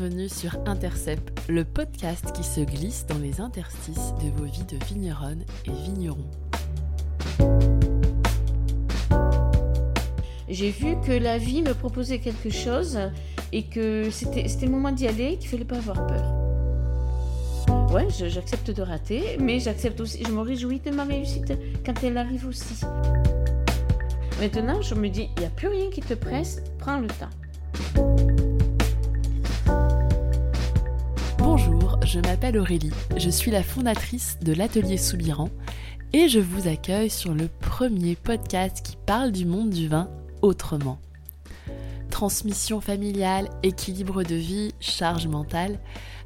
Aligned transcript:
bienvenue 0.00 0.30
sur 0.30 0.56
Intercept, 0.64 1.42
le 1.50 1.62
podcast 1.62 2.32
qui 2.32 2.42
se 2.42 2.62
glisse 2.62 3.04
dans 3.06 3.18
les 3.18 3.42
interstices 3.42 4.14
de 4.24 4.30
vos 4.30 4.44
vies 4.44 4.64
de 4.64 4.82
vigneronnes 4.86 5.44
et 5.66 5.72
vignerons. 5.72 6.30
J'ai 10.48 10.70
vu 10.70 10.96
que 11.06 11.12
la 11.12 11.36
vie 11.36 11.60
me 11.60 11.74
proposait 11.74 12.18
quelque 12.18 12.48
chose 12.48 12.98
et 13.52 13.64
que 13.64 14.08
c'était 14.08 14.46
le 14.62 14.70
moment 14.70 14.90
d'y 14.90 15.06
aller, 15.06 15.36
qu'il 15.36 15.48
ne 15.48 15.50
fallait 15.50 15.64
pas 15.66 15.76
avoir 15.76 16.06
peur. 16.06 16.32
Ouais, 17.92 18.08
j'accepte 18.08 18.70
de 18.70 18.80
rater, 18.80 19.36
mais 19.38 19.60
j'accepte 19.60 20.00
aussi, 20.00 20.24
je 20.26 20.32
me 20.32 20.40
réjouis 20.40 20.80
de 20.80 20.92
ma 20.92 21.04
réussite 21.04 21.52
quand 21.84 22.02
elle 22.02 22.16
arrive 22.16 22.46
aussi. 22.46 22.86
Maintenant, 24.40 24.80
je 24.80 24.94
me 24.94 25.10
dis, 25.10 25.28
il 25.36 25.40
n'y 25.40 25.46
a 25.46 25.50
plus 25.50 25.68
rien 25.68 25.90
qui 25.90 26.00
te 26.00 26.14
presse, 26.14 26.62
prends 26.78 27.00
le 27.00 27.08
temps. 27.08 28.49
Je 32.10 32.18
m'appelle 32.18 32.58
Aurélie, 32.58 32.90
je 33.18 33.30
suis 33.30 33.52
la 33.52 33.62
fondatrice 33.62 34.36
de 34.42 34.52
l'atelier 34.52 34.96
Soubiran 34.96 35.48
et 36.12 36.28
je 36.28 36.40
vous 36.40 36.66
accueille 36.66 37.08
sur 37.08 37.34
le 37.34 37.46
premier 37.46 38.16
podcast 38.16 38.84
qui 38.84 38.96
parle 39.06 39.30
du 39.30 39.46
monde 39.46 39.70
du 39.70 39.86
vin 39.86 40.10
autrement. 40.42 40.98
Transmission 42.10 42.80
familiale, 42.80 43.48
équilibre 43.62 44.24
de 44.24 44.34
vie, 44.34 44.74
charge 44.80 45.28
mentale, 45.28 45.78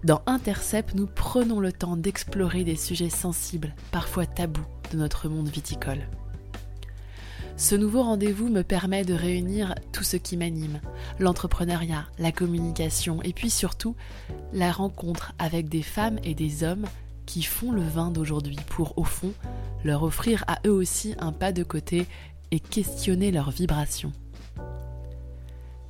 dans 0.05 0.23
Intercept, 0.25 0.95
nous 0.95 1.07
prenons 1.07 1.61
le 1.61 1.71
temps 1.71 1.99
d'explorer 1.99 2.65
des 2.65 2.77
sujets 2.77 3.11
sensibles, 3.11 3.75
parfois 3.93 4.25
tabous, 4.25 4.65
de 4.91 4.97
notre 4.97 5.29
monde 5.29 5.49
viticole. 5.49 6.09
Ce 7.57 7.77
nouveau 7.77 8.03
rendez-vous 8.03 8.49
me 8.49 8.63
permet 8.63 9.05
de 9.05 9.15
réunir 9.15 9.77
tout 9.93 10.03
ce 10.03 10.17
qui 10.17 10.37
m'anime, 10.37 10.81
l'entrepreneuriat, 11.21 12.07
la 12.19 12.33
communication 12.33 13.23
et 13.23 13.33
puis 13.33 13.49
surtout 13.49 13.95
la 14.53 14.73
rencontre 14.73 15.33
avec 15.39 15.69
des 15.69 15.83
femmes 15.83 16.19
et 16.25 16.35
des 16.35 16.65
hommes 16.65 16.87
qui 17.27 17.43
font 17.43 17.71
le 17.71 17.83
vin 17.83 18.11
d'aujourd'hui 18.11 18.59
pour, 18.69 18.99
au 18.99 19.05
fond, 19.05 19.33
leur 19.85 20.03
offrir 20.03 20.45
à 20.49 20.59
eux 20.67 20.73
aussi 20.73 21.15
un 21.19 21.31
pas 21.31 21.53
de 21.53 21.63
côté 21.63 22.07
et 22.51 22.59
questionner 22.59 23.31
leurs 23.31 23.51
vibrations. 23.51 24.13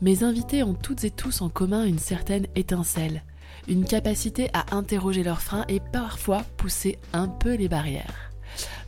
Mes 0.03 0.23
invités 0.23 0.63
ont 0.63 0.75
toutes 0.75 1.05
et 1.05 1.11
tous 1.11 1.41
en 1.41 1.49
commun 1.49 1.85
une 1.85 1.99
certaine 1.99 2.47
étincelle, 2.57 3.23
une 3.69 3.87
capacité 3.87 4.51
à 4.53 4.77
interroger 4.77 5.23
leurs 5.23 5.41
freins 5.41 5.65
et 5.69 5.81
parfois 5.81 6.43
pousser 6.59 6.99
un 7.15 7.27
peu 7.27 7.55
les 7.55 7.69
barrières. 7.69 8.34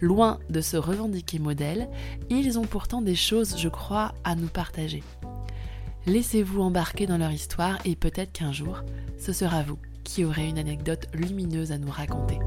Loin 0.00 0.38
de 0.50 0.60
se 0.60 0.76
revendiquer 0.76 1.38
modèle, 1.38 1.88
ils 2.30 2.58
ont 2.58 2.64
pourtant 2.64 3.02
des 3.02 3.14
choses, 3.14 3.56
je 3.58 3.68
crois, 3.68 4.12
à 4.24 4.34
nous 4.34 4.48
partager. 4.48 5.02
Laissez-vous 6.06 6.60
embarquer 6.60 7.06
dans 7.06 7.18
leur 7.18 7.32
histoire 7.32 7.78
et 7.84 7.96
peut-être 7.96 8.32
qu'un 8.32 8.52
jour, 8.52 8.82
ce 9.18 9.32
sera 9.32 9.62
vous 9.62 9.78
qui 10.04 10.24
aurez 10.24 10.48
une 10.48 10.58
anecdote 10.58 11.06
lumineuse 11.12 11.72
à 11.72 11.78
nous 11.78 11.90
raconter. 11.90 12.38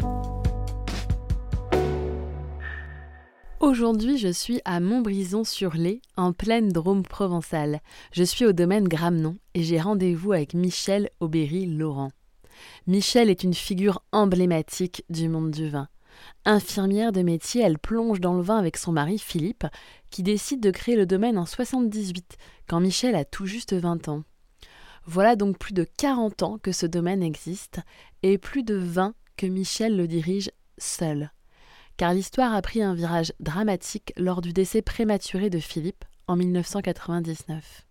Aujourd'hui, 3.59 4.17
je 4.17 4.31
suis 4.31 4.61
à 4.63 4.79
Montbrison-sur-Lay, 4.79 6.01
en 6.15 6.31
pleine 6.31 6.69
Drôme 6.69 7.03
provençale. 7.03 7.81
Je 8.13 8.23
suis 8.23 8.45
au 8.45 8.53
domaine 8.53 8.87
Gramenon 8.87 9.37
et 9.53 9.63
j'ai 9.63 9.81
rendez-vous 9.81 10.31
avec 10.31 10.53
Michel 10.53 11.09
Aubéry-Laurent. 11.19 12.11
Michel 12.87 13.29
est 13.29 13.43
une 13.43 13.53
figure 13.53 14.01
emblématique 14.13 15.03
du 15.09 15.27
monde 15.27 15.51
du 15.51 15.67
vin. 15.67 15.89
Infirmière 16.45 17.11
de 17.11 17.21
métier, 17.21 17.61
elle 17.61 17.79
plonge 17.79 18.19
dans 18.19 18.33
le 18.33 18.41
vin 18.41 18.57
avec 18.57 18.77
son 18.77 18.91
mari 18.91 19.19
Philippe, 19.19 19.65
qui 20.09 20.23
décide 20.23 20.61
de 20.61 20.71
créer 20.71 20.95
le 20.95 21.05
domaine 21.05 21.37
en 21.37 21.45
78, 21.45 22.37
quand 22.67 22.79
Michel 22.79 23.15
a 23.15 23.25
tout 23.25 23.45
juste 23.45 23.73
20 23.73 24.07
ans. 24.07 24.23
Voilà 25.05 25.35
donc 25.35 25.57
plus 25.57 25.73
de 25.73 25.85
40 25.97 26.43
ans 26.43 26.57
que 26.57 26.71
ce 26.71 26.85
domaine 26.85 27.23
existe, 27.23 27.79
et 28.23 28.37
plus 28.37 28.63
de 28.63 28.75
20 28.75 29.13
que 29.37 29.45
Michel 29.45 29.95
le 29.95 30.07
dirige 30.07 30.51
seul 30.77 31.31
car 31.99 32.13
l'histoire 32.13 32.53
a 32.53 32.61
pris 32.61 32.81
un 32.81 32.93
virage 32.93 33.33
dramatique 33.41 34.13
lors 34.15 34.39
du 34.39 34.53
décès 34.53 34.81
prématuré 34.81 35.49
de 35.49 35.59
Philippe 35.59 36.05
en 36.27 36.37
1999. 36.37 37.85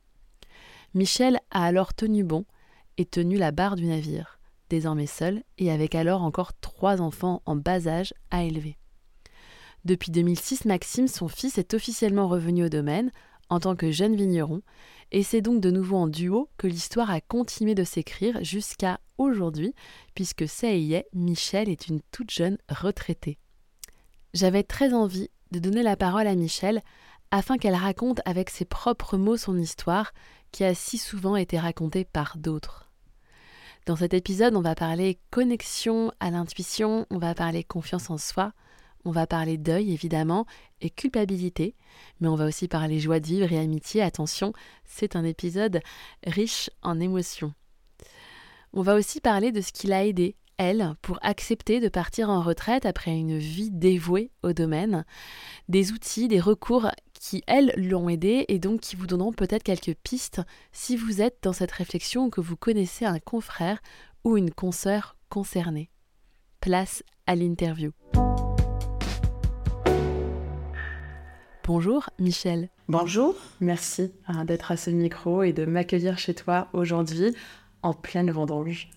Michel 0.94 1.38
a 1.50 1.66
alors 1.66 1.92
tenu 1.92 2.24
bon 2.24 2.46
et 2.96 3.04
tenu 3.04 3.36
la 3.36 3.50
barre 3.50 3.76
du 3.76 3.84
navire, 3.84 4.37
désormais 4.68 5.06
seul 5.06 5.42
et 5.58 5.70
avec 5.70 5.94
alors 5.94 6.22
encore 6.22 6.52
trois 6.60 7.00
enfants 7.00 7.42
en 7.46 7.56
bas 7.56 7.86
âge 7.86 8.14
à 8.30 8.44
élever. 8.44 8.78
Depuis 9.84 10.10
2006, 10.10 10.64
Maxime, 10.64 11.08
son 11.08 11.28
fils, 11.28 11.58
est 11.58 11.74
officiellement 11.74 12.28
revenu 12.28 12.64
au 12.64 12.68
domaine 12.68 13.10
en 13.48 13.60
tant 13.60 13.76
que 13.76 13.90
jeune 13.90 14.16
vigneron, 14.16 14.62
et 15.10 15.22
c'est 15.22 15.40
donc 15.40 15.60
de 15.60 15.70
nouveau 15.70 15.96
en 15.96 16.06
duo 16.06 16.50
que 16.58 16.66
l'histoire 16.66 17.10
a 17.10 17.20
continué 17.20 17.74
de 17.74 17.84
s'écrire 17.84 18.44
jusqu'à 18.44 19.00
aujourd'hui, 19.16 19.74
puisque 20.14 20.46
ça 20.46 20.72
y 20.72 20.94
est, 20.94 21.06
Michel 21.14 21.68
est 21.68 21.88
une 21.88 22.00
toute 22.12 22.30
jeune 22.30 22.58
retraitée. 22.68 23.38
J'avais 24.34 24.64
très 24.64 24.92
envie 24.92 25.30
de 25.50 25.58
donner 25.58 25.82
la 25.82 25.96
parole 25.96 26.26
à 26.26 26.34
Michel 26.34 26.82
afin 27.30 27.56
qu'elle 27.56 27.74
raconte 27.74 28.20
avec 28.24 28.50
ses 28.50 28.64
propres 28.64 29.16
mots 29.16 29.36
son 29.36 29.56
histoire 29.56 30.12
qui 30.52 30.64
a 30.64 30.74
si 30.74 30.98
souvent 30.98 31.36
été 31.36 31.58
racontée 31.58 32.04
par 32.04 32.36
d'autres. 32.36 32.87
Dans 33.88 33.96
cet 33.96 34.12
épisode, 34.12 34.54
on 34.54 34.60
va 34.60 34.74
parler 34.74 35.18
connexion 35.30 36.12
à 36.20 36.30
l'intuition, 36.30 37.06
on 37.08 37.16
va 37.16 37.34
parler 37.34 37.64
confiance 37.64 38.10
en 38.10 38.18
soi, 38.18 38.52
on 39.06 39.10
va 39.12 39.26
parler 39.26 39.56
deuil 39.56 39.94
évidemment 39.94 40.44
et 40.82 40.90
culpabilité, 40.90 41.74
mais 42.20 42.28
on 42.28 42.34
va 42.34 42.44
aussi 42.44 42.68
parler 42.68 43.00
joie 43.00 43.18
de 43.18 43.26
vivre 43.26 43.50
et 43.50 43.58
amitié. 43.58 44.02
Attention, 44.02 44.52
c'est 44.84 45.16
un 45.16 45.24
épisode 45.24 45.80
riche 46.26 46.68
en 46.82 47.00
émotions. 47.00 47.54
On 48.74 48.82
va 48.82 48.94
aussi 48.94 49.22
parler 49.22 49.52
de 49.52 49.62
ce 49.62 49.72
qui 49.72 49.86
l'a 49.86 50.04
aidé 50.04 50.36
elle, 50.58 50.94
pour 51.02 51.18
accepter 51.22 51.80
de 51.80 51.88
partir 51.88 52.28
en 52.28 52.42
retraite 52.42 52.84
après 52.84 53.16
une 53.16 53.38
vie 53.38 53.70
dévouée 53.70 54.32
au 54.42 54.52
domaine, 54.52 55.06
des 55.68 55.92
outils, 55.92 56.28
des 56.28 56.40
recours 56.40 56.88
qui, 57.18 57.42
elles, 57.46 57.72
l'ont 57.76 58.08
aidé 58.08 58.44
et 58.48 58.58
donc 58.58 58.80
qui 58.80 58.96
vous 58.96 59.06
donneront 59.06 59.32
peut-être 59.32 59.62
quelques 59.62 59.94
pistes 59.94 60.40
si 60.72 60.96
vous 60.96 61.20
êtes 61.20 61.38
dans 61.42 61.52
cette 61.52 61.72
réflexion 61.72 62.26
ou 62.26 62.30
que 62.30 62.40
vous 62.40 62.56
connaissez 62.56 63.04
un 63.04 63.18
confrère 63.18 63.80
ou 64.24 64.36
une 64.36 64.50
consoeur 64.50 65.16
concernée. 65.28 65.90
Place 66.60 67.02
à 67.26 67.34
l'interview. 67.34 67.92
Bonjour 71.64 72.08
Michel. 72.18 72.70
Bonjour. 72.88 73.34
Merci 73.60 74.12
hein, 74.26 74.46
d'être 74.46 74.72
à 74.72 74.78
ce 74.78 74.88
micro 74.90 75.42
et 75.42 75.52
de 75.52 75.66
m'accueillir 75.66 76.18
chez 76.18 76.34
toi 76.34 76.68
aujourd'hui 76.72 77.34
en 77.82 77.92
pleine 77.92 78.30
vendange. 78.30 78.88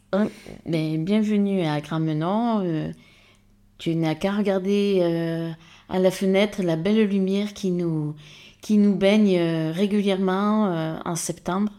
Mais 0.65 0.97
bienvenue 0.97 1.63
à 1.63 1.81
Gramenon. 1.81 2.93
Euh, 3.81 3.91
tu 3.91 3.95
n'as 3.95 4.15
qu'à 4.15 4.31
regarder 4.31 4.99
euh, 5.01 5.51
à 5.89 5.99
la 5.99 6.11
fenêtre 6.11 6.61
la 6.63 6.75
belle 6.75 7.03
lumière 7.07 7.53
qui 7.53 7.71
nous, 7.71 8.15
qui 8.61 8.77
nous 8.77 8.95
baigne 8.95 9.37
euh, 9.37 9.71
régulièrement 9.71 11.01
en 11.05 11.15
septembre. 11.15 11.71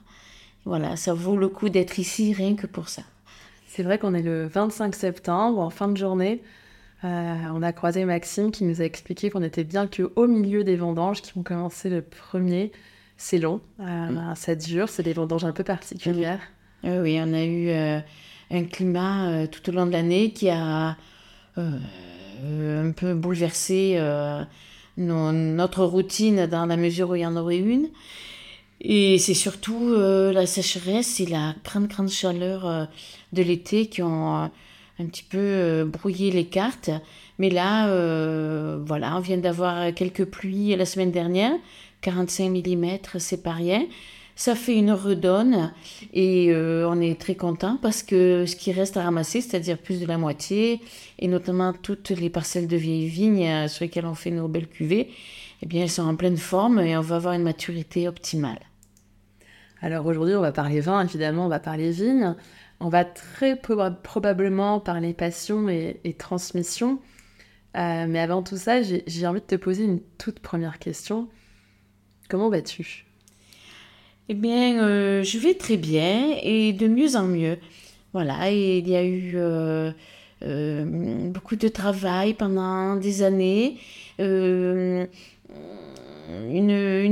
Voilà, 0.64 0.96
ça 0.96 1.14
vaut 1.14 1.36
le 1.36 1.48
coup 1.48 1.68
d'être 1.68 1.98
ici 1.98 2.32
rien 2.32 2.54
que 2.54 2.66
pour 2.66 2.88
ça. 2.88 3.02
C'est 3.66 3.82
vrai 3.82 3.98
qu'on 3.98 4.14
est 4.14 4.22
le 4.22 4.46
25 4.46 4.94
septembre, 4.94 5.58
en 5.58 5.70
fin 5.70 5.88
de 5.88 5.96
journée. 5.96 6.42
on 7.02 7.62
a 7.62 7.72
croisé 7.72 8.04
Maxime 8.04 8.50
qui 8.50 8.64
nous 8.64 8.80
a 8.80 8.84
expliqué 8.84 9.30
qu'on 9.30 9.42
était 9.42 9.64
bien 9.64 9.86
que 9.86 10.12
au 10.14 10.26
milieu 10.26 10.62
des 10.62 10.76
vendanges 10.76 11.22
qui 11.22 11.32
vont 11.34 11.42
commencer 11.42 11.88
le 11.88 12.02
premier. 12.02 12.70
C'est 13.16 13.38
long, 13.38 13.60
ça 14.34 14.54
dure, 14.54 14.88
c'est 14.88 15.02
des 15.02 15.12
vendanges 15.12 15.44
un 15.44 15.52
peu 15.52 15.64
particulières. 15.64 16.40
Euh, 16.84 17.02
oui, 17.02 17.18
on 17.20 17.32
a 17.32 17.44
eu 17.44 17.68
euh, 17.68 18.00
un 18.50 18.64
climat 18.64 19.30
euh, 19.30 19.46
tout 19.46 19.68
au 19.70 19.72
long 19.72 19.86
de 19.86 19.92
l'année 19.92 20.32
qui 20.32 20.48
a 20.50 20.96
un 21.56 22.90
peu 22.92 23.14
bouleversé 23.14 23.98
notre 24.96 25.84
routine 25.84 26.46
dans 26.46 26.66
la 26.66 26.76
mesure 26.76 27.10
où 27.10 27.14
il 27.14 27.22
y 27.22 27.26
en 27.26 27.36
aurait 27.36 27.58
une. 27.58 27.88
Et 28.80 29.18
c'est 29.18 29.34
surtout 29.34 29.94
la 29.94 30.46
sécheresse 30.46 31.20
et 31.20 31.26
la 31.26 31.54
grande, 31.64 32.08
chaleur 32.08 32.88
de 33.32 33.42
l'été 33.42 33.86
qui 33.86 34.02
ont 34.02 34.50
un 34.98 35.06
petit 35.06 35.22
peu 35.22 35.84
brouillé 35.84 36.30
les 36.30 36.46
cartes. 36.46 36.90
Mais 37.38 37.50
là, 37.50 37.86
voilà, 38.78 39.16
on 39.16 39.20
vient 39.20 39.38
d'avoir 39.38 39.94
quelques 39.94 40.24
pluies 40.24 40.74
la 40.76 40.86
semaine 40.86 41.12
dernière. 41.12 41.52
45 42.02 42.50
mm, 42.50 42.98
c'est 43.18 43.42
pas 43.42 43.56
ça 44.42 44.56
fait 44.56 44.76
une 44.76 44.90
redonne 44.90 45.72
et 46.12 46.50
euh, 46.50 46.84
on 46.88 47.00
est 47.00 47.20
très 47.20 47.36
content 47.36 47.78
parce 47.80 48.02
que 48.02 48.44
ce 48.44 48.56
qui 48.56 48.72
reste 48.72 48.96
à 48.96 49.04
ramasser, 49.04 49.40
c'est-à-dire 49.40 49.78
plus 49.78 50.00
de 50.00 50.06
la 50.06 50.18
moitié, 50.18 50.80
et 51.20 51.28
notamment 51.28 51.72
toutes 51.72 52.10
les 52.10 52.28
parcelles 52.28 52.66
de 52.66 52.76
vieilles 52.76 53.06
vignes 53.06 53.46
euh, 53.46 53.68
sur 53.68 53.84
lesquelles 53.84 54.04
on 54.04 54.16
fait 54.16 54.32
nos 54.32 54.48
belles 54.48 54.66
cuvées, 54.66 55.12
eh 55.62 55.66
bien 55.66 55.82
elles 55.82 55.90
sont 55.90 56.02
en 56.02 56.16
pleine 56.16 56.38
forme 56.38 56.80
et 56.80 56.96
on 56.96 57.02
va 57.02 57.14
avoir 57.14 57.34
une 57.34 57.44
maturité 57.44 58.08
optimale. 58.08 58.58
Alors 59.80 60.06
aujourd'hui, 60.06 60.34
on 60.34 60.40
va 60.40 60.50
parler 60.50 60.80
vin, 60.80 61.04
évidemment, 61.04 61.46
on 61.46 61.48
va 61.48 61.60
parler 61.60 61.92
vigne. 61.92 62.34
On 62.80 62.88
va 62.88 63.04
très 63.04 63.54
probablement 63.54 64.80
parler 64.80 65.14
passion 65.14 65.68
et, 65.68 66.16
transmission. 66.18 66.98
Euh, 67.76 68.06
mais 68.08 68.18
avant 68.18 68.42
tout 68.42 68.56
ça, 68.56 68.82
j'ai 68.82 69.26
envie 69.28 69.40
de 69.40 69.46
te 69.46 69.54
poser 69.54 69.84
une 69.84 70.00
toute 70.18 70.40
première 70.40 70.80
question. 70.80 71.28
Comment 72.28 72.48
vas-tu? 72.48 73.06
Eh 74.28 74.34
bien, 74.34 75.22
je 75.22 75.38
vais 75.38 75.54
très 75.54 75.76
bien 75.76 76.36
et 76.42 76.72
de 76.72 76.86
mieux 76.86 77.16
en 77.16 77.24
mieux. 77.24 77.58
Voilà, 78.12 78.50
il 78.50 78.88
y 78.88 78.96
a 78.96 79.04
eu 79.04 79.36
beaucoup 81.30 81.56
de 81.56 81.68
travail 81.68 82.34
pendant 82.34 82.96
des 82.96 83.22
années, 83.22 83.78
une, 84.18 85.08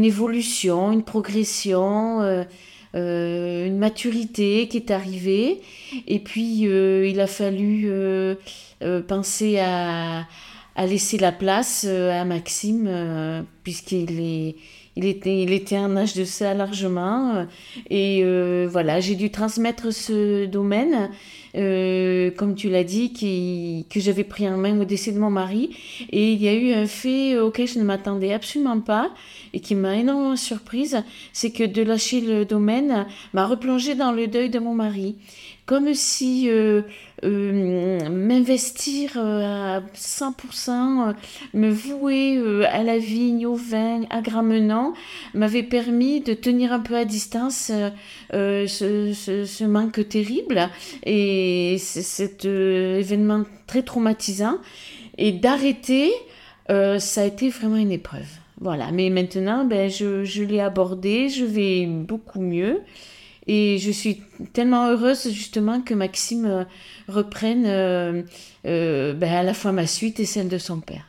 évolution, 0.04 0.92
une 0.92 1.02
progression. 1.02 2.46
Euh, 2.96 3.66
une 3.66 3.78
maturité 3.78 4.66
qui 4.66 4.78
est 4.78 4.90
arrivée. 4.90 5.60
Et 6.08 6.18
puis, 6.18 6.66
euh, 6.66 7.06
il 7.06 7.20
a 7.20 7.28
fallu 7.28 7.84
euh, 7.86 8.34
penser 9.06 9.60
à, 9.60 10.26
laisser 10.76 11.18
la 11.18 11.30
place 11.30 11.84
à 11.84 12.24
Maxime, 12.24 13.44
puisqu'il 13.62 14.20
est... 14.20 14.56
Il 15.02 15.06
était, 15.06 15.42
il 15.42 15.78
en 15.78 15.96
âge 15.96 16.14
de 16.14 16.24
ça 16.24 16.52
largement. 16.54 17.46
Et 17.88 18.22
voilà, 18.66 19.00
j'ai 19.00 19.14
dû 19.14 19.30
transmettre 19.30 19.92
ce 19.92 20.46
domaine 20.46 21.10
euh, 21.56 22.30
comme 22.30 22.54
tu 22.54 22.68
l'as 22.68 22.84
dit, 22.84 23.12
que 23.90 24.00
j'avais 24.00 24.24
pris 24.24 24.48
en 24.48 24.56
main 24.56 24.78
au 24.80 24.84
décès 24.84 25.12
de 25.12 25.18
mon 25.18 25.30
mari. 25.30 25.70
Et 26.10 26.32
il 26.32 26.42
y 26.42 26.48
a 26.48 26.54
eu 26.54 26.72
un 26.72 26.86
fait 26.86 27.38
auquel 27.38 27.66
je 27.66 27.78
ne 27.78 27.84
m'attendais 27.84 28.32
absolument 28.32 28.80
pas 28.80 29.10
et 29.52 29.60
qui 29.60 29.74
m'a 29.74 29.96
énormément 29.96 30.36
surprise, 30.36 31.02
c'est 31.32 31.50
que 31.50 31.64
de 31.64 31.82
lâcher 31.82 32.20
le 32.20 32.44
domaine 32.44 33.06
m'a 33.32 33.46
replongé 33.46 33.94
dans 33.94 34.12
le 34.12 34.28
deuil 34.28 34.50
de 34.50 34.58
mon 34.58 34.74
mari 34.74 35.16
comme 35.70 35.94
si 35.94 36.50
euh, 36.50 36.82
euh, 37.22 38.08
m'investir 38.10 39.12
euh, 39.14 39.76
à 39.76 39.80
100%, 39.94 41.14
me 41.54 41.70
vouer 41.70 42.66
à 42.66 42.82
la 42.82 42.98
vigne, 42.98 43.46
au 43.46 43.54
vin, 43.54 44.02
à 44.10 44.20
Gramenant, 44.20 44.94
m'avait 45.32 45.62
permis 45.62 46.22
de 46.22 46.34
tenir 46.34 46.72
un 46.72 46.80
peu 46.80 46.96
à 46.96 47.04
distance 47.04 47.70
ce, 48.32 49.64
manque 49.64 50.08
terrible 50.08 50.68
et 51.06 51.76
cet 51.78 52.46
événement 52.46 53.44
très 53.68 53.82
traumatisant. 53.82 54.58
Et 55.18 55.30
d'arrêter, 55.30 56.10
ça 56.68 57.20
a 57.20 57.24
été 57.24 57.48
vraiment 57.48 57.76
une 57.76 57.92
épreuve. 57.92 58.26
Voilà, 58.60 58.90
mais 58.90 59.08
maintenant, 59.08 59.64
ben, 59.64 59.88
je, 59.88 60.24
je 60.24 60.42
l'ai 60.42 60.58
abordé, 60.58 61.28
je 61.28 61.44
vais 61.44 61.86
beaucoup 61.86 62.40
mieux. 62.40 62.80
Et 63.52 63.78
je 63.78 63.90
suis 63.90 64.22
tellement 64.52 64.86
heureuse 64.86 65.28
justement 65.32 65.80
que 65.80 65.92
Maxime 65.92 66.46
euh, 66.46 66.64
reprenne 67.08 67.66
euh, 67.66 68.22
euh, 68.64 69.12
ben, 69.12 69.32
à 69.32 69.42
la 69.42 69.54
fois 69.54 69.72
ma 69.72 69.88
suite 69.88 70.20
et 70.20 70.24
celle 70.24 70.48
de 70.48 70.56
son 70.56 70.78
père. 70.78 71.04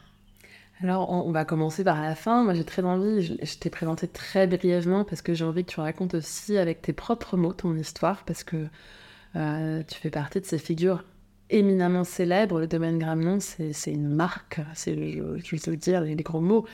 Alors, 0.81 1.11
on 1.11 1.31
va 1.31 1.45
commencer 1.45 1.83
par 1.83 2.01
la 2.01 2.15
fin. 2.15 2.43
Moi, 2.43 2.55
j'ai 2.55 2.63
très 2.63 2.81
envie, 2.81 3.21
je, 3.21 3.57
t'ai 3.59 3.69
présenté 3.69 4.07
très 4.07 4.47
brièvement 4.47 5.03
parce 5.03 5.21
que 5.21 5.35
j'ai 5.35 5.45
envie 5.45 5.63
que 5.63 5.69
tu 5.69 5.79
racontes 5.79 6.15
aussi 6.15 6.57
avec 6.57 6.81
tes 6.81 6.93
propres 6.93 7.37
mots 7.37 7.53
ton 7.53 7.77
histoire 7.77 8.23
parce 8.25 8.43
que 8.43 8.65
tu 9.35 9.99
fais 9.99 10.09
partie 10.09 10.41
de 10.41 10.45
ces 10.47 10.57
figures 10.57 11.03
éminemment 11.51 12.03
célèbre. 12.03 12.59
Le 12.59 12.67
domaine 12.67 12.97
Gramenon, 12.97 13.39
c'est 13.39 13.91
une 13.91 14.07
marque, 14.07 14.61
c'est, 14.73 14.95
je, 14.95 15.69
veux 15.69 15.77
dire 15.77 16.01
les, 16.01 16.15
gros 16.15 16.41
mots, 16.41 16.65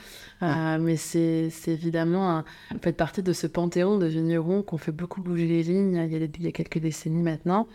euh, 0.42 0.78
mais 0.78 0.96
c'est 0.96 1.50
évidemment, 1.66 2.30
un, 2.30 2.44
vous 2.70 2.78
faites 2.80 2.96
partie 2.96 3.22
de 3.22 3.32
ce 3.32 3.46
panthéon 3.46 3.98
de 3.98 4.06
vignerons 4.06 4.62
qu'on 4.62 4.78
fait 4.78 4.92
beaucoup 4.92 5.20
bouger 5.20 5.46
les 5.46 5.62
lignes 5.62 5.92
il 5.92 6.12
y, 6.12 6.16
a, 6.16 6.26
il 6.26 6.42
y, 6.42 6.46
a, 6.46 6.52
quelques 6.52 6.78
décennies 6.78 7.22
maintenant. 7.22 7.66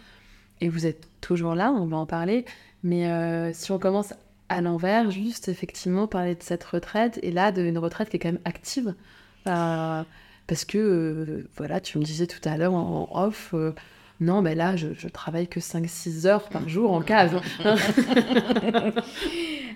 Et 0.62 0.70
vous 0.70 0.86
êtes 0.86 1.08
toujours 1.22 1.56
là, 1.56 1.72
on 1.72 1.86
va 1.86 1.98
en 1.98 2.06
parler. 2.06 2.46
Mais 2.84 3.08
euh, 3.08 3.52
si 3.54 3.72
on 3.72 3.80
commence 3.80 4.14
à 4.50 4.62
l'envers, 4.62 5.12
juste 5.12 5.50
effectivement 5.50 6.08
parler 6.08 6.36
de 6.36 6.44
cette 6.44 6.64
retraite, 6.64 7.20
et 7.22 7.32
là, 7.32 7.52
d'une 7.52 7.78
retraite 7.78 8.10
qui 8.10 8.18
est 8.18 8.20
quand 8.20 8.32
même 8.32 8.42
active. 8.46 8.96
Euh, 9.48 10.04
parce 10.48 10.66
que, 10.66 11.48
voilà, 11.58 11.82
tu 11.82 11.98
me 11.98 12.04
disais 12.04 12.28
tout 12.28 12.42
à 12.48 12.58
l'heure 12.58 12.74
en, 12.74 13.10
off, 13.14 13.54
non, 14.24 14.42
mais 14.42 14.56
là, 14.56 14.76
je, 14.76 14.88
je 14.98 15.08
travaille 15.08 15.48
que 15.48 15.60
5-6 15.60 16.28
heures 16.28 16.50
par 16.50 16.68
jour 16.70 16.92
en 16.94 17.02
cave. 17.02 17.42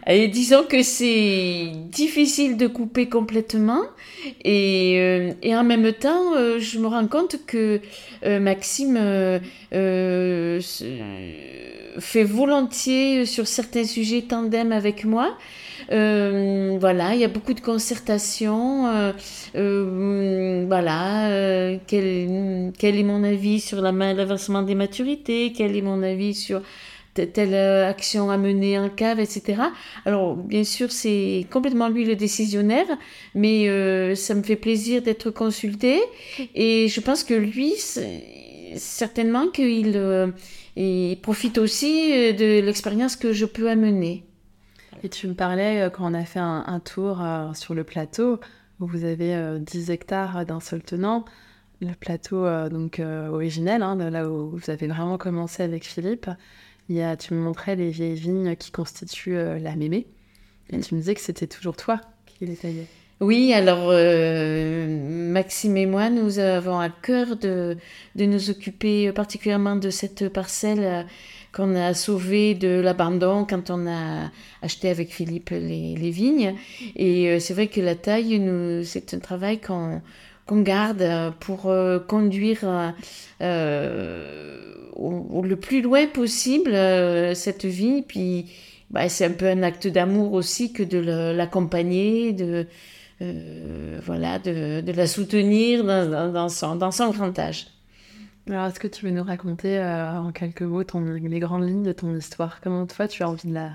Et 0.09 0.29
disons 0.29 0.63
que 0.63 0.83
c'est 0.83 1.71
difficile 1.91 2.55
de 2.55 2.67
couper 2.67 3.09
complètement 3.09 3.83
et, 4.45 4.95
euh, 4.99 5.33
en 5.53 5.63
même 5.65 5.91
temps, 5.91 6.33
euh, 6.35 6.59
je 6.59 6.79
me 6.79 6.87
rends 6.87 7.07
compte 7.07 7.45
que 7.45 7.81
euh, 8.23 8.39
Maxime 8.39 8.97
fait 11.99 12.23
volontiers 12.23 13.25
sur 13.25 13.47
certains 13.47 13.83
sujets 13.83 14.21
tandem 14.21 14.71
avec 14.71 15.03
moi. 15.03 15.37
Euh, 15.91 16.77
voilà, 16.79 17.13
il 17.15 17.21
y 17.21 17.23
a 17.23 17.27
beaucoup 17.27 17.53
de 17.53 17.61
concertation. 17.61 18.87
Euh, 18.87 19.13
euh, 19.55 20.65
voilà, 20.67 21.77
quel, 21.87 22.71
quel, 22.77 22.97
est 22.97 23.03
mon 23.03 23.23
avis 23.23 23.59
sur 23.59 23.81
l'avancement 23.81 24.61
des 24.63 24.75
maturités 24.75 25.53
Quel 25.55 25.75
est 25.75 25.81
mon 25.81 26.03
avis 26.03 26.33
sur 26.33 26.61
telle 27.13 27.55
action 27.55 28.29
à 28.29 28.37
mener 28.37 28.77
en 28.77 28.89
cave, 28.89 29.19
etc. 29.19 29.63
Alors, 30.05 30.35
bien 30.35 30.63
sûr, 30.63 30.91
c'est 30.91 31.47
complètement 31.51 31.89
lui 31.89 32.05
le 32.05 32.15
décisionnaire, 32.15 32.85
mais 33.33 34.15
ça 34.15 34.35
me 34.35 34.43
fait 34.43 34.55
plaisir 34.55 35.01
d'être 35.01 35.31
consulté. 35.31 35.99
Et 36.53 36.87
je 36.89 36.99
pense 37.01 37.23
que 37.23 37.33
lui, 37.33 37.73
certainement 38.75 39.47
qu'il 39.47 39.99
il 40.79 41.17
profite 41.23 41.57
aussi 41.57 42.11
de 42.35 42.61
l'expérience 42.61 43.15
que 43.15 43.33
je 43.33 43.45
peux 43.45 43.67
amener. 43.67 44.23
Et 45.03 45.09
tu 45.09 45.27
me 45.27 45.33
parlais, 45.33 45.81
euh, 45.81 45.89
quand 45.89 46.09
on 46.09 46.13
a 46.13 46.25
fait 46.25 46.39
un, 46.39 46.79
tour 46.79 47.21
euh, 47.21 47.53
sur 47.53 47.73
le 47.73 47.83
plateau, 47.83 48.39
où 48.79 48.87
vous 48.87 49.03
avez 49.03 49.59
10 49.59 49.89
euh, 49.89 49.93
hectares 49.93 50.45
d'un 50.45 50.59
seul 50.59 50.81
tenant, 50.81 51.25
le 51.81 51.93
plateau 51.93 52.47
donc 52.69 52.99
originel, 52.99 53.83
hein, 53.83 53.95
là 54.09 54.27
où 54.27 54.49
vous 54.49 54.69
avez 54.71 54.87
vraiment 54.87 55.19
commencé 55.19 55.61
avec 55.61 55.85
Philippe, 55.85 56.27
il 56.89 56.95
y 56.95 57.03
a, 57.03 57.15
tu 57.15 57.35
me 57.35 57.39
montrais 57.39 57.75
les 57.75 57.91
vieilles 57.91 58.15
vignes 58.15 58.55
qui 58.55 58.71
constituent 58.71 59.59
la 59.59 59.75
mémé. 59.75 60.07
Et 60.71 60.79
tu 60.79 60.95
me 60.95 60.99
disais 61.01 61.13
que 61.13 61.21
c'était 61.21 61.45
toujours 61.45 61.75
toi 61.75 62.01
qui 62.25 62.47
les 62.47 62.55
taillais. 62.55 62.87
Oui, 63.19 63.53
alors 63.53 63.89
Maxime 63.89 65.77
et 65.77 65.85
moi, 65.85 66.09
nous 66.09 66.39
avons 66.39 66.79
à 66.79 66.89
cœur 66.89 67.35
de, 67.35 67.77
de 68.15 68.25
nous 68.25 68.49
occuper 68.49 69.11
particulièrement 69.11 69.75
de 69.75 69.91
cette 69.91 70.29
parcelle 70.29 71.05
qu'on 71.57 71.75
a 71.75 71.95
sauvé 71.95 72.53
de 72.53 72.79
l'abandon 72.79 73.43
quand 73.43 73.71
on 73.71 73.87
a 73.87 74.29
acheté 74.61 74.89
avec 74.89 75.11
Philippe 75.11 75.49
les, 75.49 76.11
vignes. 76.11 76.53
Et 76.95 77.29
euh, 77.29 77.39
c'est 77.39 77.55
vrai 77.55 77.67
que 77.67 77.81
la 77.81 77.95
taille, 77.95 78.39
c'est 78.85 79.15
un 79.15 79.19
travail 79.19 79.59
qu'on 79.59 80.01
qu'on 80.45 80.61
garde 80.61 81.33
pour 81.41 81.65
euh, 81.65 81.99
conduire 81.99 82.93
euh, 83.41 84.73
au, 84.95 85.41
le 85.41 85.55
plus 85.57 85.81
loin 85.81 86.07
possible 86.07 86.71
cette 87.35 87.65
vie. 87.65 88.03
Puis 88.07 88.45
bah, 88.91 89.09
c'est 89.09 89.25
un 89.25 89.31
peu 89.31 89.47
un 89.47 89.63
acte 89.63 89.87
d'amour 89.87 90.33
aussi 90.33 90.71
que 90.71 90.83
de 90.83 90.99
l'accompagner, 90.99 92.31
de, 92.31 92.67
voilà, 94.05 94.39
de, 94.39 94.81
de, 94.81 94.91
la 94.93 95.07
soutenir 95.07 95.83
dans, 95.83 96.31
dans, 96.31 96.49
son, 96.49 96.75
dans 96.75 96.91
son 96.91 97.09
grand 97.09 97.37
âge. 97.39 97.65
Alors, 98.49 98.67
est-ce 98.67 98.79
que 98.79 98.87
tu 98.87 99.05
veux 99.05 99.11
nous 99.11 99.23
raconter 99.23 99.77
euh, 99.77 100.19
en 100.19 100.31
quelques 100.31 100.61
mots 100.61 100.83
ton, 100.83 101.01
les 101.01 101.39
grandes 101.39 101.67
lignes 101.67 101.83
de 101.83 101.91
ton 101.91 102.15
histoire? 102.15 102.61
Comment 102.61 102.85
toi 102.85 103.07
tu 103.07 103.23
as 103.23 103.29
envie 103.29 103.49
de, 103.49 103.53
la, 103.53 103.71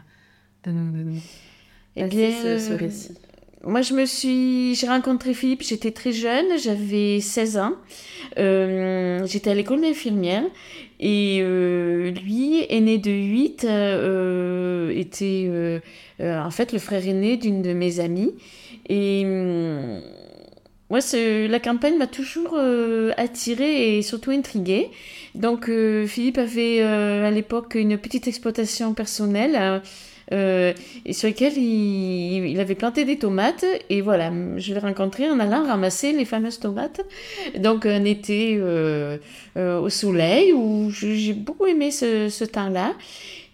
de 0.64 0.70
nous, 0.70 1.20
eh 1.96 2.04
bien, 2.04 2.30
ce, 2.30 2.72
récit? 2.72 3.14
Moi, 3.64 3.82
je 3.82 3.92
me 3.92 4.06
suis, 4.06 4.74
j'ai 4.74 4.88
rencontré 4.88 5.34
Philippe, 5.34 5.62
j'étais 5.62 5.90
très 5.90 6.12
jeune, 6.12 6.58
j'avais 6.58 7.20
16 7.20 7.58
ans. 7.58 7.74
Euh, 8.38 9.26
j'étais 9.26 9.50
à 9.50 9.54
l'école 9.54 9.82
d'infirmière 9.82 10.44
et 11.00 11.40
euh, 11.42 12.10
lui, 12.10 12.64
aîné 12.70 12.96
de 12.96 13.10
8, 13.10 13.64
était 14.98 15.82
en 16.20 16.50
fait 16.50 16.72
le 16.72 16.78
frère 16.78 17.06
aîné 17.06 17.36
d'une 17.36 17.60
de 17.60 17.74
mes 17.74 18.00
amies. 18.00 18.32
Et 18.88 19.22
hum, 19.26 20.00
moi, 20.92 21.00
la 21.14 21.58
campagne 21.58 21.96
m'a 21.96 22.06
toujours 22.06 22.52
euh, 22.52 23.12
attirée 23.16 23.96
et 23.96 24.02
surtout 24.02 24.30
intriguée. 24.30 24.90
Donc, 25.34 25.70
euh, 25.70 26.06
Philippe 26.06 26.36
avait 26.36 26.82
euh, 26.82 27.26
à 27.26 27.30
l'époque 27.30 27.76
une 27.76 27.96
petite 27.96 28.28
exploitation 28.28 28.92
personnelle 28.92 29.80
et 30.30 31.12
sur 31.12 31.28
laquelle 31.28 31.56
il, 31.56 32.60
avait 32.60 32.74
planté 32.74 33.06
des 33.06 33.16
tomates. 33.16 33.64
Et 33.88 34.02
voilà, 34.02 34.30
je 34.58 34.74
l'ai 34.74 34.80
rencontré 34.80 35.30
en 35.30 35.40
allant 35.40 35.64
ramasser 35.64 36.12
les 36.12 36.26
fameuses 36.26 36.60
tomates. 36.60 37.00
Donc, 37.58 37.86
un 37.86 38.04
été 38.04 38.60
au 39.56 39.88
soleil 39.88 40.52
où 40.52 40.90
j'ai 40.90 41.32
beaucoup 41.32 41.64
aimé 41.64 41.90
ce, 41.90 42.44
temps-là. 42.44 42.92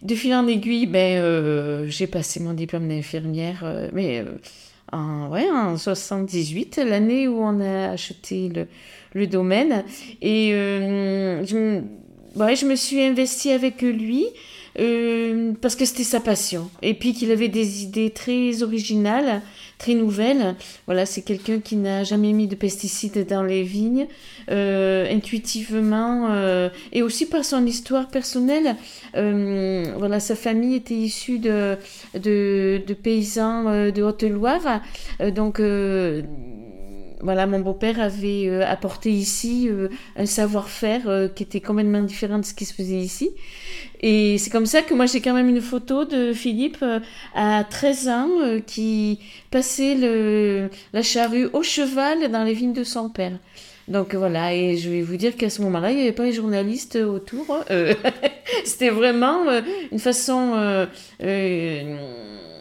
De 0.03 0.15
fil 0.17 0.35
en 0.35 0.49
aiguille, 0.49 0.87
ben, 0.87 1.89
j'ai 1.89 2.09
passé 2.09 2.41
mon 2.41 2.53
diplôme 2.53 2.89
d'infirmière, 2.89 3.65
mais 3.93 4.25
en, 4.93 5.29
ouais, 5.31 5.49
en 5.51 5.77
78, 5.77 6.79
l'année 6.85 7.29
où 7.29 7.41
on 7.43 7.61
a 7.61 7.91
acheté 7.91 8.49
le, 8.49 8.67
le 9.15 9.27
domaine. 9.27 9.85
Et 10.23 10.53
euh, 10.55 11.45
je, 11.47 11.81
ouais, 12.37 12.57
je 12.57 12.67
me 12.67 12.77
suis 12.77 13.03
investie 13.03 13.51
avec 13.51 13.83
lui. 13.83 14.27
euh, 14.79 15.53
parce 15.61 15.75
que 15.75 15.85
c'était 15.85 16.05
sa 16.05 16.21
passion. 16.21 16.71
Et 16.83 16.95
puis 16.95 17.13
qu'il 17.13 17.31
avait 17.33 17.49
des 17.49 17.83
idées 17.83 18.11
très 18.11 18.63
originales, 18.63 19.43
très 19.79 19.95
nouvelles. 19.95 20.57
Voilà, 20.87 21.07
c'est 21.07 21.23
quelqu'un 21.23 21.61
qui 21.61 21.77
n'a 21.77 22.05
jamais 22.05 22.33
mis 22.33 22.47
de 22.47 22.55
pesticides 22.55 23.27
dans 23.27 23.43
les 23.43 23.63
vignes, 23.63 24.07
euh, 24.51 25.07
intuitivement, 25.11 26.29
euh, 26.31 26.69
et 26.93 27.03
aussi 27.03 27.27
par 27.27 27.45
son 27.45 27.65
histoire 27.65 28.09
personnelle. 28.09 28.77
voilà, 29.15 30.21
sa 30.21 30.37
famille 30.37 30.75
était 30.75 30.95
issue 30.95 31.39
de, 31.39 31.77
de, 32.15 32.95
paysans 32.95 33.91
de 33.91 34.03
Haute-Loire. 34.03 34.83
donc, 35.35 35.61
voilà, 37.21 37.47
mon 37.47 37.61
beau-père 37.61 38.01
avait 38.01 38.47
euh, 38.49 38.65
apporté 38.67 39.11
ici 39.11 39.69
euh, 39.69 39.89
un 40.17 40.27
savoir-faire 40.27 41.09
euh, 41.09 41.29
qui 41.29 41.43
était 41.43 41.61
complètement 41.61 42.03
différent 42.03 42.39
de 42.39 42.45
ce 42.45 42.55
qui 42.55 42.65
se 42.65 42.75
faisait 42.75 43.01
ici. 43.01 43.31
Et 44.01 44.39
c'est 44.39 44.51
comme 44.51 44.67
ça 44.67 44.83
que 44.83 44.95
moi 44.95 45.07
j'ai 45.07 45.21
quand 45.21 45.35
même 45.35 45.49
une 45.49 45.61
photo 45.61 46.05
de 46.05 46.33
Philippe 46.33 46.85
à 47.35 47.65
13 47.65 48.09
ans 48.09 48.29
qui 48.67 49.19
passait 49.51 49.97
la 50.93 51.03
charrue 51.03 51.49
au 51.53 51.63
cheval 51.63 52.31
dans 52.31 52.45
les 52.45 52.55
vignes 52.55 52.73
de 52.73 52.85
son 52.85 53.09
père. 53.09 53.39
Donc 53.89 54.15
voilà, 54.15 54.55
et 54.55 54.77
je 54.77 54.91
vais 54.91 55.01
vous 55.01 55.17
dire 55.17 55.35
qu'à 55.35 55.49
ce 55.49 55.63
moment-là, 55.63 55.91
il 55.91 55.97
n'y 55.97 56.03
avait 56.03 56.13
pas 56.13 56.25
les 56.25 56.33
journalistes 56.33 56.97
autour. 56.97 57.65
C'était 58.65 58.91
vraiment 58.91 59.39
une 59.91 59.99
façon 59.99 60.87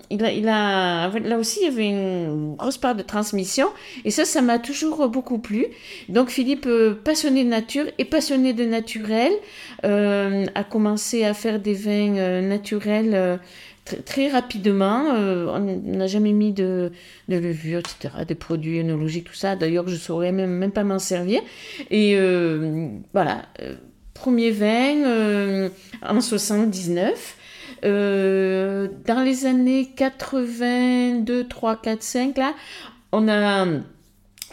il 0.10 0.24
a, 0.24 0.32
il 0.32 0.48
a, 0.48 1.10
là 1.20 1.38
aussi, 1.38 1.60
il 1.62 1.66
y 1.66 1.68
avait 1.68 1.90
une 1.90 2.56
grosse 2.56 2.78
part 2.78 2.96
de 2.96 3.04
transmission. 3.04 3.68
Et 4.06 4.12
ça, 4.12 4.26
ça 4.26 4.42
m'a 4.42 4.60
toujours 4.60 5.08
beaucoup 5.10 5.40
plu. 5.40 5.66
Donc, 6.10 6.30
Philippe, 6.30 6.66
euh, 6.66 6.94
passionné 6.94 7.44
de 7.44 7.50
nature 7.50 7.86
et 7.98 8.06
passionné 8.06 8.54
de 8.54 8.64
naturel, 8.64 9.32
euh, 9.86 10.46
a 10.56 10.64
commencé 10.64 11.24
à 11.24 11.34
faire 11.34 11.60
des 11.60 11.74
vins 11.74 12.18
euh, 12.18 12.42
naturels 12.42 13.40
très, 14.06 14.30
rapidement. 14.30 15.06
on 15.14 15.60
n'a 15.60 16.08
jamais 16.08 16.34
mis 16.34 16.52
de, 16.52 16.92
levure, 17.30 17.80
etc., 17.80 18.26
des 18.28 18.36
produits 18.36 18.80
œnologiques, 18.80 19.26
tout 19.26 19.34
ça. 19.34 19.56
D'ailleurs, 19.56 19.88
je 19.88 19.94
ne 19.94 20.00
saurais 20.00 20.32
même, 20.32 20.52
même 20.52 20.72
pas 20.72 20.84
m'en 20.84 21.00
servir. 21.00 21.42
Et 21.90 22.18
voilà, 23.14 23.46
premier 24.14 24.52
vin 24.52 25.70
en 26.02 26.20
79. 26.20 27.37
Euh, 27.86 28.88
dans 29.06 29.24
les 29.24 29.46
années 29.46 29.92
82, 29.96 31.48
3, 31.48 31.76
4, 31.78 32.04
5, 32.04 32.38
là, 32.38 32.54
on 33.12 33.28
a... 33.28 33.66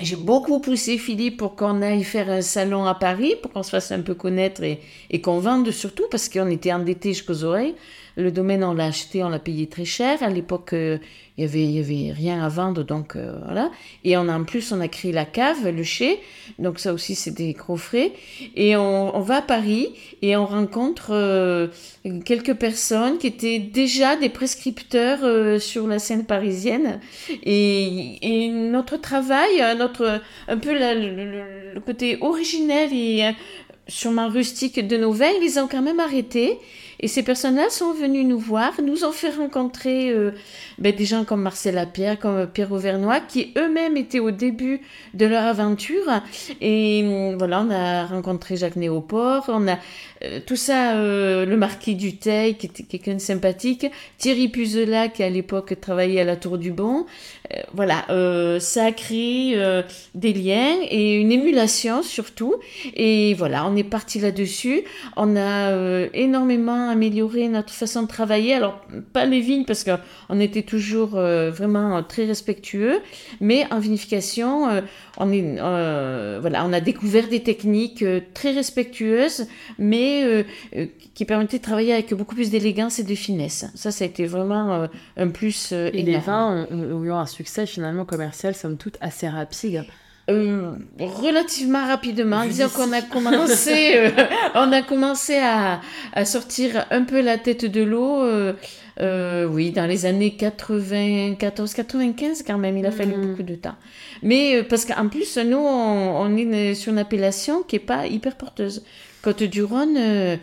J'ai 0.01 0.17
beaucoup 0.17 0.59
poussé 0.59 0.99
Philippe 0.99 1.37
pour 1.37 1.55
qu'on 1.55 1.81
aille 1.81 2.03
faire 2.03 2.29
un 2.29 2.43
salon 2.43 2.85
à 2.85 2.95
Paris, 2.95 3.37
pour 3.41 3.53
qu'on 3.53 3.63
se 3.63 3.71
fasse 3.71 3.93
un 3.93 4.01
peu 4.01 4.15
connaître 4.15 4.65
et, 4.65 4.81
et 5.11 5.21
qu'on 5.21 5.39
vende 5.39 5.71
surtout, 5.71 6.05
parce 6.11 6.29
qu'on 6.29 6.51
était 6.51 6.73
endettés 6.73 7.11
jusqu'aux 7.11 7.45
oreilles. 7.45 7.77
Le 8.17 8.31
domaine, 8.31 8.63
on 8.63 8.75
l'a 8.75 8.87
acheté, 8.87 9.25
on 9.25 9.29
l'a 9.29 9.41
payé 9.41 9.67
très 9.67 9.85
cher. 9.85 10.23
À 10.23 10.29
l'époque, 10.29 10.73
euh, 10.73 10.99
il 11.37 11.43
y 11.43 11.49
avait, 11.49 11.65
y 11.65 11.81
avait 11.81 12.13
rien 12.13 12.45
à 12.45 12.49
vendre, 12.49 12.85
donc 12.85 13.17
euh, 13.17 13.37
voilà. 13.45 13.73
Et 14.05 14.17
on 14.17 14.29
en 14.29 14.45
plus, 14.45 14.71
on 14.71 14.81
a 14.81 14.87
créé 14.87 15.11
la 15.11 15.25
cave, 15.25 15.69
le 15.69 15.83
chai, 15.83 16.21
donc 16.61 16.79
ça 16.79 16.93
aussi 16.93 17.17
c'est 17.17 17.33
des 17.33 17.55
gros 17.55 17.77
frais. 17.77 18.13
Et 18.55 18.77
on, 18.77 19.19
va 19.21 19.39
à 19.39 19.43
Paris 19.43 19.89
et 20.23 20.37
on 20.37 20.47
rencontre 20.47 21.09
euh, 21.11 21.67
quelques 22.25 22.55
personnes 22.55 23.19
qui 23.19 23.27
étaient 23.27 23.59
déjà 23.59 24.15
des 24.15 24.29
prescripteurs 24.29 25.61
sur 25.61 25.89
la 25.89 25.99
scène 25.99 26.25
parisienne. 26.25 27.01
Et, 27.43 28.49
notre 28.49 28.97
travail, 28.97 29.63
notre 29.77 30.21
un 30.47 30.59
peu 30.59 30.73
le, 30.73 31.75
le, 31.75 31.81
côté 31.81 32.19
originel 32.21 32.93
et 32.93 33.33
sûrement 33.89 34.29
rustique 34.29 34.87
de 34.87 34.97
nos 34.97 35.13
vins, 35.13 35.33
ils 35.43 35.59
ont 35.59 35.67
quand 35.67 35.83
même 35.83 36.01
arrêté. 36.01 36.59
Et 37.01 37.09
ces 37.09 37.23
personnes-là 37.23 37.71
sont 37.71 37.93
venues 37.93 38.25
nous 38.25 38.39
voir, 38.39 38.73
nous 38.83 39.05
ont 39.05 39.13
fait 39.13 39.31
rencontrer 39.31 40.11
euh, 40.11 40.33
ben, 40.79 40.95
des 40.95 41.05
gens 41.05 41.25
comme 41.25 41.43
Marcel 41.43 41.75
Lapierre, 41.75 42.19
comme 42.19 42.47
Pierre 42.47 42.73
Auvernois, 42.73 43.21
qui 43.21 43.53
eux-mêmes 43.57 43.97
étaient 43.97 44.21
au 44.21 44.31
début 44.31 44.81
de 45.15 45.27
leur 45.27 45.45
aventure. 45.45 46.23
Et 46.61 47.03
hum, 47.05 47.37
voilà, 47.37 47.61
on 47.61 47.71
a 47.71 48.07
rencontré 48.07 48.57
Jacques 48.57 48.77
Néoport, 48.77 49.45
on 49.49 49.69
a 49.69 49.79
euh, 50.23 50.41
tout 50.47 50.57
ça, 50.57 50.95
euh, 50.95 51.45
le 51.45 51.57
marquis 51.57 51.95
du 51.95 52.17
Teil, 52.17 52.57
qui 52.57 52.67
était 52.67 52.85
quelqu'un 52.85 53.15
de 53.15 53.19
sympathique, 53.19 53.87
Thierry 54.19 54.49
Puzela, 54.49 55.09
qui 55.09 55.23
à 55.23 55.31
l'époque 55.31 55.79
travaillait 55.81 56.21
à 56.21 56.25
la 56.25 56.37
Tour 56.37 56.59
du 56.59 56.71
Bon. 56.71 57.07
Voilà, 57.73 58.07
ça 58.59 58.87
a 58.87 58.93
créé 58.93 59.57
des 60.15 60.33
liens 60.33 60.77
et 60.89 61.15
une 61.15 61.31
émulation 61.31 62.03
surtout. 62.03 62.55
Et 62.95 63.35
voilà, 63.35 63.67
on 63.67 63.77
est 63.77 63.85
parti 63.85 64.19
là-dessus. 64.19 64.83
On 65.17 65.37
a 65.37 66.09
énormément 66.15 66.84
amélioré 66.89 67.49
notre 67.49 67.73
façon 67.73 68.03
de 68.03 68.09
travailler. 68.09 68.55
Alors, 68.55 68.81
pas 69.13 69.27
les 69.27 69.41
vignes, 69.41 69.65
parce 69.65 69.85
qu'on 69.85 70.41
était 70.41 70.63
toujours 70.63 71.11
vraiment 71.11 72.03
très 72.03 72.25
respectueux, 72.25 73.01
mais 73.41 73.67
en 73.71 73.79
vinification, 73.79 74.69
on, 75.19 75.33
est, 75.33 75.59
voilà, 76.41 76.65
on 76.65 76.73
a 76.73 76.81
découvert 76.81 77.29
des 77.29 77.43
techniques 77.43 78.05
très 78.35 78.53
respectueuses, 78.53 79.47
mais 79.79 80.25
euh, 80.25 80.43
euh, 80.77 80.87
qui 81.15 81.25
permettait 81.25 81.59
de 81.59 81.63
travailler 81.63 81.93
avec 81.93 82.13
beaucoup 82.15 82.35
plus 82.35 82.51
d'élégance 82.51 82.99
et 82.99 83.05
de 83.05 83.15
finesse. 83.15 83.67
Ça, 83.75 83.91
ça 83.91 84.05
a 84.05 84.07
été 84.07 84.27
vraiment 84.27 84.75
euh, 84.75 84.87
un 85.17 85.29
plus 85.29 85.73
et 85.73 86.03
les 86.03 86.19
vins 86.19 86.67
ont, 86.71 87.05
eu 87.05 87.13
un 87.13 87.27
succès 87.27 87.67
finalement 87.67 88.05
commercial, 88.05 88.55
somme 88.55 88.77
toute, 88.77 88.97
assez 89.01 89.29
rapide. 89.29 89.85
Relativement 90.29 91.87
rapidement. 91.87 92.45
Disons 92.45 92.69
qu'on 92.69 92.93
a 92.93 93.03
commencé, 93.03 94.11
on 94.55 94.73
a 94.73 94.83
commencé 94.83 95.37
à, 95.37 95.81
à, 96.13 96.25
sortir 96.25 96.87
un 96.91 97.05
peu 97.05 97.21
la 97.21 97.39
tête 97.39 97.67
de 97.67 97.83
l'eau. 97.83 98.25
oui, 99.01 99.71
dans 99.71 99.87
les 99.87 100.07
années 100.07 100.37
94-95 100.39 102.43
quand 102.47 102.59
même, 102.59 102.79
il 102.79 102.87
a 102.87 102.91
fallu 102.91 103.17
mm. 103.17 103.27
beaucoup 103.27 103.43
de 103.43 103.57
temps. 103.57 103.77
Mais 104.23 104.63
parce 104.63 104.85
qu'en 104.85 105.09
plus, 105.09 105.37
nous, 105.37 105.59
on, 105.59 106.23
on, 106.23 106.37
est 106.37 106.75
sur 106.75 106.93
une 106.93 106.99
appellation 106.99 107.63
qui 107.63 107.77
est 107.77 107.81
pas 107.81 108.07
hyper 108.07 108.37
porteuse. 108.37 108.83
Côte-du-Rhône, 109.25 109.97
euh, 109.97 110.37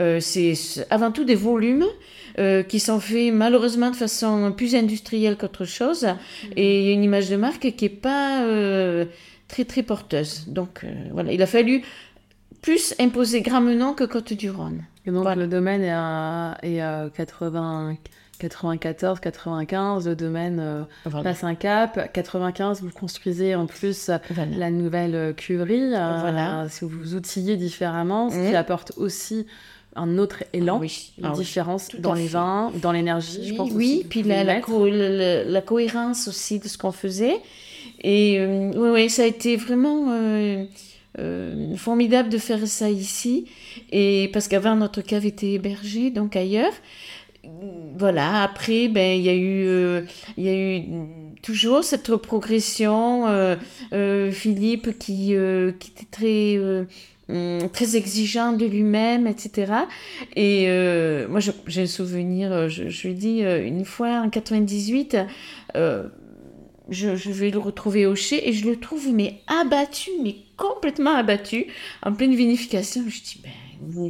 euh, 0.00 0.20
c'est 0.20 0.52
avant 0.90 1.10
tout 1.10 1.24
des 1.24 1.34
volumes 1.34 1.86
euh, 2.38 2.62
qui 2.62 2.80
sont 2.80 3.00
faits 3.00 3.32
malheureusement 3.32 3.90
de 3.90 3.96
façon 3.96 4.52
plus 4.56 4.74
industrielle 4.74 5.36
qu'autre 5.36 5.64
chose. 5.64 6.04
Mm. 6.04 6.46
Et 6.56 6.80
il 6.80 6.86
y 6.86 6.90
a 6.90 6.92
une 6.92 7.04
image 7.04 7.28
de 7.28 7.36
marque 7.36 7.72
qui 7.72 7.84
n'est 7.84 7.88
pas 7.90 8.44
très 9.48 9.64
très 9.64 9.82
porteuse. 9.82 10.44
Donc 10.48 10.84
voilà, 11.12 11.32
il 11.32 11.42
a 11.42 11.46
fallu 11.46 11.82
plus 12.62 12.94
imposer 12.98 13.42
Gramenon 13.42 13.94
que 13.94 14.04
Côte-du-Rhône. 14.04 14.84
Et 15.06 15.10
donc 15.10 15.26
le 15.36 15.46
domaine 15.46 15.82
est 15.82 15.92
à, 15.92 16.58
est 16.62 16.80
à 16.80 17.08
80 17.14 17.96
94, 18.38 19.20
95, 19.20 20.08
le 20.08 20.16
domaine 20.16 20.60
euh, 20.60 20.84
passe 21.22 21.44
un 21.44 21.54
cap. 21.54 22.10
95, 22.12 22.82
vous 22.82 22.90
construisez 22.90 23.54
en 23.54 23.66
plus 23.66 24.10
la 24.56 24.70
nouvelle 24.70 25.14
euh, 25.14 25.32
cuverie. 25.32 25.94
Euh, 25.94 26.18
voilà. 26.20 26.66
si 26.68 26.84
vous 26.84 27.14
outillez 27.14 27.56
différemment, 27.56 28.30
ce 28.30 28.36
qui 28.36 28.52
mmh. 28.52 28.56
apporte 28.56 28.92
aussi 28.96 29.46
un 29.96 30.18
autre 30.18 30.44
élan, 30.52 30.80
une 30.82 31.24
ah 31.24 31.32
différence 31.32 31.88
dans 31.98 32.14
les 32.14 32.28
vins, 32.28 32.72
dans 32.82 32.92
l'énergie, 32.92 33.38
oui, 33.40 33.48
je 33.48 33.54
pense. 33.54 33.70
Oui, 33.72 34.06
puis 34.08 34.22
la, 34.22 34.44
la, 34.44 34.60
la, 35.44 35.62
cohérence 35.62 36.28
aussi 36.28 36.58
de 36.58 36.68
ce 36.68 36.78
qu'on 36.78 36.92
faisait. 36.92 37.36
Et 38.02 38.38
oui, 38.76 38.90
oui, 38.90 39.10
ça 39.10 39.22
a 39.22 39.26
été 39.26 39.56
vraiment 39.56 40.12
formidable 41.76 42.28
de 42.28 42.38
faire 42.38 42.66
ça 42.66 42.90
ici. 42.90 43.46
Et 43.90 44.30
parce 44.32 44.46
qu'avant, 44.46 44.76
notre 44.76 45.00
cave 45.00 45.26
était 45.26 45.52
hébergée, 45.52 46.10
donc 46.10 46.36
ailleurs 46.36 46.72
voilà, 47.96 48.42
après, 48.42 48.88
ben, 48.88 49.18
il 49.18 49.22
y 49.22 49.28
a 49.28 49.34
eu, 49.34 49.66
euh, 49.66 50.02
il 50.36 50.44
y 50.44 50.48
a 50.48 50.54
eu 50.54 50.84
toujours 51.42 51.84
cette 51.84 52.14
progression. 52.16 53.26
Euh, 53.28 53.56
euh, 53.92 54.30
Philippe 54.30 54.98
qui, 54.98 55.34
qui 55.78 55.90
était 55.90 56.06
très, 56.10 56.60
très 57.72 57.96
exigeant 57.96 58.52
de 58.52 58.64
lui-même, 58.64 59.26
etc. 59.26 59.72
Et 60.36 60.66
moi, 61.28 61.40
j'ai 61.66 61.82
un 61.82 61.86
souvenir, 61.86 62.68
je, 62.68 62.88
je 62.88 63.08
lui 63.08 63.14
dis, 63.14 63.40
une 63.40 63.84
fois 63.84 64.22
en 64.24 64.30
98, 64.30 65.16
je, 65.74 67.16
je, 67.16 67.30
vais 67.30 67.50
le 67.50 67.58
retrouver 67.58 68.06
au 68.06 68.14
chai 68.14 68.48
et 68.48 68.52
je 68.52 68.68
le 68.68 68.78
trouve 68.80 69.12
mais 69.12 69.40
abattu, 69.46 70.10
mais 70.22 70.36
complètement 70.56 71.14
abattu, 71.14 71.66
en 72.02 72.12
pleine 72.12 72.34
vinification. 72.34 73.04
Je 73.08 73.20
dis, 73.22 73.40
ben 73.42 73.50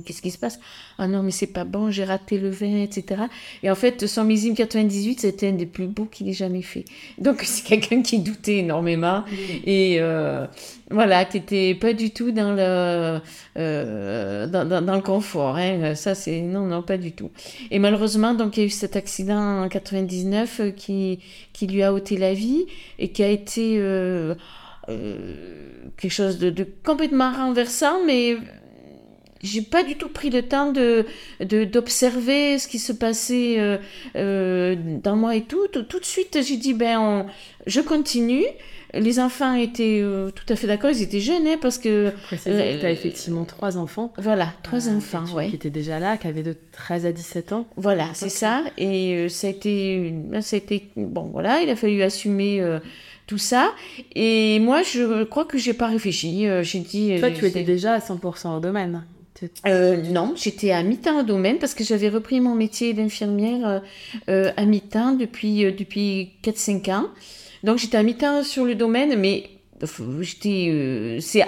qu'est-ce 0.05 0.23
qui 0.23 0.31
se 0.31 0.39
passe? 0.39 0.59
Ah 0.99 1.07
non, 1.07 1.23
mais 1.23 1.31
c'est 1.31 1.47
pas 1.47 1.65
bon, 1.65 1.91
j'ai 1.91 2.05
raté 2.05 2.39
le 2.39 2.51
vin, 2.51 2.83
etc. 2.83 3.23
Et 3.63 3.71
en 3.71 3.75
fait, 3.75 4.07
son 4.07 4.25
millésime 4.25 4.55
98, 4.55 5.21
c'était 5.21 5.49
un 5.49 5.53
des 5.53 5.67
plus 5.67 5.87
beaux 5.87 6.07
qu'il 6.07 6.29
ait 6.29 6.33
jamais 6.33 6.63
fait. 6.63 6.85
Donc, 7.19 7.43
c'est 7.43 7.65
quelqu'un 7.65 8.03
qui 8.03 8.19
doutait 8.19 8.59
énormément 8.59 9.25
et 9.65 9.99
euh, 10.01 10.47
voilà, 10.91 11.25
qui 11.25 11.39
n'était 11.39 11.75
pas 11.75 11.93
du 11.93 12.11
tout 12.11 12.33
dans 12.33 12.53
le, 12.53 13.21
euh, 13.59 14.47
dans, 14.47 14.85
dans, 14.85 14.95
le 14.95 15.03
confort. 15.03 15.57
Hein. 15.57 15.95
Ça, 15.95 16.15
c'est 16.15 16.41
non, 16.41 16.67
non, 16.67 16.83
pas 16.83 16.97
du 16.97 17.13
tout. 17.13 17.31
Et 17.71 17.79
malheureusement, 17.79 18.35
donc, 18.35 18.57
il 18.57 18.61
y 18.61 18.63
a 18.65 18.67
eu 18.67 18.71
cet 18.71 18.97
accident 18.97 19.65
en 19.65 19.69
99 19.69 20.61
euh, 20.61 20.71
qui, 20.71 21.21
qui 21.53 21.67
lui 21.67 21.83
a 21.83 21.93
ôté 21.93 22.17
la 22.17 22.35
vie 22.35 22.67
et 22.99 23.11
qui 23.11 23.23
a 23.23 23.29
été 23.29 23.81
quelque 25.99 26.13
chose 26.13 26.39
de, 26.39 26.49
de 26.49 26.67
complètement 26.83 27.31
renversant, 27.31 28.05
mais 28.07 28.39
j'ai 29.43 29.63
pas 29.63 29.83
du 29.83 29.97
tout 29.97 30.09
pris 30.09 30.31
le 30.31 30.43
temps 30.43 30.73
de 30.73 31.07
d'observer 31.41 32.59
ce 32.59 32.67
qui 32.69 32.79
se 32.79 32.93
passait 32.93 33.59
euh, 33.59 33.79
euh, 34.17 34.77
dans 35.03 35.17
moi 35.17 35.37
et 35.37 35.43
tout. 35.43 35.69
tout. 35.69 35.83
de 35.83 36.05
suite, 36.05 36.39
j'ai 36.43 36.57
dit 36.57 36.75
ben, 36.75 37.27
je 37.67 37.81
continue. 37.81 38.45
Les 38.95 39.21
enfants 39.21 39.53
étaient 39.53 40.01
euh, 40.01 40.31
tout 40.31 40.51
à 40.51 40.57
fait 40.57 40.67
d'accord, 40.67 40.91
ils 40.91 41.03
étaient 41.03 41.21
jeunes, 41.21 41.47
hein, 41.47 41.59
parce 41.61 41.77
que... 41.77 42.11
tu 42.31 42.49
as 42.49 42.91
effectivement 42.91 43.45
trois 43.45 43.77
enfants. 43.77 44.15
Voilà, 44.17 44.55
trois 44.63 44.89
enfants, 44.89 45.25
oui. 45.37 45.51
Qui 45.51 45.57
étaient 45.57 45.69
déjà 45.69 45.99
là, 45.99 46.17
qui 46.17 46.27
avaient 46.27 46.43
de 46.43 46.57
13 46.73 47.05
à 47.05 47.13
17 47.13 47.53
ans. 47.53 47.67
Voilà, 47.77 48.09
c'est 48.15 48.31
ça. 48.31 48.63
Et 48.79 49.29
ça 49.29 49.49
a 49.49 49.51
été... 49.51 50.15
Ça 50.41 50.57
a 50.57 50.59
été... 50.59 50.89
Bon, 50.97 51.29
voilà, 51.31 51.61
il 51.61 51.69
a 51.69 51.77
fallu 51.77 52.01
assumer 52.03 52.67
tout 53.27 53.37
ça. 53.37 53.75
Et 54.15 54.59
moi, 54.59 54.81
je 54.83 55.25
crois 55.25 55.45
que 55.45 55.59
j'ai 55.59 55.75
pas 55.75 55.89
réfléchi. 55.89 56.47
J'ai 56.63 56.79
dit. 56.79 57.15
Toi, 57.21 57.31
tu 57.31 57.45
étais 57.45 57.65
déjà 57.65 57.93
à 57.93 57.99
100% 57.99 58.57
au 58.57 58.61
domaine. 58.61 59.05
Euh, 59.67 59.97
non, 59.97 60.35
j'étais 60.37 60.73
à 60.73 60.83
mi-temps 60.83 61.21
au 61.21 61.23
domaine 61.23 61.59
parce 61.59 61.75
que 61.75 61.85
j'avais 61.85 62.09
repris 62.09 62.41
mon 62.41 62.55
métier 62.55 62.93
d'infirmière 62.95 63.83
euh, 64.29 64.53
à 64.57 64.65
mi-temps 64.65 65.13
depuis, 65.13 65.65
depuis 65.73 66.33
4-5 66.43 66.93
ans. 66.93 67.07
Donc 67.65 67.79
j'étais 67.79 67.97
à 67.97 68.03
mi-temps 68.03 68.43
sur 68.43 68.65
le 68.65 68.75
domaine, 68.75 69.19
mais 69.19 69.51
j'étais. 70.21 71.19
c'est 71.21 71.45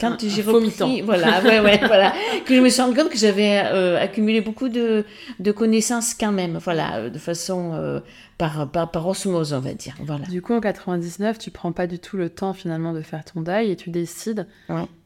quand 0.00 0.16
j'ai 0.20 0.42
repris, 0.42 1.00
voilà, 1.02 1.42
ouais, 1.42 1.60
ouais, 1.60 1.78
voilà, 1.86 2.12
que 2.44 2.54
je 2.54 2.60
me 2.60 2.68
suis 2.68 2.82
rendu 2.82 2.96
compte 2.96 3.10
que 3.10 3.18
j'avais 3.18 3.58
accumulé 3.58 4.40
beaucoup 4.40 4.68
de, 4.68 5.04
de, 5.40 5.52
connaissances 5.52 6.14
quand 6.14 6.32
même, 6.32 6.58
voilà, 6.58 7.08
de 7.08 7.18
façon 7.18 8.02
par, 8.38 8.70
par, 8.70 9.06
osmose, 9.06 9.52
on 9.52 9.60
va 9.60 9.72
dire. 9.72 9.94
Voilà. 10.04 10.26
Du 10.26 10.42
coup, 10.42 10.52
en 10.52 10.60
99, 10.60 11.38
tu 11.38 11.50
prends 11.50 11.72
pas 11.72 11.86
du 11.86 11.98
tout 11.98 12.16
le 12.16 12.28
temps 12.28 12.52
finalement 12.52 12.92
de 12.92 13.00
faire 13.00 13.24
ton 13.24 13.40
deuil 13.40 13.70
et 13.70 13.76
tu 13.76 13.90
décides 13.90 14.46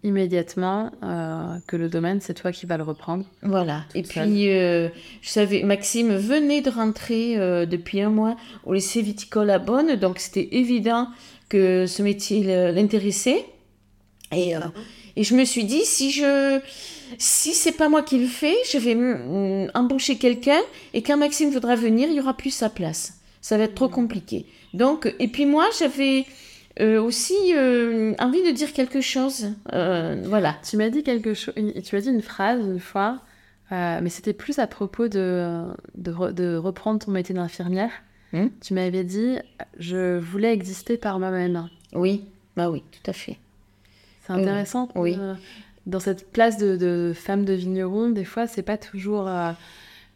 immédiatement 0.03 0.91
euh, 1.03 1.57
que 1.67 1.77
le 1.77 1.89
domaine, 1.89 2.21
c'est 2.21 2.35
toi 2.35 2.51
qui 2.51 2.67
vas 2.67 2.77
le 2.77 2.83
reprendre. 2.83 3.25
Voilà. 3.43 3.85
Et 3.95 4.03
puis, 4.03 4.51
euh, 4.51 4.89
je 5.23 5.29
savais, 5.29 5.63
Maxime 5.63 6.17
venait 6.17 6.61
de 6.61 6.71
rentrer 6.71 7.39
euh, 7.39 7.67
depuis 7.67 8.01
un 8.01 8.11
mois 8.11 8.37
au 8.65 8.75
lycée 8.75 9.03
viticole 9.03 9.51
à 9.51 9.59
Bonn, 9.59 9.97
donc 9.97 10.19
c'était 10.19 10.49
évident 10.53 11.09
que 11.49 11.87
ce 11.87 12.03
métier 12.03 12.73
l'intéressait. 12.73 13.45
Et, 14.33 14.55
et 15.17 15.25
je 15.25 15.35
me 15.35 15.45
suis 15.45 15.65
dit, 15.65 15.85
si 15.85 16.11
je 16.11 16.61
si 17.19 17.53
c'est 17.55 17.73
pas 17.73 17.89
moi 17.89 18.03
qui 18.03 18.19
le 18.19 18.29
fais, 18.29 18.55
je 18.71 18.79
vais 18.79 18.97
embaucher 19.75 20.17
quelqu'un 20.17 20.61
et 20.95 21.03
quand 21.03 21.17
Maxime 21.17 21.51
voudra 21.51 21.75
venir, 21.75 22.09
il 22.09 22.15
y 22.15 22.21
aura 22.21 22.37
plus 22.37 22.51
sa 22.51 22.71
place 22.71 23.21
ça 23.41 23.57
va 23.57 23.65
être 23.65 23.75
trop 23.75 23.89
compliqué. 23.89 24.47
Donc, 24.75 25.13
et 25.19 25.29
puis 25.29 25.47
moi, 25.47 25.67
j'avais 25.79 26.27
euh, 26.81 27.03
aussi 27.03 27.35
euh, 27.55 28.15
envie 28.19 28.43
de 28.43 28.51
dire 28.51 28.73
quelque 28.73 29.01
chose. 29.01 29.49
Euh, 29.73 30.23
voilà. 30.27 30.57
Tu 30.69 30.77
m'as 30.77 30.91
dit 30.91 31.03
quelque 31.03 31.35
chose, 31.35 31.55
tu 31.85 31.97
as 31.97 32.01
dit 32.01 32.11
une 32.11 32.23
phrase 32.23 32.61
une 32.61 32.81
fois, 32.81 33.21
mais 33.71 34.09
c'était 34.09 34.33
plus 34.33 34.59
à 34.59 34.67
propos 34.67 35.09
de, 35.09 35.65
de, 35.95 36.57
reprendre 36.57 37.05
ton 37.05 37.13
métier 37.13 37.35
d'infirmière. 37.35 37.91
Hmm? 38.33 38.49
Tu 38.61 38.75
m'avais 38.75 39.05
dit, 39.05 39.39
je 39.79 40.19
voulais 40.19 40.53
exister 40.53 40.97
par 40.97 41.19
moi-même. 41.19 41.69
Oui, 41.95 42.25
bah 42.57 42.71
oui, 42.71 42.83
tout 42.93 43.11
à 43.11 43.13
fait. 43.13 43.39
C'est 44.35 44.43
intéressant. 44.43 44.89
oui. 44.95 45.19
dans 45.87 46.01
cette 46.01 46.31
place 46.31 46.57
de, 46.57 46.77
de, 46.77 47.13
femme 47.15 47.45
de 47.45 47.53
vigneron, 47.53 48.11
des 48.11 48.25
fois, 48.25 48.47
c'est 48.47 48.63
pas 48.63 48.79
toujours 48.79 49.29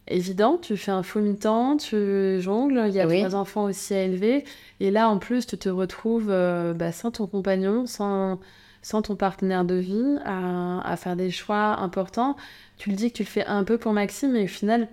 évident. 0.08 0.58
Tu 0.60 0.76
fais 0.76 0.90
un 0.90 1.02
faux 1.02 1.20
mi-temps, 1.20 1.76
tu 1.76 2.40
jongles, 2.40 2.84
il 2.88 2.94
y 2.94 3.00
a 3.00 3.06
trois 3.06 3.34
enfants 3.34 3.64
aussi 3.64 3.94
à 3.94 4.02
élever. 4.02 4.44
Et 4.80 4.90
là, 4.90 5.08
en 5.08 5.18
plus, 5.18 5.46
tu 5.46 5.56
te 5.56 5.68
retrouves 5.68 6.30
euh, 6.30 6.74
bah, 6.74 6.92
sans 6.92 7.10
ton 7.10 7.26
compagnon, 7.26 7.86
sans, 7.86 8.38
sans 8.82 9.02
ton 9.02 9.16
partenaire 9.16 9.64
de 9.64 9.76
vie, 9.76 10.16
à, 10.24 10.96
faire 10.96 11.16
des 11.16 11.30
choix 11.30 11.78
importants. 11.80 12.36
Tu 12.76 12.90
le 12.90 12.96
dis 12.96 13.10
que 13.10 13.16
tu 13.16 13.22
le 13.22 13.28
fais 13.28 13.46
un 13.46 13.64
peu 13.64 13.78
pour 13.78 13.92
Maxime, 13.92 14.32
mais 14.32 14.44
au 14.44 14.48
final, 14.48 14.88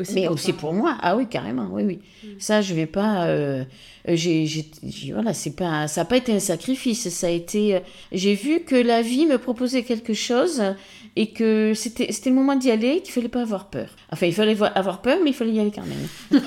aussi 0.00 0.14
mais 0.14 0.28
aussi 0.28 0.52
pour 0.52 0.72
moi. 0.72 0.96
Ah 1.00 1.16
oui, 1.16 1.26
carrément, 1.26 1.68
oui, 1.70 1.82
oui. 1.84 1.98
Mm. 2.22 2.28
Ça, 2.38 2.62
je 2.62 2.74
vais 2.74 2.86
pas. 2.86 3.26
Euh, 3.26 3.64
j'ai, 4.06 4.46
voilà, 5.12 5.34
c'est 5.34 5.56
pas, 5.56 5.88
ça 5.88 6.02
n'a 6.02 6.04
pas 6.04 6.16
été 6.16 6.32
un 6.32 6.40
sacrifice. 6.40 7.08
Ça 7.08 7.28
a 7.28 7.30
été. 7.30 7.80
J'ai 8.12 8.34
vu 8.34 8.60
que 8.60 8.76
la 8.76 9.02
vie 9.02 9.26
me 9.26 9.38
proposait 9.38 9.82
quelque 9.82 10.14
chose 10.14 10.62
et 11.16 11.32
que 11.32 11.72
c'était 11.74 12.06
le 12.26 12.34
moment 12.34 12.56
d'y 12.56 12.70
aller, 12.70 13.00
qu'il 13.00 13.12
fallait 13.12 13.28
pas 13.28 13.40
avoir 13.40 13.70
peur. 13.70 13.88
Enfin, 14.12 14.26
il 14.26 14.34
fallait 14.34 14.56
avoir 14.74 15.00
peur, 15.00 15.18
mais 15.24 15.30
il 15.30 15.32
fallait 15.32 15.52
y 15.52 15.60
aller 15.60 15.72
quand 15.72 15.86
même. 15.86 16.06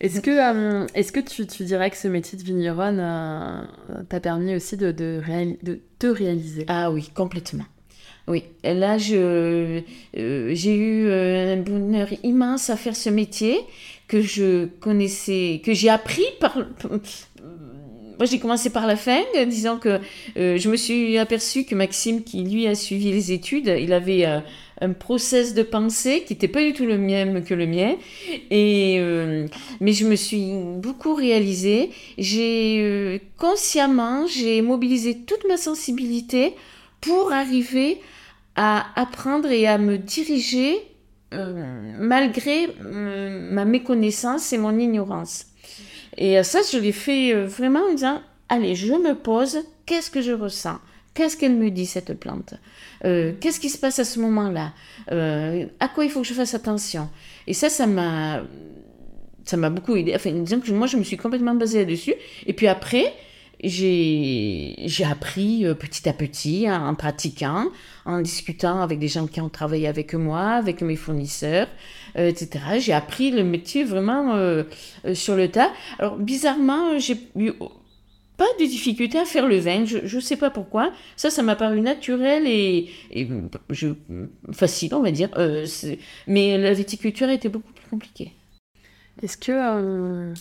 est-ce 0.00 0.20
que, 0.20 0.30
euh, 0.30 0.86
est-ce 0.94 1.10
que 1.10 1.20
tu, 1.20 1.46
tu, 1.46 1.64
dirais 1.64 1.90
que 1.90 1.96
ce 1.96 2.06
métier 2.06 2.38
de 2.38 2.44
vigneronne 2.44 3.00
euh, 3.00 3.62
t'a 4.08 4.20
permis 4.20 4.54
aussi 4.54 4.76
de, 4.76 4.92
de, 4.92 5.20
de, 5.62 5.80
te 5.98 6.06
réaliser? 6.06 6.64
Ah 6.68 6.92
oui, 6.92 7.10
complètement. 7.12 7.64
Oui, 8.28 8.42
là, 8.64 8.96
euh, 9.12 9.80
j'ai 10.12 10.74
eu 10.74 11.10
un 11.10 11.58
bonheur 11.58 12.08
immense 12.24 12.70
à 12.70 12.76
faire 12.76 12.96
ce 12.96 13.08
métier 13.08 13.60
que 14.08 14.20
je 14.20 14.66
connaissais, 14.80 15.60
que 15.64 15.72
j'ai 15.72 15.88
appris 15.88 16.26
par, 16.40 16.58
moi, 18.18 18.24
j'ai 18.24 18.38
commencé 18.38 18.70
par 18.70 18.86
la 18.86 18.96
fin, 18.96 19.20
disant 19.46 19.78
que 19.78 20.00
euh, 20.38 20.56
je 20.56 20.70
me 20.70 20.76
suis 20.76 21.18
aperçu 21.18 21.64
que 21.64 21.74
Maxime, 21.74 22.22
qui 22.22 22.42
lui 22.42 22.66
a 22.66 22.74
suivi 22.74 23.12
les 23.12 23.30
études, 23.30 23.66
il 23.78 23.92
avait 23.92 24.24
euh, 24.24 24.40
un 24.80 24.92
process 24.92 25.52
de 25.52 25.62
pensée 25.62 26.22
qui 26.26 26.32
n'était 26.32 26.48
pas 26.48 26.62
du 26.62 26.72
tout 26.72 26.86
le 26.86 26.96
même 26.96 27.44
que 27.44 27.52
le 27.52 27.66
mien. 27.66 27.96
Et, 28.50 28.96
euh, 29.00 29.46
mais 29.80 29.92
je 29.92 30.06
me 30.06 30.16
suis 30.16 30.50
beaucoup 30.76 31.14
réalisée. 31.14 31.90
J'ai 32.16 33.20
consciemment, 33.36 34.26
j'ai 34.26 34.62
mobilisé 34.62 35.18
toute 35.18 35.46
ma 35.46 35.58
sensibilité 35.58 36.54
pour 37.00 37.32
arriver 37.32 38.00
à 38.54 38.86
apprendre 39.00 39.50
et 39.50 39.66
à 39.66 39.78
me 39.78 39.98
diriger 39.98 40.76
malgré 41.32 42.68
ma 42.80 43.64
méconnaissance 43.64 44.52
et 44.52 44.58
mon 44.58 44.78
ignorance. 44.78 45.46
Et 46.16 46.38
euh, 46.38 46.42
ça, 46.42 46.60
je 46.70 46.78
l'ai 46.78 46.92
fait 46.92 47.34
euh, 47.34 47.46
vraiment 47.46 47.80
en 47.80 47.92
disant, 47.92 48.22
allez, 48.48 48.74
je 48.74 48.92
me 48.92 49.14
pose, 49.14 49.58
qu'est-ce 49.84 50.10
que 50.10 50.22
je 50.22 50.32
ressens? 50.32 50.78
Qu'est-ce 51.12 51.36
qu'elle 51.36 51.56
me 51.56 51.70
dit, 51.70 51.84
cette 51.84 52.18
plante? 52.18 52.54
Euh, 53.04 53.32
Qu'est-ce 53.40 53.60
qui 53.60 53.68
se 53.68 53.78
passe 53.78 53.98
à 53.98 54.04
ce 54.04 54.18
moment-là? 54.20 54.72
À 55.80 55.88
quoi 55.88 56.04
il 56.04 56.10
faut 56.10 56.22
que 56.22 56.26
je 56.26 56.34
fasse 56.34 56.54
attention? 56.54 57.08
Et 57.46 57.54
ça, 57.54 57.68
ça 57.68 57.86
m'a... 57.86 58.42
Ça 59.44 59.56
m'a 59.56 59.70
beaucoup 59.70 59.94
aidé. 59.94 60.12
Enfin, 60.14 60.32
disons 60.32 60.58
que 60.58 60.72
moi, 60.72 60.88
je 60.88 60.96
me 60.96 61.04
suis 61.04 61.16
complètement 61.16 61.54
basée 61.54 61.78
là-dessus. 61.78 62.14
Et 62.46 62.52
puis 62.52 62.66
après, 62.66 63.14
j'ai 63.62 65.04
appris 65.04 65.64
petit 65.78 66.08
à 66.08 66.12
petit 66.12 66.70
en, 66.70 66.94
pratiquant, 66.94 67.66
en 68.04 68.20
discutant 68.20 68.80
avec 68.80 68.98
des 68.98 69.08
gens 69.08 69.26
qui 69.26 69.40
ont 69.40 69.48
travaillé 69.48 69.88
avec 69.88 70.14
moi, 70.14 70.50
avec 70.50 70.82
mes 70.82 70.96
fournisseurs, 70.96 71.68
euh, 72.18 72.28
etc. 72.28 72.64
J'ai 72.78 72.92
appris 72.92 73.30
le 73.30 73.44
métier 73.44 73.84
vraiment 73.84 74.34
euh, 74.34 74.62
euh, 75.04 75.14
sur 75.14 75.36
le 75.36 75.50
tas. 75.50 75.70
Alors, 75.98 76.16
bizarrement, 76.16 76.98
j'ai 76.98 77.16
eu 77.36 77.52
pas 78.36 78.46
de 78.58 78.64
difficulté 78.64 79.18
à 79.18 79.24
faire 79.24 79.46
le 79.46 79.58
vin. 79.58 79.84
Je 79.84 80.16
ne 80.16 80.20
sais 80.20 80.36
pas 80.36 80.50
pourquoi. 80.50 80.92
Ça, 81.16 81.30
ça 81.30 81.42
m'a 81.42 81.56
paru 81.56 81.80
naturel 81.80 82.46
et, 82.46 82.90
facile, 84.52 84.94
on 84.94 85.02
va 85.02 85.10
dire. 85.10 85.30
mais 86.26 86.58
la 86.58 86.72
viticulture 86.72 87.28
était 87.28 87.48
beaucoup 87.48 87.72
plus 87.72 87.88
compliquée. 87.88 88.32
Est-ce 89.22 89.38
que 89.38 90.32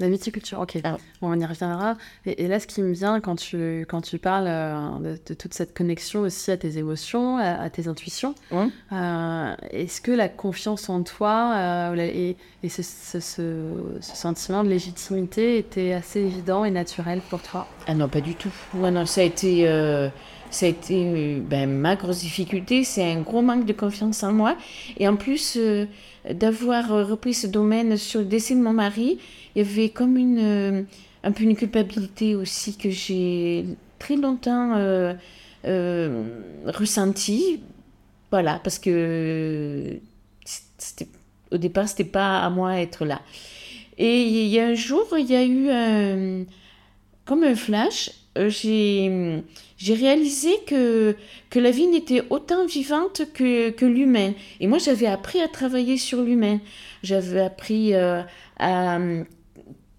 la 0.00 0.08
viticulture, 0.08 0.60
ok. 0.60 0.78
Ah 0.84 0.96
on 1.22 1.38
y 1.38 1.44
reviendra. 1.44 1.96
Et, 2.26 2.46
là, 2.46 2.60
ce 2.60 2.66
qui 2.66 2.82
me 2.82 2.92
vient 2.92 3.20
quand 3.20 3.36
tu, 3.36 3.84
quand 3.88 4.00
tu 4.00 4.18
parles 4.18 4.46
euh, 4.48 5.16
de, 5.26 5.34
toute 5.34 5.54
cette 5.54 5.76
connexion 5.76 6.20
aussi 6.20 6.50
à 6.50 6.56
tes 6.56 6.78
émotions, 6.78 7.38
à, 7.38 7.68
tes 7.70 7.88
intuitions, 7.88 8.34
euh, 8.52 9.54
est-ce 9.70 10.00
que 10.00 10.12
la 10.12 10.28
confiance 10.28 10.88
en 10.88 11.02
toi 11.02 11.52
euh, 11.56 11.96
et, 11.96 12.36
et 12.62 12.68
ce, 12.68 12.82
sentiment 14.00 14.64
de 14.64 14.68
légitimité 14.68 15.58
était 15.58 15.92
assez 15.92 16.20
évident 16.20 16.64
et 16.64 16.70
naturel 16.70 17.20
pour 17.28 17.42
toi? 17.42 17.66
Ah 17.86 17.94
non, 17.94 18.08
pas 18.08 18.20
du 18.20 18.34
tout. 18.34 18.52
non, 18.74 19.06
ça 19.06 19.22
a 19.22 19.24
été, 19.24 19.64
ça 20.50 20.66
a 20.66 20.68
été 20.68 21.40
ben, 21.40 21.68
ma 21.68 21.96
grosse 21.96 22.20
difficulté. 22.20 22.84
C'est 22.84 23.12
un 23.12 23.20
gros 23.20 23.42
manque 23.42 23.64
de 23.64 23.72
confiance 23.72 24.22
en 24.22 24.32
moi. 24.32 24.56
Et 24.98 25.08
en 25.08 25.16
plus 25.16 25.58
d'avoir 26.30 26.88
repris 26.88 27.34
ce 27.34 27.46
domaine 27.46 27.96
sur 27.96 28.20
le 28.20 28.26
décès 28.26 28.54
de 28.54 28.60
mon 28.60 28.72
mari, 28.72 29.18
il 29.54 29.66
y 29.66 29.68
avait 29.68 29.88
comme 29.88 30.16
une, 30.16 30.38
euh, 30.38 30.82
un 31.22 31.32
peu 31.32 31.44
une 31.44 31.56
culpabilité 31.56 32.34
aussi 32.34 32.76
que 32.76 32.90
j'ai 32.90 33.64
très 33.98 34.16
longtemps 34.16 34.76
euh, 34.76 35.14
euh, 35.64 36.24
ressentie. 36.66 37.60
Voilà, 38.30 38.60
parce 38.62 38.78
que 38.78 39.98
au 41.50 41.56
départ, 41.56 41.88
c'était 41.88 42.04
pas 42.04 42.40
à 42.40 42.50
moi 42.50 42.74
d'être 42.74 43.04
là. 43.04 43.22
Et 43.96 44.22
il 44.22 44.48
y 44.48 44.60
a 44.60 44.66
un 44.66 44.74
jour, 44.74 45.06
il 45.18 45.26
y 45.26 45.34
a 45.34 45.44
eu 45.44 45.70
un, 45.70 46.44
comme 47.24 47.42
un 47.42 47.54
flash. 47.54 48.10
J'ai 48.36 49.42
j'ai 49.78 49.94
réalisé 49.94 50.50
que, 50.66 51.16
que 51.50 51.58
la 51.58 51.70
vie 51.70 51.86
n'était 51.86 52.22
autant 52.30 52.66
vivante 52.66 53.22
que, 53.32 53.70
que 53.70 53.86
l'humain. 53.86 54.32
Et 54.60 54.66
moi, 54.66 54.78
j'avais 54.78 55.06
appris 55.06 55.40
à 55.40 55.48
travailler 55.48 55.96
sur 55.96 56.20
l'humain. 56.20 56.58
J'avais 57.02 57.40
appris 57.40 57.94
à 57.94 58.26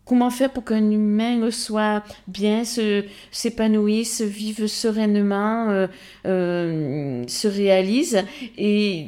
comment 0.04 0.30
faire 0.30 0.52
pour 0.52 0.66
qu'un 0.66 0.92
humain 0.92 1.50
soit 1.50 2.04
bien, 2.28 2.66
se, 2.66 3.06
s'épanouisse, 3.32 4.22
vive 4.22 4.68
sereinement, 4.68 5.88
se 6.26 7.48
réalise. 7.48 8.24
Et 8.58 9.08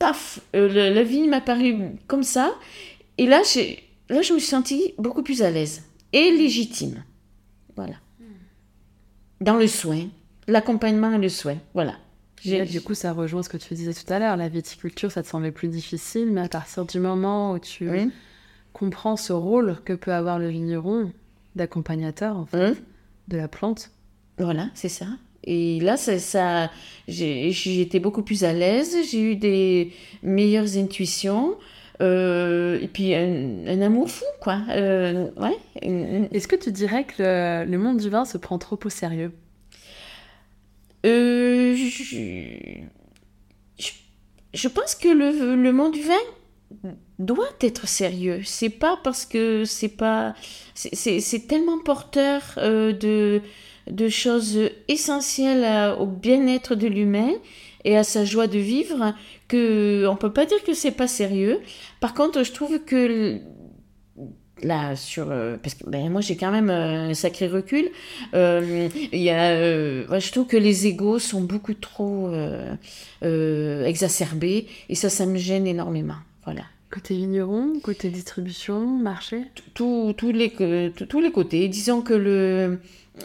paf, 0.00 0.40
la 0.52 1.02
vie 1.04 1.28
m'a 1.28 1.40
paru 1.40 1.76
comme 2.08 2.24
ça. 2.24 2.52
Et 3.18 3.26
là, 3.26 3.42
là, 4.08 4.22
je 4.22 4.32
me 4.32 4.38
suis 4.38 4.48
sentie 4.48 4.94
beaucoup 4.98 5.22
plus 5.22 5.42
à 5.42 5.50
l'aise 5.50 5.82
et 6.12 6.32
légitime. 6.32 7.04
Voilà. 7.76 7.94
Dans 9.40 9.56
le 9.56 9.66
soin, 9.66 10.08
l'accompagnement 10.46 11.12
et 11.12 11.18
le 11.18 11.28
soin. 11.28 11.56
Voilà. 11.74 11.94
du 12.44 12.80
coup, 12.80 12.94
ça 12.94 13.12
rejoint 13.12 13.42
ce 13.42 13.48
que 13.48 13.56
tu 13.56 13.74
disais 13.74 13.94
tout 13.94 14.12
à 14.12 14.18
l'heure. 14.18 14.36
La 14.36 14.48
viticulture, 14.48 15.12
ça 15.12 15.22
te 15.22 15.28
semblait 15.28 15.52
plus 15.52 15.68
difficile, 15.68 16.30
mais 16.32 16.42
à 16.42 16.48
partir 16.48 16.84
du 16.84 16.98
moment 16.98 17.52
où 17.52 17.58
tu 17.58 17.88
comprends 18.72 19.16
ce 19.16 19.32
rôle 19.32 19.78
que 19.84 19.92
peut 19.92 20.12
avoir 20.12 20.38
le 20.38 20.48
vigneron 20.48 21.12
d'accompagnateur 21.56 22.36
en 22.36 22.46
fait, 22.46 22.82
de 23.28 23.36
la 23.36 23.48
plante. 23.48 23.90
Voilà, 24.38 24.68
c'est 24.74 24.88
ça. 24.88 25.06
Et 25.44 25.80
là, 25.80 25.96
ça, 25.96 26.18
ça 26.18 26.70
été 27.06 28.00
beaucoup 28.00 28.22
plus 28.22 28.44
à 28.44 28.52
l'aise, 28.52 28.96
j'ai 29.10 29.32
eu 29.32 29.36
des 29.36 29.92
meilleures 30.22 30.76
intuitions. 30.76 31.56
Euh, 32.00 32.78
et 32.80 32.88
puis 32.88 33.14
un, 33.14 33.80
amour 33.80 34.10
fou, 34.10 34.24
quoi. 34.40 34.60
Euh, 34.70 35.28
ouais. 35.36 35.56
Est-ce 36.32 36.46
que 36.46 36.56
tu 36.56 36.70
dirais 36.70 37.04
que 37.04 37.64
le, 37.64 37.78
monde 37.78 37.98
du 37.98 38.08
vin 38.08 38.24
se 38.24 38.38
prend 38.38 38.58
trop 38.58 38.78
au 38.84 38.88
sérieux? 38.88 39.32
Euh, 41.06 41.74
je, 41.76 42.82
je, 44.52 44.68
pense 44.68 44.94
que 44.94 45.08
le, 45.08 45.56
le, 45.56 45.72
monde 45.72 45.92
du 45.92 46.02
vin 46.02 46.92
doit 47.18 47.50
être 47.60 47.88
sérieux. 47.88 48.42
C'est 48.44 48.70
pas 48.70 48.98
parce 49.02 49.26
que 49.26 49.64
c'est 49.64 49.88
pas. 49.88 50.34
C'est 50.74 51.48
tellement 51.48 51.78
porteur 51.80 52.42
de, 52.56 53.42
de 53.90 54.08
choses 54.08 54.70
essentielles 54.86 55.96
au 55.98 56.06
bien-être 56.06 56.76
de 56.76 56.86
l'humain 56.86 57.32
et 57.88 57.96
à 57.96 58.04
sa 58.04 58.26
joie 58.26 58.46
de 58.46 58.58
vivre 58.58 59.14
que 59.48 60.06
on 60.06 60.16
peut 60.16 60.32
pas 60.32 60.44
dire 60.44 60.62
que 60.62 60.74
c'est 60.74 60.90
pas 60.90 61.08
sérieux. 61.08 61.58
Par 62.00 62.12
contre, 62.12 62.42
je 62.42 62.52
trouve 62.52 62.78
que 62.84 63.40
là 64.62 64.94
sur 64.94 65.30
euh, 65.30 65.56
parce 65.62 65.74
que 65.74 65.88
ben, 65.88 66.10
moi 66.10 66.20
j'ai 66.20 66.36
quand 66.36 66.50
même 66.50 66.68
un 66.68 67.14
sacré 67.14 67.46
recul 67.46 67.88
euh, 68.34 68.88
y 69.12 69.30
a 69.30 69.52
euh, 69.52 70.18
je 70.18 70.32
trouve 70.32 70.48
que 70.48 70.56
les 70.56 70.88
égaux 70.88 71.20
sont 71.20 71.42
beaucoup 71.42 71.74
trop 71.74 72.28
exacerbés 73.22 74.66
et 74.88 74.96
ça 74.96 75.10
ça 75.10 75.26
me 75.26 75.38
gêne 75.38 75.68
énormément 75.68 76.16
voilà 76.44 76.62
Côté 76.90 77.16
vigneron, 77.16 77.80
côté 77.82 78.08
distribution, 78.08 78.80
marché? 78.86 79.44
Tous 79.74 80.14
les, 80.32 80.50
tous 80.90 81.20
les 81.20 81.30
côtés. 81.30 81.68
Disons 81.68 82.00
que 82.00 82.14
le, 82.14 82.80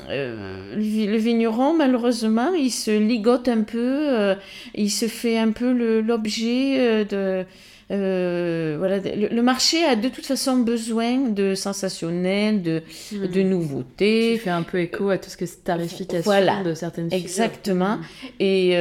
euh, 0.09 0.75
le 0.75 1.17
vigneron, 1.17 1.73
malheureusement, 1.73 2.53
il 2.53 2.71
se 2.71 2.91
ligote 2.91 3.47
un 3.47 3.61
peu, 3.61 3.77
euh, 3.79 4.35
il 4.75 4.91
se 4.91 5.07
fait 5.07 5.37
un 5.37 5.51
peu 5.51 5.71
l'objet 6.01 6.75
euh, 6.79 7.45
de... 7.89 8.77
voilà, 8.77 8.99
le, 8.99 9.41
marché 9.41 9.83
a 9.83 9.95
de 9.95 10.09
toute 10.09 10.25
façon 10.25 10.57
besoin 10.57 11.29
de 11.29 11.55
sensationnel, 11.55 12.61
de, 12.61 12.81
hmm. 13.11 13.27
de 13.27 13.41
nouveautés. 13.41 14.33
Tu 14.35 14.43
fais 14.43 14.49
un 14.49 14.63
peu 14.63 14.79
écho 14.79 15.09
à 15.09 15.17
tout 15.17 15.29
ce 15.29 15.37
que 15.37 15.45
c'est 15.45 15.63
tarification 15.63 16.63
de 16.63 16.73
certaines 16.73 17.09
choses. 17.11 17.19
Exactement. 17.19 17.99
Et 18.39 18.75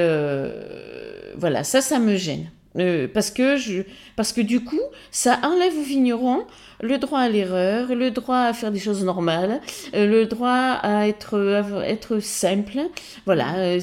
voilà, 1.37 1.64
ça, 1.64 1.81
ça 1.81 1.98
me 1.98 2.16
gêne. 2.16 2.48
Parce, 2.74 3.30
que 3.30 3.56
je, 3.56 3.82
parce 4.16 4.32
que 4.32 4.40
du 4.40 4.64
coup, 4.64 4.80
ça 5.11 5.38
enlève 5.42 5.76
au 5.76 5.82
vigneron 5.82 6.46
le 6.82 6.98
droit 6.98 7.20
à 7.20 7.28
l'erreur, 7.28 7.94
le 7.94 8.11
droit 8.11 8.38
à 8.38 8.52
faire 8.52 8.72
des 8.72 8.78
choses 8.78 9.04
normales, 9.04 9.61
euh, 9.94 10.06
le 10.06 10.26
droit 10.26 10.78
à 10.82 11.08
être, 11.08 11.38
être 11.87 12.18
simple. 12.20 12.80
Voilà. 13.24 13.56
Euh, 13.56 13.80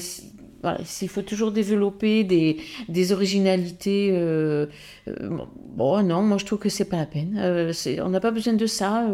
voilà, 0.62 0.78
il 1.00 1.08
faut 1.08 1.22
toujours 1.22 1.52
développer 1.52 2.22
des, 2.22 2.58
des 2.90 3.12
originalités. 3.12 4.10
Euh, 4.12 4.66
bon, 5.06 6.02
non, 6.02 6.20
moi 6.20 6.36
je 6.36 6.44
trouve 6.44 6.58
que 6.58 6.68
c'est 6.68 6.84
pas 6.84 6.98
la 6.98 7.06
peine. 7.06 7.72
on 8.04 8.08
n'a 8.10 8.20
pas 8.20 8.30
besoin 8.30 8.52
de 8.52 8.66
ça. 8.66 9.06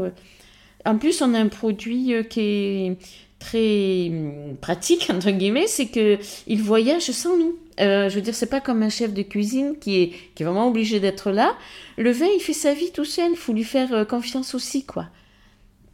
En 0.85 0.99
plus, 0.99 1.23
on 1.23 1.35
a 1.35 1.39
un 1.39 1.47
produit 1.47 2.13
qui 2.29 2.41
est 2.41 2.97
très 3.39 4.09
hum, 4.09 4.57
pratique 4.61 5.09
entre 5.15 5.31
guillemets, 5.31 5.69
c'est 5.69 5.87
que 5.87 6.19
il 6.49 6.63
voyage 6.63 7.13
sans 7.13 7.37
nous. 7.37 7.57
Je 7.79 8.15
veux 8.15 8.21
dire, 8.21 8.35
c'est 8.35 8.47
pas 8.47 8.61
comme 8.61 8.83
un 8.83 8.89
chef 8.89 9.13
de 9.13 9.23
cuisine 9.23 9.77
qui 9.79 10.03
est, 10.03 10.13
qui 10.35 10.43
est 10.43 10.47
vraiment 10.47 10.69
obligé 10.69 11.01
d'être 11.01 11.31
là. 11.31 11.55
Le 11.99 12.11
vin, 12.11 12.27
il 12.35 12.41
fait 12.41 12.53
sa 12.53 12.75
vie 12.75 12.93
tout 12.93 13.05
seul, 13.05 13.33
il 13.33 13.37
faut 13.37 13.53
lui 13.53 13.65
faire 13.65 13.93
euh, 13.93 14.05
confiance 14.05 14.55
aussi, 14.55 14.85
quoi. 14.85 15.07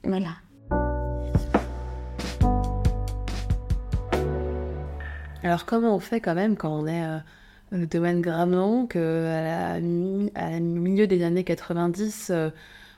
Voilà. 0.04 0.36
Alors 5.44 5.64
comment 5.66 5.94
on 5.94 5.98
fait 5.98 6.20
quand 6.20 6.34
même 6.34 6.56
quand 6.56 6.70
on 6.70 6.86
est 6.86 7.04
euh, 7.04 7.18
le 7.72 7.86
domaine 7.86 8.20
Gramont, 8.20 8.86
qu'à 8.86 9.00
la, 9.00 9.80
milieu 9.80 11.06
des 11.06 11.24
années 11.24 11.44
90, 11.44 12.30
euh, 12.30 12.50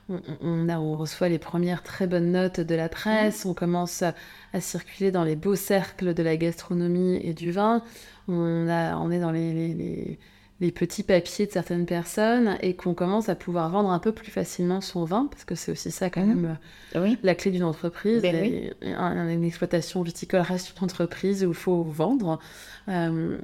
on, 0.09 0.69
a, 0.69 0.77
on, 0.77 0.95
reçoit 0.95 1.29
les 1.29 1.39
premières 1.39 1.83
très 1.83 2.07
bonnes 2.07 2.31
notes 2.31 2.59
de 2.59 2.75
la 2.75 2.89
presse, 2.89 3.45
mmh. 3.45 3.49
on 3.49 3.53
commence 3.53 4.03
à, 4.03 4.13
circuler 4.59 5.11
dans 5.11 5.23
les 5.23 5.35
beaux 5.35 5.55
cercles 5.55 6.13
de 6.13 6.23
la 6.23 6.37
gastronomie 6.37 7.17
et 7.17 7.33
du 7.33 7.51
vin, 7.51 7.81
on, 8.27 8.67
a, 8.69 8.95
on 8.97 9.11
est 9.11 9.19
dans 9.19 9.31
les 9.31 10.17
les 10.61 10.71
petits 10.71 11.03
papiers 11.03 11.47
de 11.47 11.51
certaines 11.51 11.85
personnes 11.85 12.57
et 12.61 12.75
qu'on 12.75 12.93
commence 12.93 13.27
à 13.27 13.35
pouvoir 13.35 13.69
vendre 13.69 13.89
un 13.89 13.99
peu 13.99 14.13
plus 14.13 14.31
facilement 14.31 14.79
son 14.79 15.03
vin, 15.03 15.27
parce 15.29 15.43
que 15.43 15.53
c'est 15.53 15.71
aussi 15.71 15.91
ça 15.91 16.09
quand 16.09 16.25
mhm. 16.25 16.41
même 16.41 16.57
euh, 16.95 17.15
la 17.23 17.35
clé 17.35 17.51
d'une 17.51 17.63
entreprise. 17.63 18.21
Ben 18.21 18.71
une 18.81 19.43
exploitation 19.43 20.01
viticole 20.01 20.41
reste 20.41 20.73
une 20.77 20.85
entreprise 20.85 21.43
où 21.43 21.49
il 21.49 21.55
faut 21.55 21.83
vendre. 21.83 22.39
Euh, 22.87 23.37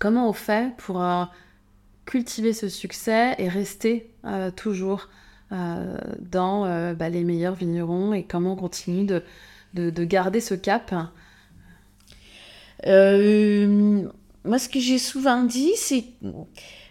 comment 0.00 0.28
on 0.28 0.32
fait 0.32 0.74
pour 0.78 1.00
euh, 1.00 1.24
cultiver 2.06 2.52
ce 2.52 2.68
succès 2.68 3.36
et 3.38 3.48
rester 3.48 4.10
toujours 4.56 5.08
dans 5.52 6.94
bah, 6.94 7.08
les 7.08 7.24
meilleurs 7.24 7.54
vignerons 7.54 8.14
et 8.14 8.22
comment 8.22 8.54
on 8.54 8.56
continue 8.56 9.04
de, 9.04 9.22
de, 9.74 9.90
de 9.90 10.04
garder 10.04 10.40
ce 10.40 10.54
cap 10.54 10.94
moi, 14.44 14.58
ce 14.58 14.68
que 14.68 14.80
j'ai 14.80 14.98
souvent 14.98 15.44
dit, 15.44 15.72
c'est 15.76 16.04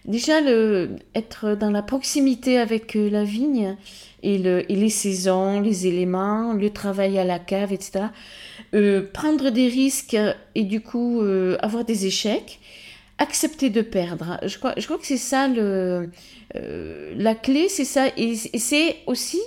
déjà 0.06 0.39
le, 0.39 0.95
être 1.15 1.56
dans 1.56 1.69
la 1.69 1.82
proximité 1.82 2.58
avec 2.58 2.95
euh, 2.95 3.10
la 3.10 3.24
vigne 3.24 3.76
et, 4.24 4.38
le, 4.38 4.71
et 4.71 4.76
les 4.76 4.89
saisons, 4.89 5.60
les 5.60 5.86
éléments, 5.88 6.54
le 6.54 6.69
travail 6.69 7.19
à 7.19 7.26
la 7.26 7.39
cave, 7.39 7.74
etc. 7.74 8.06
Euh, 8.74 9.06
prendre 9.12 9.50
des 9.50 9.67
risques 9.67 10.17
et 10.56 10.63
du 10.63 10.80
coup 10.80 11.21
euh, 11.21 11.58
avoir 11.62 11.84
des 11.84 12.06
échecs, 12.06 12.60
accepter 13.22 13.70
de 13.70 13.82
perdre. 13.82 14.40
Je 14.46 14.58
crois, 14.58 14.74
je 14.78 14.86
crois 14.86 14.98
que 14.98 15.06
c'est 15.06 15.18
ça 15.18 15.48
le, 15.48 16.10
la 16.54 17.36
clé, 17.36 17.70
c'est 17.70 17.86
ça. 17.86 18.08
Et, 18.18 18.36
c'est 18.36 18.98
aussi 19.08 19.40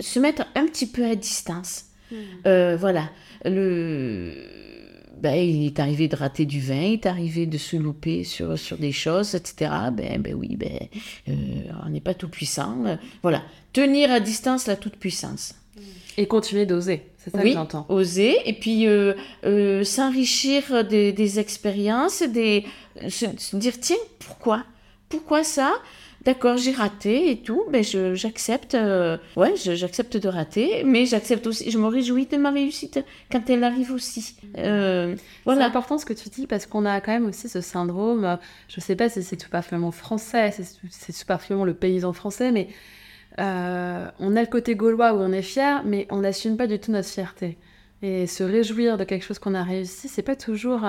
se 0.00 0.18
mettre 0.18 0.44
un 0.54 0.66
petit 0.66 0.86
peu 0.86 1.04
à 1.04 1.14
distance. 1.14 1.86
Mmh. 2.10 2.74
voilà. 2.76 3.10
Le 3.44 4.64
ben, 5.24 5.36
il 5.36 5.66
est 5.66 5.80
arrivé 5.80 6.06
de 6.06 6.16
rater 6.16 6.44
du 6.44 6.60
vin, 6.60 6.82
il 6.82 6.92
est 6.94 7.06
arrivé 7.06 7.46
de 7.46 7.56
se 7.56 7.76
louper 7.76 8.24
sur, 8.24 8.58
sur 8.58 8.76
des 8.76 8.92
choses, 8.92 9.34
etc. 9.34 9.70
Ben, 9.92 10.20
ben 10.20 10.34
oui, 10.34 10.54
ben, 10.56 10.78
euh, 11.28 11.32
on 11.86 11.88
n'est 11.88 12.02
pas 12.02 12.12
tout 12.12 12.28
puissant. 12.28 12.84
voilà, 13.22 13.42
tenir 13.72 14.10
à 14.10 14.20
distance 14.20 14.66
la 14.66 14.76
toute 14.76 14.96
puissance. 14.96 15.54
Et 16.16 16.26
continuer 16.26 16.66
d'oser, 16.66 17.06
c'est 17.16 17.30
ça 17.30 17.42
que 17.42 17.50
j'entends. 17.50 17.86
Oser, 17.88 18.36
et 18.44 18.52
puis 18.52 18.86
euh, 18.86 19.14
euh, 19.46 19.82
s'enrichir 19.82 20.84
des, 20.84 21.12
des, 21.12 21.40
expériences, 21.40 22.22
des, 22.22 22.64
se 23.08 23.56
dire 23.56 23.78
tiens, 23.80 23.96
pourquoi? 24.18 24.64
Pourquoi 25.08 25.44
ça? 25.44 25.72
D'accord, 26.24 26.56
j'ai 26.56 26.72
raté 26.72 27.30
et 27.30 27.36
tout, 27.36 27.64
ben 27.70 27.84
j'accepte, 27.84 28.74
euh, 28.74 29.18
ouais, 29.36 29.52
j'accepte 29.56 30.16
de 30.16 30.28
rater, 30.28 30.82
mais 30.82 31.04
j'accepte 31.04 31.46
aussi, 31.46 31.70
je 31.70 31.76
me 31.76 31.86
réjouis 31.86 32.24
de 32.24 32.38
ma 32.38 32.50
réussite 32.50 32.98
quand 33.30 33.50
elle 33.50 33.62
arrive 33.62 33.92
aussi. 33.92 34.34
Euh, 34.56 35.16
voilà. 35.44 35.60
C'est 35.60 35.66
important 35.66 35.98
ce 35.98 36.06
que 36.06 36.14
tu 36.14 36.30
dis 36.30 36.46
parce 36.46 36.64
qu'on 36.64 36.86
a 36.86 37.02
quand 37.02 37.12
même 37.12 37.26
aussi 37.26 37.50
ce 37.50 37.60
syndrome, 37.60 38.38
je 38.68 38.80
sais 38.80 38.96
pas 38.96 39.10
si 39.10 39.22
c'est 39.22 39.36
tout 39.36 39.50
particulièrement 39.50 39.90
français, 39.90 40.50
c'est 40.90 41.12
tout 41.12 41.26
particulièrement 41.26 41.66
le 41.66 41.74
paysan 41.74 42.14
français, 42.14 42.52
mais 42.52 42.68
euh, 43.38 44.06
on 44.18 44.34
a 44.34 44.40
le 44.40 44.48
côté 44.48 44.76
gaulois 44.76 45.12
où 45.12 45.18
on 45.18 45.30
est 45.30 45.42
fier, 45.42 45.82
mais 45.84 46.06
on 46.08 46.20
n'assume 46.20 46.56
pas 46.56 46.66
du 46.66 46.78
tout 46.78 46.90
notre 46.90 47.08
fierté. 47.08 47.58
Et 48.00 48.26
se 48.26 48.42
réjouir 48.42 48.96
de 48.96 49.04
quelque 49.04 49.26
chose 49.26 49.38
qu'on 49.38 49.54
a 49.54 49.62
réussi, 49.62 50.08
c'est 50.08 50.22
pas 50.22 50.36
toujours 50.36 50.84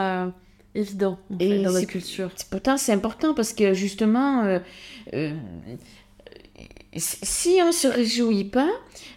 évident 0.75 1.17
et 1.39 1.59
dans 1.59 1.71
notre 1.71 1.88
culture. 1.88 2.29
Pourtant, 2.49 2.77
c'est 2.77 2.91
important 2.91 3.33
parce 3.33 3.53
que 3.53 3.73
justement, 3.73 4.43
euh, 4.43 4.59
euh, 5.13 5.31
si 6.95 7.59
on 7.61 7.67
ne 7.67 7.71
se 7.71 7.88
réjouit 7.88 8.43
pas, 8.43 8.69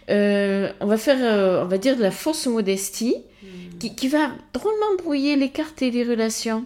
euh, 0.09 0.71
on 0.79 0.87
va 0.87 0.97
faire, 0.97 1.63
on 1.63 1.67
va 1.67 1.77
dire, 1.77 1.95
de 1.97 2.01
la 2.01 2.11
fausse 2.11 2.47
modestie 2.47 3.15
qui, 3.79 4.07
va 4.07 4.31
drôlement 4.53 4.95
brouiller 4.97 5.35
les 5.35 5.49
cartes 5.49 5.81
et 5.81 5.91
les 5.91 6.03
relations. 6.03 6.65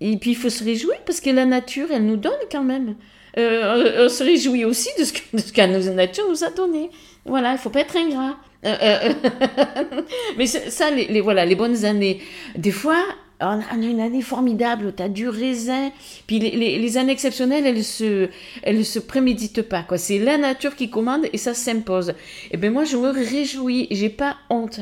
Et 0.00 0.16
puis, 0.16 0.30
il 0.30 0.36
faut 0.36 0.48
se 0.48 0.64
réjouir 0.64 0.96
parce 1.04 1.20
que 1.20 1.28
la 1.28 1.44
nature, 1.44 1.88
elle 1.90 2.06
nous 2.06 2.16
donne 2.16 2.32
quand 2.50 2.64
même. 2.64 2.96
on 3.36 4.08
se 4.08 4.24
réjouit 4.24 4.64
aussi 4.64 4.88
de 4.98 5.04
ce 5.04 5.12
que, 5.12 5.20
de 5.34 5.42
ce 5.42 5.52
que 5.52 5.60
la 5.60 5.78
nature 5.92 6.24
nous 6.28 6.42
a 6.42 6.50
donné. 6.50 6.90
Voilà, 7.26 7.52
il 7.52 7.58
faut 7.58 7.68
pas 7.68 7.80
être 7.80 7.96
ingrat. 7.96 8.38
mais 10.36 10.46
ça, 10.46 10.90
les, 10.90 11.20
voilà, 11.20 11.46
les 11.46 11.54
bonnes 11.54 11.84
années. 11.84 12.20
Des 12.56 12.70
fois, 12.70 13.02
on 13.40 13.60
a 13.60 13.74
une 13.74 14.00
année 14.00 14.22
formidable, 14.22 14.92
tu 14.94 15.02
as 15.02 15.08
du 15.08 15.28
raisin. 15.28 15.90
Puis 16.26 16.38
les, 16.38 16.78
les, 16.78 16.96
années 16.98 17.12
exceptionnelles, 17.12 17.66
elles 17.66 17.84
se, 17.84 18.28
elles 18.62 18.84
se 18.84 18.98
préméditent 18.98 19.62
pas. 19.62 19.82
quoi. 19.82 19.96
C'est 19.98 20.18
la 20.18 20.36
nature 20.36 20.76
qui 20.76 20.90
commande 20.90 21.26
et 21.32 21.38
ça 21.38 21.54
s'impose. 21.54 22.10
Et 22.10 22.14
eh 22.52 22.56
ben 22.58 22.72
moi, 22.72 22.84
je 22.84 22.96
me 22.96 23.08
réjouis, 23.08 23.86
j'ai 23.90 24.10
pas 24.10 24.36
honte. 24.50 24.80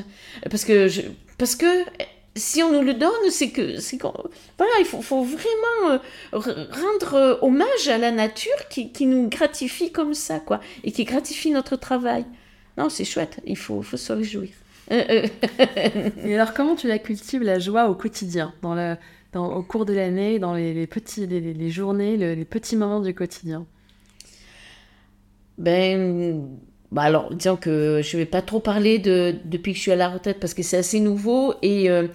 Parce 0.51 0.65
que, 0.65 0.89
parce 1.39 1.55
que 1.55 1.67
si 2.39 2.63
on 2.63 2.73
nous 2.73 2.83
le 2.83 2.95
donne, 2.95 3.31
c'est 3.31 3.51
que, 3.51 3.77
voilà, 4.57 4.73
il 4.81 4.87
faut, 4.87 5.03
faut 5.03 5.23
vraiment 5.23 5.93
euh, 5.93 5.99
rendre 6.33 7.15
euh, 7.15 7.35
hommage 7.43 7.89
à 7.89 7.99
la 7.99 8.11
nature 8.11 8.69
qui, 8.71 8.93
qui, 8.93 9.07
nous 9.07 9.29
gratifie 9.29 9.93
comme 9.93 10.15
ça, 10.15 10.41
quoi, 10.41 10.61
et 10.85 10.93
qui 10.93 11.05
gratifie 11.05 11.51
notre 11.51 11.77
travail. 11.77 12.25
Non, 12.79 12.89
c'est 12.89 13.05
chouette, 13.05 13.41
il 13.45 13.57
faut, 13.57 13.83
faut 13.83 13.97
se 13.97 14.13
réjouir. 14.13 14.51
Et 14.91 16.35
alors, 16.35 16.55
comment 16.55 16.77
tu 16.77 16.87
la 16.87 16.99
cultives, 16.99 17.43
la 17.43 17.59
joie 17.59 17.91
au 17.91 17.95
quotidien, 17.95 18.55
dans 18.63 19.53
au 19.55 19.63
cours 19.63 19.85
de 19.85 19.93
l'année, 19.93 20.39
dans 20.39 20.55
les, 20.55 20.87
petits, 20.87 21.27
les, 21.27 21.71
journées, 21.71 22.17
les 22.17 22.45
petits 22.45 22.77
moments 22.77 23.01
du 23.01 23.15
quotidien? 23.15 23.67
Ben, 25.59 26.47
bah 26.93 27.03
alors, 27.03 27.35
disons 27.35 27.57
que 27.57 28.01
je 28.03 28.17
ne 28.17 28.23
vais 28.23 28.27
pas 28.27 28.43
trop 28.43 28.61
parler 28.61 28.99
de, 28.99 29.35
depuis 29.45 29.73
que 29.73 29.77
je 29.77 29.83
suis 29.83 29.93
à 29.93 29.97
la 29.97 30.09
retraite 30.09 30.39
parce 30.41 30.55
que 30.55 30.63
c'est 30.63 30.79
assez 30.79 31.01
nouveau 31.01 31.55
et 31.63 31.91
euh, 31.91 32.07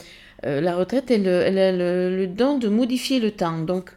euh, 0.46 0.62
la 0.62 0.76
retraite, 0.76 1.12
elle, 1.12 1.28
elle 1.28 1.58
a 1.60 1.72
le, 1.72 2.16
le, 2.16 2.28
don 2.28 2.58
de 2.58 2.70
modifier 2.70 3.20
le 3.20 3.32
temps. 3.32 3.60
Donc, 3.60 3.92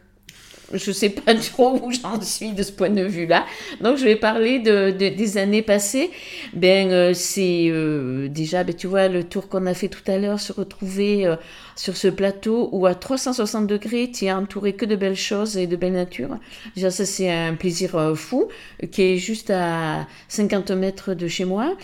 je 0.73 0.91
sais 0.91 1.09
pas 1.09 1.33
trop 1.53 1.79
où 1.81 1.91
j'en 1.91 2.21
suis 2.21 2.51
de 2.51 2.63
ce 2.63 2.71
point 2.71 2.89
de 2.89 3.03
vue-là. 3.03 3.45
Donc, 3.81 3.97
je 3.97 4.03
vais 4.03 4.15
parler 4.15 4.59
de, 4.59 4.91
des 4.91 5.37
années 5.37 5.61
passées. 5.61 6.11
Ben, 6.53 6.91
euh, 6.91 7.13
c'est 7.13 7.67
euh, 7.69 8.27
déjà, 8.27 8.63
ben, 8.63 8.75
tu 8.75 8.87
vois, 8.87 9.07
le 9.07 9.23
tour 9.23 9.47
qu'on 9.47 9.65
a 9.65 9.73
fait 9.73 9.87
tout 9.87 10.09
à 10.09 10.17
l'heure, 10.17 10.39
se 10.39 10.53
retrouver 10.53 11.25
euh, 11.25 11.35
sur 11.75 11.95
ce 11.95 12.07
plateau 12.07 12.69
où 12.71 12.85
à 12.85 12.95
360 12.95 13.67
degrés, 13.67 14.11
tu 14.11 14.25
es 14.25 14.31
entouré 14.31 14.73
que 14.73 14.85
de 14.85 14.95
belles 14.95 15.15
choses 15.15 15.57
et 15.57 15.67
de 15.67 15.75
belle 15.75 15.93
nature. 15.93 16.37
Déjà, 16.75 16.91
ça, 16.91 17.05
c'est 17.05 17.31
un 17.31 17.55
plaisir 17.55 18.15
fou 18.15 18.47
qui 18.91 19.01
est 19.03 19.17
juste 19.17 19.49
à 19.49 20.07
50 20.27 20.71
mètres 20.71 21.13
de 21.13 21.27
chez 21.27 21.45
moi. 21.45 21.75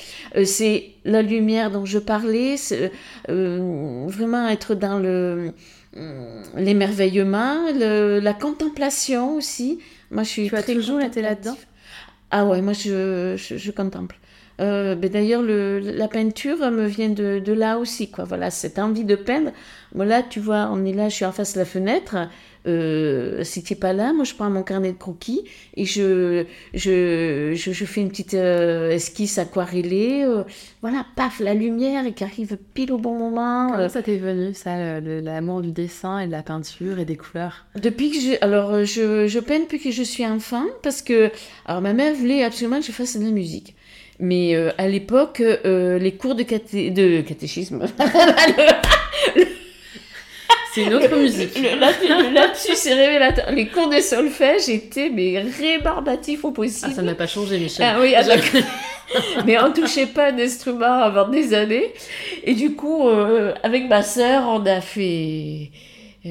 c'est 0.46 0.92
la 1.06 1.22
lumière 1.22 1.72
dont 1.72 1.86
je 1.86 2.00
parlais, 2.00 2.56
vraiment 3.28 4.48
être 4.48 4.76
dans 4.76 5.00
le 5.00 5.34
euh, 5.34 5.52
l'émerveillement, 6.56 7.72
la 7.74 8.34
contemplation 8.34 9.36
aussi. 9.36 9.80
Moi, 10.12 10.24
je 10.24 10.30
suis 10.30 10.50
tu 10.50 10.56
as 10.56 10.64
toujours 10.64 11.02
été 11.02 11.22
là-dedans? 11.22 11.58
Ah 12.32 12.46
ouais, 12.46 12.62
moi, 12.62 12.74
je, 12.74 13.36
je, 13.38 13.72
contemple. 13.72 14.18
Euh, 14.64 14.96
ben 14.96 15.12
D'ailleurs, 15.12 15.44
la 15.44 16.08
peinture 16.08 16.72
me 16.72 16.86
vient 16.86 17.10
de, 17.10 17.40
de, 17.40 17.54
là 17.54 17.78
aussi, 17.78 18.10
quoi. 18.10 18.24
Voilà, 18.24 18.50
cette 18.50 18.80
envie 18.80 19.04
de 19.04 19.16
peindre. 19.16 19.52
Moi, 19.94 20.06
là, 20.06 20.24
tu 20.24 20.40
vois, 20.40 20.70
on 20.72 20.86
est 20.86 20.94
là, 20.94 21.10
je 21.10 21.16
suis 21.16 21.26
en 21.26 21.32
face 21.32 21.54
de 21.54 21.60
la 21.60 21.66
fenêtre. 21.66 22.16
Euh, 22.66 23.44
si 23.44 23.62
tu 23.62 23.74
n'es 23.74 23.80
pas 23.80 23.92
là, 23.92 24.14
moi 24.14 24.24
je 24.24 24.34
prends 24.34 24.50
mon 24.50 24.64
carnet 24.64 24.94
de 24.94 24.98
croquis 24.98 25.44
et 25.76 25.84
je, 25.84 26.46
je, 26.74 27.54
je, 27.54 27.86
fais 27.86 28.00
une 28.00 28.10
petite 28.10 28.36
euh, 28.36 28.92
esquisse 28.92 29.38
aquarellée. 29.38 30.24
Euh, 30.24 30.44
voilà, 30.82 31.06
paf, 31.18 31.40
la 31.40 31.54
lumière 31.54 32.06
et 32.06 32.14
qui 32.14 32.24
arrive 32.24 32.58
pile 32.74 32.94
au 32.94 32.98
bon 32.98 33.18
moment. 33.18 33.72
Comment 33.72 33.90
ça 33.90 34.02
t'est 34.02 34.18
venu, 34.18 34.54
ça, 34.54 35.02
l'amour 35.02 35.62
du 35.62 35.72
dessin 35.72 36.20
et 36.20 36.28
de 36.28 36.32
la 36.32 36.44
peinture 36.44 37.00
et 37.00 37.06
des 37.06 37.18
couleurs? 37.18 37.66
Depuis 37.76 38.12
que 38.12 38.20
je. 38.20 38.38
Alors, 38.42 38.86
je, 38.86 39.28
je 39.28 39.40
peins 39.40 39.60
depuis 39.60 39.80
que 39.80 39.92
je 39.92 40.04
suis 40.04 40.26
enfant 40.26 40.66
parce 40.84 41.02
que. 41.02 41.32
Alors, 41.66 41.82
ma 41.82 41.94
mère 41.94 42.14
voulait 42.14 42.44
absolument 42.44 42.80
que 42.80 42.86
je 42.86 42.92
fasse 42.94 43.18
de 43.18 43.26
la 43.26 43.32
musique. 43.32 43.76
Mais 44.26 44.56
à 44.78 44.88
l'époque, 44.88 45.44
les 45.66 46.14
cours 46.14 46.36
de, 46.36 46.44
de 46.44 47.22
catéchisme. 47.22 47.86
C'est 50.74 50.82
une 50.86 50.94
autre 50.96 51.16
musique. 51.16 51.56
Là-dessus, 52.34 52.74
c'est 52.74 52.96
révélateur. 52.96 53.52
Les 53.52 53.68
cours 53.68 53.90
de 53.90 54.00
solfège 54.00 54.70
étaient 54.70 55.12
mais 55.14 55.40
rébarbatifs 55.40 56.44
au 56.46 56.52
possible. 56.52 56.90
Ah, 56.92 56.96
ça 56.96 57.04
n'a 57.04 57.14
pas 57.14 57.28
changé, 57.28 57.60
Michel. 57.60 57.86
Ah 57.88 58.00
oui, 58.02 58.16
alors... 58.16 58.38
mais 59.46 59.62
on 59.62 59.72
touchait 59.72 60.08
pas 60.08 60.32
d'instrument 60.32 61.04
avant 61.04 61.28
des 61.28 61.54
années. 61.54 61.94
Et 62.44 62.56
du 62.56 62.74
coup, 62.74 63.08
euh, 63.08 63.54
avec 63.62 63.88
ma 63.88 64.02
sœur, 64.02 64.46
on 64.48 64.66
a 64.66 64.82
fait 64.82 65.70
euh, 65.70 65.76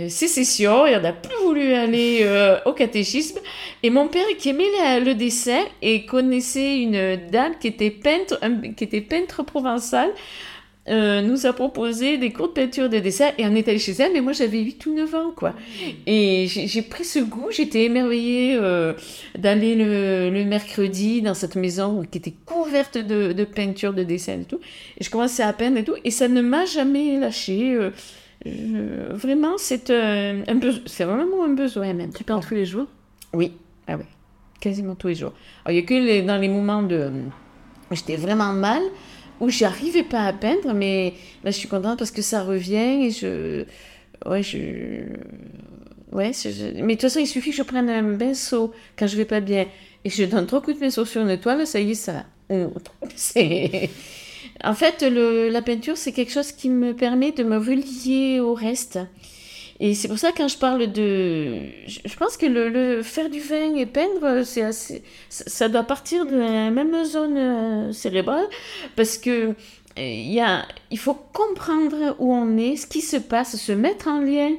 sécession 0.09 0.87
et 0.87 0.97
on 0.97 1.01
n'a 1.01 1.13
plus 1.13 1.37
voulu 1.45 1.75
aller 1.75 2.21
euh, 2.23 2.59
au 2.65 2.73
catéchisme. 2.73 3.39
Et 3.83 3.91
mon 3.91 4.09
père, 4.09 4.25
qui 4.39 4.49
aimait 4.49 5.01
le 5.01 5.15
dessin 5.15 5.63
et 5.83 6.07
connaissait 6.07 6.79
une 6.81 7.17
dame 7.31 7.53
qui 7.61 7.69
était 7.69 7.91
peintre, 7.91 8.41
qui 8.77 8.85
était 8.85 9.03
peintre 9.03 9.43
provençale, 9.43 10.11
euh, 10.89 11.21
nous 11.21 11.47
a 11.47 11.53
proposé 11.53 12.19
des 12.19 12.33
cours 12.33 12.49
de 12.49 12.55
peinture 12.55 12.89
de 12.89 12.99
dessin 12.99 13.31
et 13.39 13.47
on 13.47 13.55
est 13.55 13.69
allé 13.69 13.79
chez 13.79 13.93
elle, 13.93 14.13
mais 14.15 14.21
moi 14.21 14.33
j'avais 14.33 14.59
8 14.59 14.85
ou 14.87 14.95
9 14.95 15.15
ans 15.15 15.31
quoi. 15.37 15.55
Et 16.09 16.47
j'ai 16.49 16.83
pris 16.83 17.05
ce 17.05 17.21
goût, 17.21 17.53
j'étais 17.53 17.85
émerveillée 17.85 18.57
euh, 18.57 18.93
d'aller 19.39 19.77
le, 19.77 20.45
mercredi 20.45 21.23
dans 21.23 21.35
cette 21.35 21.55
maison 21.55 22.03
qui 22.11 22.19
était 22.19 22.35
couverte 22.45 22.99
de, 22.99 23.33
de, 23.33 23.45
peinture, 23.45 23.93
de 23.93 24.03
dessin 24.03 24.41
et 24.41 24.45
tout. 24.45 24.59
Et 24.99 25.05
je 25.05 25.11
commençais 25.11 25.45
à 25.45 25.53
peindre 25.53 25.77
et 25.77 25.85
tout, 25.85 25.95
et 26.03 26.11
ça 26.11 26.27
ne 26.27 26.41
m'a 26.41 26.65
jamais 26.65 27.17
lâché. 27.17 27.79
Euh, 28.47 29.09
vraiment, 29.13 29.57
c'est 29.57 29.91
un, 29.91 30.43
un 30.49 30.61
c'est 30.87 31.05
vraiment 31.05 31.45
un 31.45 31.51
besoin 31.55 31.93
même. 31.93 32.13
Tu 32.13 32.25
peins 32.25 32.41
tous 32.41 32.55
les 32.55 32.67
jours? 32.67 32.87
Oui, 33.33 33.53
ah 33.87 33.97
ouais. 33.97 34.07
quasiment 34.61 34.95
tous 34.95 35.09
les 35.09 35.15
jours. 35.15 35.33
il 35.69 35.73
n'y 35.73 35.79
a 35.79 35.83
que 35.83 36.27
dans 36.27 36.39
les 36.39 36.49
moments 36.49 36.83
de. 36.83 37.11
J'étais 37.91 38.17
vraiment 38.17 38.53
mal 38.53 38.83
où 39.41 39.49
j'arrivais 39.49 40.03
pas 40.03 40.23
à 40.23 40.33
peindre, 40.33 40.73
mais 40.75 41.15
là 41.45 41.51
je 41.51 41.57
suis 41.57 41.69
contente 41.69 41.99
parce 41.99 42.11
que 42.11 42.23
ça 42.23 42.43
revient 42.43 43.07
et 43.07 43.11
je. 43.11 43.65
Ouais, 44.27 44.43
je. 44.43 44.59
Ouais, 46.13 46.33
mais 46.45 46.83
de 46.83 46.91
toute 46.91 47.01
façon, 47.03 47.21
il 47.21 47.27
suffit 47.27 47.51
que 47.51 47.57
je 47.57 47.63
prenne 47.63 47.89
un 47.89 48.17
pinceau 48.19 48.73
quand 48.99 49.07
je 49.07 49.17
vais 49.17 49.25
pas 49.25 49.41
bien 49.41 49.67
et 50.05 50.11
je 50.11 50.25
donne 50.25 50.47
trois 50.47 50.61
coups 50.61 50.77
de 50.77 50.81
pinceau 50.81 51.05
sur 51.05 51.23
une 51.23 51.39
toile, 51.39 51.67
ça 51.67 51.81
y 51.81 51.93
est, 51.93 51.95
ça 51.95 52.13
va. 52.13 52.25
C'est. 53.17 53.89
En 54.65 54.75
fait, 54.75 55.03
le, 55.03 55.49
la 55.49 55.63
peinture, 55.63 55.97
c'est 55.97 56.13
quelque 56.13 56.33
chose 56.33 56.53
qui 56.53 56.69
me 56.69 56.95
permet 56.95 57.33
de 57.33 57.43
me 57.43 57.59
relier 57.59 58.41
au 58.41 58.55
reste. 58.55 58.99
Et 59.81 59.95
c'est 59.95 60.07
pour 60.07 60.19
ça 60.19 60.31
quand 60.31 60.47
je 60.47 60.57
parle 60.57 60.93
de... 60.93 61.59
Je 61.89 62.17
pense 62.17 62.37
que 62.37 62.47
le, 62.47 63.03
faire 63.03 63.29
du 63.29 63.41
vin 63.41 63.75
et 63.75 63.87
peindre, 63.87 64.45
c'est 64.45 64.63
assez, 64.63 65.03
ça 65.29 65.69
doit 65.69 65.83
partir 65.83 66.25
de 66.25 66.37
la 66.37 66.71
même 66.71 67.05
zone 67.05 67.37
euh, 67.37 67.93
cérébrale 67.93 68.47
parce 68.95 69.19
que 69.19 69.31
euh, 69.49 69.53
il, 69.99 70.33
y 70.33 70.41
a, 70.41 70.65
il 70.93 70.99
faut 70.99 71.19
comprendre 71.33 72.15
où 72.21 72.33
on 72.33 72.57
est, 72.59 72.77
ce 72.77 72.87
qui 72.87 73.01
se 73.01 73.17
passe, 73.17 73.57
se 73.57 73.73
mettre 73.73 74.07
en 74.07 74.21
lien 74.21 74.53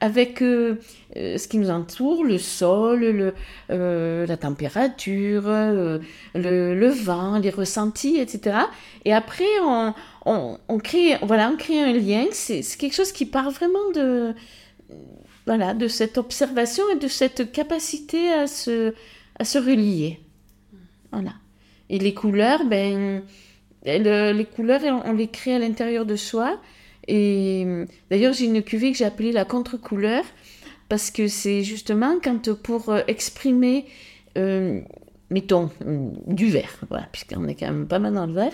avec 0.00 0.42
euh, 0.42 0.76
ce 1.14 1.48
qui 1.48 1.58
nous 1.58 1.70
entoure, 1.70 2.24
le 2.24 2.38
sol, 2.38 3.32
le, 3.68 4.24
la 4.26 4.36
température, 4.36 5.44
le, 5.48 6.00
le, 6.34 6.88
vent, 6.88 7.38
les 7.38 7.50
ressentis, 7.50 8.18
etc. 8.18 8.58
Et 9.04 9.12
après, 9.12 9.44
on, 9.62 9.94
on, 10.24 10.78
crée, 10.78 11.16
voilà, 11.22 11.50
on 11.50 11.56
crée 11.56 11.80
un 11.80 11.92
lien. 11.92 12.26
C'est 12.32 12.62
quelque 12.78 12.94
chose 12.94 13.12
qui 13.12 13.26
part 13.26 13.50
vraiment 13.50 13.90
de, 13.94 14.34
voilà, 15.46 15.74
de 15.74 15.88
cette 15.88 16.18
observation 16.18 16.84
et 16.94 16.96
de 16.96 17.08
cette 17.08 17.52
capacité 17.52 18.32
à 18.32 18.46
se, 18.46 18.92
à 19.38 19.44
se 19.44 19.58
relier. 19.58 20.20
Voilà. 21.12 21.32
Et 21.88 21.98
les 21.98 22.14
couleurs, 22.14 22.64
ben, 22.64 23.22
les 23.84 24.46
couleurs, 24.54 25.02
on 25.04 25.12
les 25.12 25.28
crée 25.28 25.54
à 25.54 25.58
l'intérieur 25.58 26.04
de 26.04 26.16
soi. 26.16 26.58
Et 27.08 27.66
d'ailleurs, 28.10 28.32
j'ai 28.32 28.46
une 28.46 28.62
cuvée 28.62 28.92
que 28.92 28.98
j'ai 28.98 29.04
appelée 29.04 29.32
la 29.32 29.44
contre-couleur 29.44 30.24
parce 30.88 31.10
que 31.10 31.28
c'est 31.28 31.62
justement 31.62 32.16
quand 32.22 32.52
pour 32.54 32.94
exprimer, 33.08 33.86
euh, 34.38 34.80
mettons, 35.30 35.70
du 36.26 36.48
vert, 36.48 36.80
voilà, 36.88 37.08
puisqu'on 37.12 37.48
est 37.48 37.54
quand 37.54 37.66
même 37.66 37.86
pas 37.86 37.98
mal 37.98 38.14
dans 38.14 38.26
le 38.26 38.32
vert, 38.32 38.52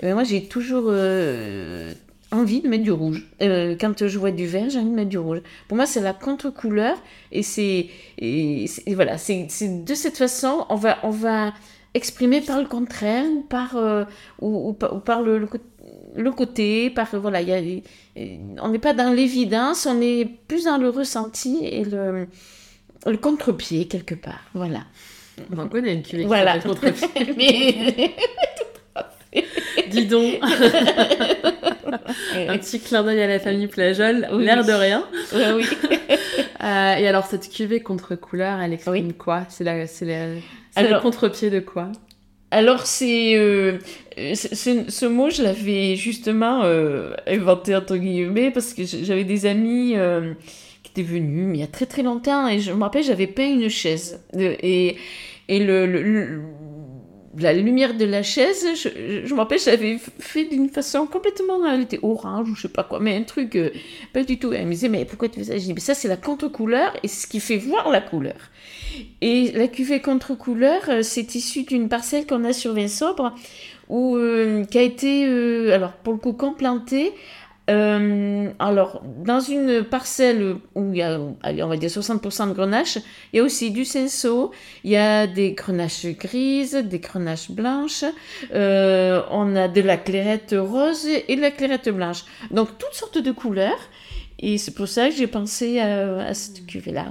et 0.00 0.04
ben 0.04 0.14
moi 0.14 0.24
j'ai 0.24 0.44
toujours 0.44 0.84
euh, 0.86 1.92
envie 2.32 2.60
de 2.60 2.68
mettre 2.68 2.84
du 2.84 2.92
rouge. 2.92 3.26
Euh, 3.42 3.76
quand 3.80 4.06
je 4.06 4.18
vois 4.18 4.30
du 4.30 4.46
vert, 4.46 4.68
j'ai 4.68 4.78
envie 4.78 4.90
de 4.90 4.94
mettre 4.94 5.08
du 5.08 5.18
rouge. 5.18 5.40
Pour 5.68 5.76
moi, 5.76 5.86
c'est 5.86 6.00
la 6.00 6.12
contre-couleur 6.12 6.96
et 7.32 7.42
c'est 7.42 7.88
voilà, 8.88 9.18
c'est 9.18 9.48
de 9.84 9.94
cette 9.94 10.18
façon 10.18 10.66
on 10.68 10.76
va 10.76 10.98
on 11.02 11.10
va 11.10 11.52
exprimer 11.94 12.40
par 12.40 12.60
le 12.60 12.68
contraire 12.68 13.24
ou 13.24 13.40
par 13.42 13.76
euh, 13.76 14.04
ou, 14.40 14.72
par 14.72 15.22
le, 15.22 15.38
le, 15.38 15.48
côté, 16.32 16.90
par 16.90 17.08
voilà, 17.14 17.40
y 17.40 17.52
a, 17.52 17.60
on 18.62 18.68
n'est 18.68 18.78
pas 18.78 18.94
dans 18.94 19.12
l'évidence, 19.12 19.86
on 19.86 20.00
est 20.00 20.28
plus 20.48 20.64
dans 20.64 20.78
le 20.78 20.88
ressenti 20.88 21.58
et 21.62 21.84
le 21.84 22.26
le 23.06 23.16
contre-pied 23.16 23.86
quelque 23.86 24.14
part. 24.14 24.42
Voilà. 24.54 24.80
On 25.56 25.68
connaît 25.68 25.94
une 25.94 26.26
voilà. 26.26 26.58
contre-pied. 26.58 28.14
Dis 29.90 30.06
donc. 30.06 30.34
Un 32.48 32.58
petit 32.58 32.80
clin 32.80 33.02
d'œil 33.02 33.22
à 33.22 33.26
la 33.26 33.38
famille 33.38 33.66
Plajol, 33.66 34.28
l'air 34.38 34.64
de 34.64 34.72
rien. 34.72 35.04
oui. 35.32 35.64
Euh, 36.62 36.94
et 36.96 37.08
alors, 37.08 37.26
cette 37.26 37.48
cuvée 37.48 37.80
contre-couleur, 37.80 38.60
elle 38.60 38.72
exprime 38.72 39.12
quoi? 39.14 39.44
C'est 39.48 39.64
la, 39.64 39.84
le 39.84 41.00
contre-pied 41.00 41.50
de 41.50 41.60
quoi? 41.60 41.90
Alors 42.50 42.86
c'est 42.86 43.36
euh, 43.36 43.78
ce 44.34 45.06
mot 45.06 45.30
je 45.30 45.42
l'avais 45.42 45.96
justement 45.96 46.62
euh, 46.64 47.14
inventé 47.26 47.74
entre 47.76 47.96
guillemets 47.96 48.50
parce 48.50 48.74
que 48.74 48.82
j'avais 48.84 49.24
des 49.24 49.46
amis 49.46 49.94
qui 50.82 50.90
étaient 50.92 51.08
venus 51.08 51.46
mais 51.46 51.58
il 51.58 51.60
y 51.60 51.64
a 51.64 51.68
très 51.68 51.86
très 51.86 52.02
longtemps 52.02 52.48
et 52.48 52.58
je 52.60 52.72
me 52.72 52.82
rappelle 52.82 53.04
j'avais 53.04 53.26
peint 53.26 53.48
une 53.48 53.68
chaise 53.68 54.22
et 54.36 54.96
et 55.48 55.58
le, 55.58 55.84
la 57.38 57.52
lumière 57.52 57.94
de 57.96 58.04
la 58.04 58.22
chaise, 58.22 58.66
je, 58.74 59.24
je 59.24 59.34
me 59.34 59.38
rappelle, 59.38 59.58
j'avais 59.60 59.98
fait 60.18 60.44
d'une 60.46 60.68
façon 60.68 61.06
complètement, 61.06 61.64
elle 61.66 61.82
était 61.82 62.00
orange 62.02 62.50
ou 62.50 62.54
je 62.54 62.62
sais 62.62 62.68
pas 62.68 62.82
quoi, 62.84 62.98
mais 63.00 63.16
un 63.16 63.22
truc 63.22 63.54
euh, 63.56 63.70
pas 64.12 64.24
du 64.24 64.38
tout. 64.38 64.52
Elle 64.52 64.66
me 64.66 64.72
disait, 64.72 64.88
mais 64.88 65.04
pourquoi 65.04 65.28
tu 65.28 65.38
fais 65.40 65.44
ça? 65.46 65.54
Je 65.58 65.62
dis, 65.64 65.74
mais 65.74 65.80
ça 65.80 65.94
c'est 65.94 66.08
la 66.08 66.16
contre-couleur 66.16 66.92
et 67.02 67.08
c'est 67.08 67.22
ce 67.22 67.26
qui 67.26 67.40
fait 67.40 67.56
voir 67.56 67.90
la 67.90 68.00
couleur. 68.00 68.49
Et 69.20 69.52
la 69.52 69.68
cuvée 69.68 70.00
contre-couleur, 70.00 70.82
euh, 70.88 71.02
c'est 71.02 71.34
issu 71.34 71.64
d'une 71.64 71.88
parcelle 71.88 72.26
qu'on 72.26 72.44
a 72.44 72.52
sur 72.52 72.74
Vinsobre, 72.74 73.34
où, 73.88 74.16
euh, 74.16 74.64
qui 74.64 74.78
a 74.78 74.82
été, 74.82 75.24
alors 75.72 75.92
pour 75.92 76.12
le 76.12 76.18
coup, 76.18 76.32
plantée 76.52 77.12
euh, 77.70 78.50
alors, 78.58 79.00
dans 79.04 79.38
une 79.38 79.84
parcelle 79.84 80.56
où 80.74 80.92
il 80.92 80.98
y 80.98 81.02
a, 81.02 81.20
allez, 81.42 81.62
on 81.62 81.68
va 81.68 81.76
dire 81.76 81.88
60% 81.88 82.48
de 82.48 82.52
grenache, 82.52 82.98
il 83.32 83.36
y 83.36 83.40
a 83.40 83.44
aussi 83.44 83.70
du 83.70 83.84
senso, 83.84 84.50
il 84.82 84.90
y 84.90 84.96
a 84.96 85.26
des 85.28 85.52
grenaches 85.52 86.06
grises, 86.06 86.74
des 86.74 86.98
grenaches 86.98 87.50
blanches, 87.50 88.04
euh, 88.52 89.22
on 89.30 89.54
a 89.54 89.68
de 89.68 89.80
la 89.82 89.96
clairette 89.96 90.54
rose 90.58 91.06
et 91.06 91.36
de 91.36 91.40
la 91.40 91.52
clairette 91.52 91.88
blanche. 91.90 92.24
Donc, 92.50 92.76
toutes 92.78 92.94
sortes 92.94 93.18
de 93.18 93.30
couleurs. 93.30 93.78
Et 94.40 94.56
c'est 94.58 94.74
pour 94.74 94.88
ça 94.88 95.08
que 95.08 95.14
j'ai 95.14 95.26
pensé 95.26 95.80
à, 95.80 96.32
cette 96.32 96.66
cuvée-là. 96.66 97.10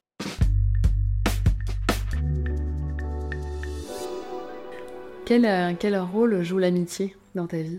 Quel, 5.30 5.46
euh, 5.46 5.74
quel 5.78 5.96
rôle 5.96 6.42
joue 6.42 6.58
l'amitié 6.58 7.16
dans 7.36 7.46
ta 7.46 7.62
vie? 7.62 7.78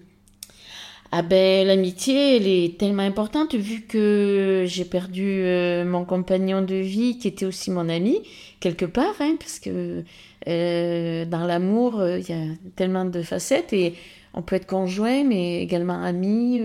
Ah 1.10 1.22
ben 1.22 1.66
l'amitié, 1.66 2.36
elle 2.36 2.46
est 2.46 2.78
tellement 2.78 3.02
importante 3.02 3.56
vu 3.56 3.80
que 3.80 4.66
j'ai 4.68 4.84
perdu 4.84 5.24
euh, 5.24 5.84
mon 5.84 6.04
compagnon 6.04 6.62
de 6.62 6.76
vie 6.76 7.18
qui 7.18 7.26
était 7.26 7.46
aussi 7.46 7.72
mon 7.72 7.88
ami 7.88 8.22
quelque 8.60 8.84
part, 8.84 9.16
hein, 9.18 9.34
parce 9.36 9.58
que 9.58 10.04
euh, 10.46 11.24
dans 11.24 11.44
l'amour 11.44 12.00
il 12.06 12.30
y 12.30 12.32
a 12.32 12.54
tellement 12.76 13.04
de 13.04 13.20
facettes 13.20 13.72
et 13.72 13.94
on 14.32 14.42
peut 14.42 14.54
être 14.54 14.68
conjoint 14.68 15.24
mais 15.24 15.60
également 15.60 16.00
ami, 16.00 16.62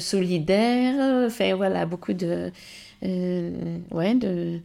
solidaire, 0.00 1.26
enfin 1.28 1.54
voilà 1.54 1.86
beaucoup 1.86 2.12
de 2.12 2.50
ouais 3.02 4.16
de 4.16 4.58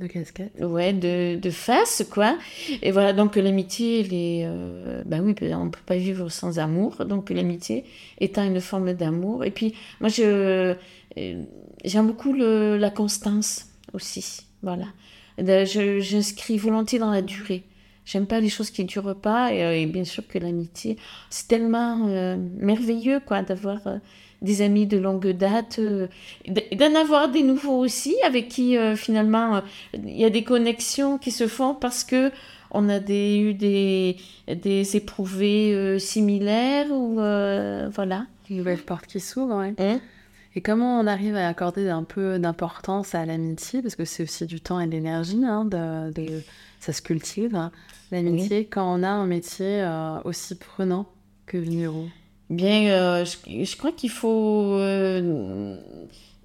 de 0.00 0.06
casquette. 0.06 0.52
Ouais, 0.60 0.92
de, 0.92 1.36
de 1.36 1.50
face, 1.50 2.04
quoi. 2.10 2.36
Et 2.82 2.90
voilà, 2.90 3.12
donc 3.12 3.36
l'amitié, 3.36 4.00
est. 4.00 4.46
Euh, 4.46 5.02
ben 5.06 5.22
oui, 5.22 5.34
on 5.54 5.66
ne 5.66 5.70
peut 5.70 5.78
pas 5.86 5.96
vivre 5.96 6.28
sans 6.28 6.58
amour. 6.58 7.04
Donc 7.04 7.30
l'amitié 7.30 7.84
étant 8.18 8.42
une 8.42 8.60
forme 8.60 8.92
d'amour. 8.94 9.44
Et 9.44 9.50
puis, 9.50 9.74
moi, 10.00 10.08
je 10.08 10.74
euh, 11.18 11.42
j'aime 11.84 12.06
beaucoup 12.06 12.32
le, 12.32 12.76
la 12.76 12.90
constance 12.90 13.66
aussi. 13.92 14.42
Voilà. 14.62 14.86
J'inscris 15.38 16.58
volontiers 16.58 16.98
dans 16.98 17.10
la 17.10 17.22
durée. 17.22 17.62
J'aime 18.04 18.26
pas 18.26 18.40
les 18.40 18.48
choses 18.48 18.70
qui 18.70 18.82
ne 18.82 18.88
durent 18.88 19.16
pas. 19.16 19.52
Et, 19.54 19.86
bien 19.86 20.04
sûr 20.04 20.26
que 20.26 20.38
l'amitié, 20.38 20.96
c'est 21.28 21.48
tellement 21.48 22.08
euh, 22.08 22.36
merveilleux, 22.58 23.20
quoi, 23.20 23.42
d'avoir 23.42 23.80
des 24.42 24.62
amis 24.62 24.86
de 24.86 24.98
longue 24.98 25.28
date, 25.28 25.78
euh, 25.78 26.06
d'en 26.48 26.94
avoir 26.94 27.30
des 27.30 27.42
nouveaux 27.42 27.78
aussi 27.78 28.16
avec 28.24 28.48
qui 28.48 28.76
euh, 28.76 28.96
finalement 28.96 29.56
euh, 29.56 29.60
il 29.94 30.18
y 30.18 30.24
a 30.24 30.30
des 30.30 30.44
connexions 30.44 31.18
qui 31.18 31.30
se 31.30 31.46
font 31.46 31.74
parce 31.74 32.04
que 32.04 32.30
on 32.72 32.88
a 32.88 33.00
des, 33.00 33.36
eu 33.36 33.52
des, 33.52 34.16
des 34.46 34.96
éprouvés 34.96 35.98
similaires 35.98 36.86
ou 36.92 37.16
voilà. 37.16 38.26
Une 38.48 38.58
nouvelle 38.58 38.78
porte 38.78 39.06
qui 39.06 39.18
s'ouvre, 39.18 39.56
ouais. 39.56 39.74
Hein? 39.78 40.00
et 40.54 40.60
comment 40.60 41.00
on 41.00 41.06
arrive 41.08 41.34
à 41.34 41.48
accorder 41.48 41.88
un 41.88 42.04
peu 42.04 42.38
d'importance 42.38 43.16
à 43.16 43.26
l'amitié? 43.26 43.82
Parce 43.82 43.96
que 43.96 44.04
c'est 44.04 44.22
aussi 44.22 44.46
du 44.46 44.60
temps 44.60 44.78
et 44.78 44.86
de 44.86 44.92
l'énergie, 44.92 45.44
hein, 45.44 45.64
de, 45.64 46.42
ça 46.78 46.92
se 46.92 47.02
cultive, 47.02 47.56
hein, 47.56 47.72
l'amitié, 48.12 48.66
quand 48.66 49.00
on 49.00 49.02
a 49.02 49.08
un 49.08 49.26
métier 49.26 49.84
aussi 50.24 50.54
prenant 50.56 51.06
que 51.46 51.58
vigneron. 51.58 52.08
Bien, 52.50 52.90
euh, 52.90 53.24
je, 53.24 53.76
crois 53.76 53.92
qu'il 53.92 54.10
faut, 54.10 54.74
euh, 54.74 55.76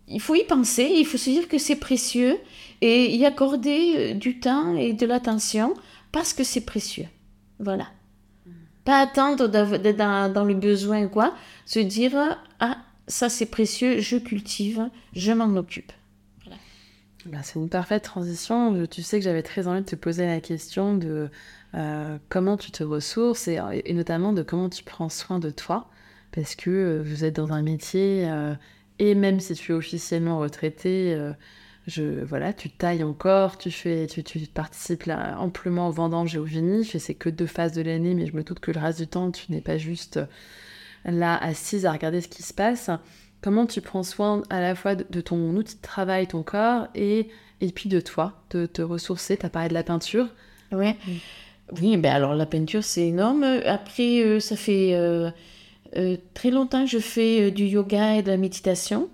il 0.08 0.22
faut 0.22 0.36
y 0.36 0.44
penser, 0.44 0.88
il 0.98 1.06
faut 1.06 1.18
se 1.18 1.32
dire 1.32 1.48
que 1.48 1.58
c'est 1.58 1.78
précieux 1.78 2.38
et 2.82 3.15
y 3.15 3.26
accorder 3.26 3.96
euh, 3.98 4.13
du 4.13 4.39
temps 4.39 4.78
et 4.78 4.94
de 4.94 5.06
l'attention 5.08 5.74
parce 6.12 6.34
que 6.34 6.44
c'est 6.44 6.62
précieux. 6.62 7.08
Voilà. 7.58 7.88
Pas 8.84 9.00
attendre 9.00 9.48
d'être 9.48 9.98
dans, 9.98 10.44
le 10.44 10.54
besoin, 10.54 11.08
quoi. 11.08 11.34
Se 11.65 11.80
dire, 11.80 12.38
ah, 12.60 12.78
ça 13.08 13.28
c'est 13.28 13.48
précieux, 13.48 14.00
je 14.00 14.18
cultive, 14.18 14.88
je 15.15 15.32
m'en 15.32 15.58
occupe. 15.58 15.91
Bah, 17.26 17.39
c'est 17.41 17.58
une 17.58 17.70
parfaite 17.70 18.04
transition. 18.04 18.86
Tu 18.86 19.02
sais 19.02 19.18
que 19.18 19.24
j'avais 19.24 19.41
très 19.41 19.65
envie 19.65 19.82
de 19.82 19.88
te 19.88 19.96
poser 19.96 20.28
la 20.28 20.39
question 20.39 20.96
de 20.96 21.32
comment 22.30 22.58
tu 22.58 22.70
te 22.70 22.84
ressources 22.84 23.48
et, 23.48 23.60
et, 23.86 23.94
notamment 23.94 24.34
de 24.34 24.44
comment 24.44 24.70
tu 24.70 24.84
prends 24.84 25.10
soin 25.10 25.39
de 25.39 25.50
toi 25.50 25.89
parce 26.36 26.56
que 26.56 26.69
euh, 26.69 27.02
vous 27.04 27.24
êtes 27.24 27.36
dans 27.36 27.54
un 27.54 27.62
métier 27.62 28.26
euh, 28.26 28.54
et 29.00 29.15
même 29.15 29.39
si 29.39 29.54
tu 29.56 29.71
es 29.71 29.76
officiellement 29.76 30.39
retraité, 30.39 31.13
euh, 31.13 31.32
je, 31.88 32.24
voilà, 32.24 32.52
tu 32.54 32.69
tailles 32.69 33.04
encore, 33.04 33.58
tu, 33.58 33.71
fais, 33.71 34.06
tu, 34.08 34.24
tu 34.24 34.39
participes 34.39 35.04
là, 35.04 35.38
amplement 35.39 35.88
aux 35.88 35.91
vendanges 35.91 36.36
et 36.36 36.38
au 36.38 36.43
vinif, 36.43 36.93
et 36.93 37.00
c'est 37.00 37.13
que 37.13 37.30
deux 37.30 37.48
phases 37.48 37.71
de 37.71 37.82
l'année, 37.82 38.15
mais 38.15 38.26
je 38.26 38.36
me 38.36 38.43
doute 38.43 38.60
que 38.60 38.71
le 38.71 38.80
reste 38.80 39.00
du 39.00 39.08
temps, 39.08 39.32
tu 39.32 39.52
n'es 39.52 39.62
pas 39.62 39.78
juste 39.78 40.19
là 41.06 41.38
assise 41.38 41.86
à 41.86 41.91
regarder 41.91 42.19
ce 42.21 42.28
qui 42.28 42.41
se 42.41 42.54
passe. 42.54 42.89
Comment 43.41 43.67
tu 43.67 43.80
prends 43.80 44.04
soin 44.04 44.41
à 44.50 44.60
la 44.60 44.74
fois 44.74 44.95
de, 44.95 45.21
ton 45.21 45.38
outil 45.56 45.76
de 45.76 45.82
travail, 45.82 46.28
ton 46.28 46.41
corps, 46.41 46.88
et, 46.95 47.30
et 47.62 47.71
puis 47.71 47.89
de 47.89 48.00
toi, 48.00 48.41
de 48.50 48.65
te 48.65 48.82
ressourcer? 48.82 49.38
Tu 49.38 49.45
as 49.45 49.50
parlé 49.50 49.69
de 49.69 49.76
la 49.76 49.84
peinture. 49.84 50.28
Oui, 50.71 50.89
mm. 50.89 51.78
oui 51.80 51.98
ben 51.98 52.12
alors 52.12 52.34
la 52.34 52.48
peinture, 52.48 52.84
c'est 52.84 53.08
énorme. 53.08 53.43
Après, 53.65 54.39
ça 54.39 54.56
fait 54.56 54.95
euh, 54.95 55.30
très 56.34 56.52
longtemps, 56.52 56.86
je 56.86 57.00
fais 57.00 57.48
euh, 57.48 57.52
du 57.52 57.65
yoga 57.65 58.15
et 58.15 58.24
de 58.24 58.30
la 58.30 58.38
méditation 58.38 59.10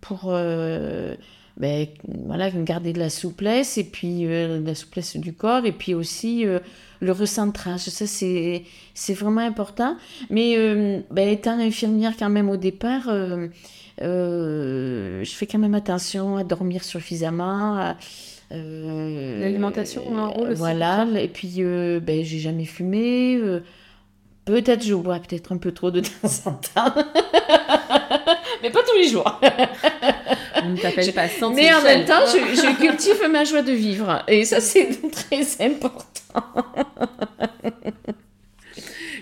pour 0.00 0.24
euh, 0.26 1.14
ben, 1.56 1.86
voilà, 2.26 2.50
garder 2.50 2.92
de 2.92 2.98
la 2.98 3.10
souplesse 3.10 3.76
et 3.78 3.84
puis 3.84 4.24
la 4.26 4.74
souplesse 4.74 5.16
du 5.16 5.34
corps 5.34 5.66
et 5.66 5.72
puis 5.72 5.92
aussi 5.92 6.46
le 7.00 7.12
recentrage. 7.12 7.80
Ça, 7.80 8.06
c'est, 8.06 8.62
c'est 8.94 9.12
vraiment 9.12 9.42
important. 9.42 9.98
Mais 10.30 10.56
ben, 11.10 11.28
étant 11.28 11.58
infirmière 11.58 12.14
quand 12.18 12.30
même 12.30 12.48
au 12.48 12.56
départ, 12.56 13.10
je 13.98 15.22
fais 15.26 15.46
quand 15.46 15.58
même 15.58 15.74
attention 15.74 16.38
à 16.38 16.44
dormir 16.44 16.82
suffisamment. 16.82 17.94
L'alimentation 18.50 20.16
a 20.16 20.20
un 20.20 20.26
rôle 20.28 20.48
aussi. 20.52 20.58
Voilà, 20.58 21.06
et 21.14 21.28
puis 21.28 21.60
ben, 21.60 22.24
j'ai 22.24 22.38
jamais 22.38 22.64
fumé. 22.64 23.38
Peut-être 24.44 24.82
je 24.82 24.94
bois 24.94 25.18
peut-être 25.18 25.52
un 25.52 25.58
peu 25.58 25.72
trop 25.72 25.90
de 25.90 26.00
temps 26.00 26.28
en 26.46 26.52
temps. 26.52 26.94
Mais 28.62 28.70
pas 28.70 28.80
tous 28.82 28.96
les 28.96 29.08
jours. 29.08 29.40
On 30.62 30.70
ne 30.70 30.76
t'appelle 30.76 31.12
pas 31.12 31.26
Mais 31.54 31.72
en 31.72 31.82
même 31.82 32.04
temps, 32.04 32.26
je, 32.26 32.76
cultive 32.76 33.28
ma 33.30 33.44
joie 33.44 33.62
de 33.62 33.72
vivre. 33.72 34.22
Et 34.28 34.44
ça, 34.44 34.60
c'est 34.60 34.88
très 35.10 35.64
important. 35.64 36.44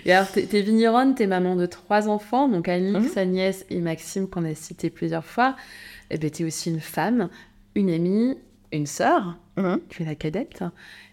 Et 0.05 0.13
alors, 0.13 0.29
t'es 0.31 0.61
vigneronne, 0.61 1.13
t'es 1.13 1.27
maman 1.27 1.55
de 1.55 1.65
trois 1.65 2.07
enfants, 2.07 2.47
donc 2.47 2.69
Alix, 2.69 3.11
mhm. 3.11 3.17
Agnès 3.17 3.65
et 3.69 3.79
Maxime, 3.79 4.29
qu'on 4.29 4.45
a 4.45 4.55
cité 4.55 4.89
plusieurs 4.89 5.25
fois. 5.25 5.55
Et 6.09 6.15
eh 6.15 6.17
bien, 6.17 6.29
t'es 6.29 6.45
aussi 6.45 6.69
une 6.69 6.79
femme, 6.79 7.29
une 7.75 7.89
amie, 7.91 8.37
une 8.71 8.87
sœur. 8.87 9.37
Mhm. 9.57 9.81
Tu 9.89 10.03
es 10.03 10.05
la 10.05 10.15
cadette. 10.15 10.63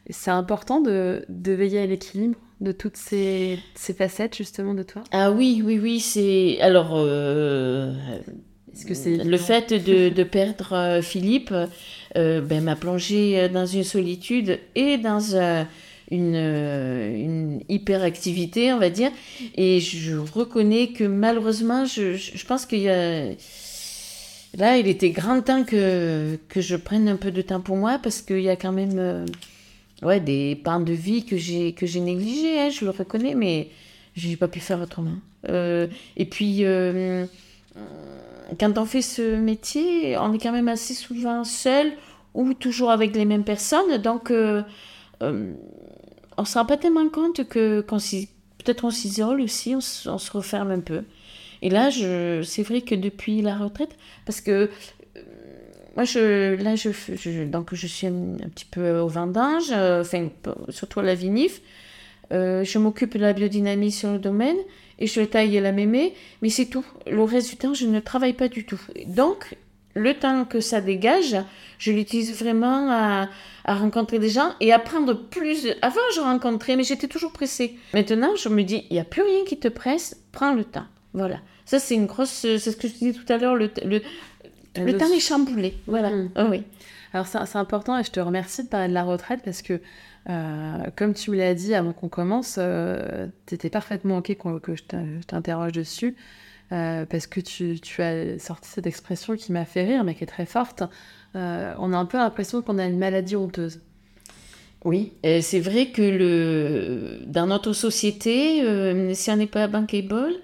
C'est 0.09 0.31
important 0.31 0.81
de, 0.81 1.25
de 1.29 1.53
veiller 1.53 1.81
à 1.81 1.87
l'équilibre 1.87 2.39
de 2.61 2.73
toutes 2.73 2.97
ces, 2.97 3.59
ces, 3.75 3.93
facettes 3.93 4.37
justement 4.37 4.75
de 4.75 4.83
toi? 4.83 5.03
Ah 5.13 5.31
oui, 5.31 5.63
oui, 5.65 5.79
oui, 5.79 6.01
c'est... 6.01 6.59
Alors, 6.61 6.93
euh, 6.95 7.93
Est-ce 8.73 8.87
que 8.87 8.95
c'est 8.95 9.17
le 9.17 9.37
fait 9.37 9.73
de, 9.73 10.09
de 10.09 10.23
perdre 10.23 10.73
euh, 10.73 11.03
Philippe 11.03 11.53
euh, 12.17 12.41
ben, 12.41 12.65
m'a 12.65 12.77
plongé 12.77 13.49
dans 13.51 13.67
une 13.67 13.85
solitude 13.85 14.59
et 14.75 14.97
dans 14.97 15.37
une, 16.11 16.35
une 16.35 17.61
hyperactivité, 17.69 18.73
on 18.73 18.79
va 18.79 18.89
dire. 18.89 19.11
Et 19.55 19.81
je 19.81 20.17
reconnais 20.17 20.89
que 20.89 21.05
malheureusement, 21.05 21.85
je, 21.85 22.15
je 22.15 22.47
pense 22.47 22.65
qu'il 22.65 22.81
y 22.81 22.89
a... 22.89 23.33
Là, 24.57 24.79
il 24.79 24.89
était 24.89 25.11
grand 25.11 25.43
temps 25.43 25.65
que, 25.65 26.39
que 26.49 26.63
je 26.63 26.77
prenne 26.77 27.09
un 27.09 27.17
peu 27.17 27.31
de 27.31 27.43
temps 27.43 27.61
pour 27.61 27.77
moi 27.77 27.99
parce 28.03 28.23
qu'il 28.23 28.41
y 28.41 28.49
a 28.49 28.57
quand 28.57 28.73
même 28.73 29.27
ouais, 30.03 30.21
des 30.21 30.57
pans 30.57 30.81
de 30.81 30.93
vie 30.93 31.25
que 31.25 31.37
j'ai 31.37 31.73
que 31.73 31.87
j'ai 31.87 32.01
négligés, 32.01 32.61
hein, 32.61 32.71
je 32.71 32.85
le 32.85 32.91
reconnais, 32.91 33.35
mais 33.35 33.69
j'ai 34.15 34.37
pas 34.37 34.49
pu 34.49 34.61
faire 34.61 34.81
autrement. 34.81 35.17
et 35.49 36.25
puis, 36.31 36.65
quand 38.59 38.79
on 38.79 38.85
fait 38.85 39.03
ce 39.03 39.37
métier, 39.37 40.17
on 40.19 40.33
est 40.33 40.39
quand 40.39 40.53
même 40.53 40.69
assez 40.69 40.95
souvent 40.95 41.45
seul 41.45 41.93
ou 42.35 42.55
toujours 42.55 42.91
avec 42.91 43.15
les 43.15 43.25
mêmes 43.25 43.45
personnes. 43.45 43.99
Donc, 43.99 44.31
on 44.31 44.65
ne 45.23 46.45
se 46.45 46.59
rend 46.59 46.65
pas 46.65 46.77
tellement 46.77 47.09
compte 47.09 47.47
que 47.49 47.81
quand 47.81 47.99
peut-être 48.59 48.85
on 48.85 48.91
s'isole 48.91 49.41
aussi, 49.41 49.75
on, 49.75 49.79
on, 50.11 50.19
se 50.19 50.31
referme 50.33 50.71
un 50.71 50.81
peu. 50.81 51.03
Et 51.63 51.71
là, 51.71 51.91
c'est 51.91 52.63
vrai 52.63 52.83
que 52.83 52.95
depuis 52.95 53.43
la 53.43 53.57
retraite, 53.57 53.97
parce 54.25 54.41
que 54.41 54.71
moi, 55.97 56.05
je, 56.05 56.63
là, 56.63 56.77
je, 56.77 57.45
donc, 57.45 57.75
je 57.75 57.87
suis 57.87 58.07
un, 58.07 58.37
petit 58.55 58.67
peu 58.67 58.99
au 58.99 59.09
vendange, 59.09 59.71
euh, 59.73 60.03
enfin, 60.03 60.29
surtout 60.69 61.01
à 61.01 61.03
la 61.03 61.15
vinif. 61.15 61.63
Euh, 62.33 62.65
je 62.65 62.79
m'occupe 62.79 63.15
de 63.15 63.23
la 63.23 63.33
biodynamie 63.33 63.93
sur 63.93 64.13
le 64.13 64.19
domaine 64.19 64.57
et 64.99 65.07
je 65.07 65.23
taille 65.23 65.59
la 65.59 65.73
mémé, 65.73 66.13
mais 66.43 66.51
c'est 66.51 66.67
tout. 66.67 66.85
Le 67.07 67.23
reste 67.23 67.51
du 67.51 67.57
temps, 67.57 67.73
je 67.73 67.87
ne 67.87 68.01
travaille 68.01 68.35
pas 68.35 68.49
du 68.49 68.67
tout. 68.67 68.81
Donc, 69.07 69.57
le 69.95 70.13
temps 70.13 70.45
que 70.45 70.61
ça 70.61 70.83
dégage, 70.83 71.37
je 71.79 71.93
l'utilise 71.93 72.37
vraiment 72.39 72.91
à, 72.91 73.29
rencontrer 73.65 74.19
des 74.19 74.29
gens 74.29 74.53
et 74.61 74.73
à 74.73 74.79
prendre 74.79 75.15
plus. 75.15 75.69
Avant, 75.81 76.01
je 76.15 76.21
rencontrais, 76.21 76.77
mais 76.77 76.85
j'étais 76.85 77.09
toujours 77.09 77.33
pressée. 77.33 77.77
Maintenant, 77.95 78.37
je 78.37 78.51
me 78.51 78.63
dis, 78.63 78.85
il 78.91 78.95
n'y 78.95 79.01
a 79.01 79.05
plus 79.05 79.23
rien 79.23 79.45
qui 79.47 79.59
te 79.59 79.69
presse, 79.69 80.21
prends 80.33 80.53
le 80.53 80.65
temps. 80.65 80.87
Voilà. 81.15 81.39
Ça, 81.65 81.79
c'est 81.79 81.95
une 81.95 82.07
grosse. 82.07 82.29
C'est 82.31 82.59
ce 82.59 82.77
que 82.77 82.87
je 82.87 82.93
disais 82.93 83.13
tout 83.13 83.33
à 83.33 83.39
l'heure, 83.39 83.57
le, 83.57 83.71
le 84.79 84.97
temps 84.97 85.13
est 85.13 85.21
chamboulé. 85.21 85.75
Voilà. 85.87 86.11
Oh, 86.37 86.47
oui. 86.51 86.63
Alors, 87.13 87.27
c'est 87.27 87.57
important 87.57 87.99
et 87.99 88.05
je 88.05 88.11
te 88.11 88.21
remercie 88.21 88.65
de 88.65 88.69
parler 88.69 88.89
de 88.89 88.95
la 88.95 89.05
retraite 89.05 89.41
parce 89.45 89.63
que, 89.63 89.81
euh, 90.29 90.79
comme 90.97 91.15
tu 91.15 91.31
me 91.31 91.37
l'as 91.37 91.55
dit 91.55 91.75
avant 91.75 91.93
qu'on 91.93 92.09
commence, 92.09 92.57
euh, 92.59 93.27
tu 93.47 93.55
étais 93.55 93.71
parfaitement 93.71 94.19
OK 94.19 94.37
que 94.61 94.75
je 94.75 94.83
t'interroge 95.27 95.73
dessus. 95.73 96.17
Euh, 96.73 97.07
parce 97.07 97.29
que 97.29 97.41
tu, 97.41 97.81
tu, 97.81 98.03
as 98.03 98.41
sorti 98.41 98.69
cette 98.69 98.87
expression 98.87 99.37
qui 99.37 99.53
m'a 99.53 99.65
fait 99.65 99.85
rire, 99.85 100.03
mais 100.03 100.17
qui 100.17 100.25
est 100.25 100.27
très 100.27 100.47
forte. 100.47 100.83
on 101.35 101.93
a 101.93 101.97
un 101.97 102.07
peu 102.07 102.19
l'impression 102.19 102.61
qu'on 102.61 102.79
a 102.79 102.85
une 102.85 102.99
maladie 102.99 103.37
honteuse. 103.37 103.81
Oui, 104.85 105.13
c'est 105.23 105.61
vrai 105.61 105.87
que 105.87 106.03
le, 106.03 107.21
dans 107.27 107.47
notre 107.47 107.73
société, 107.73 108.63
si 109.15 109.31
on 109.31 109.37
n'est 109.37 109.47
pas 109.47 109.69
bankable, 109.69 110.35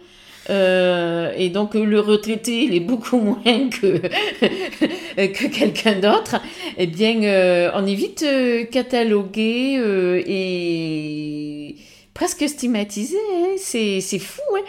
euh, 0.50 1.32
et 1.36 1.48
donc 1.50 1.74
le 1.74 2.00
retraité, 2.00 2.64
il 2.64 2.74
est 2.74 2.80
beaucoup 2.80 3.18
moins 3.20 3.68
que, 3.70 3.98
que 5.16 5.46
quelqu'un 5.46 6.00
d'autre. 6.00 6.36
Eh 6.78 6.86
bien, 6.86 7.22
euh, 7.22 7.70
on 7.74 7.86
est 7.86 7.94
vite 7.94 8.24
euh, 8.26 8.64
catalogué 8.64 9.80
et 10.26 11.76
presque 12.14 12.48
stigmatisé. 12.48 13.16
Hein. 13.34 13.54
C'est, 13.56 14.00
fou. 14.18 14.40
Hein. 14.56 14.62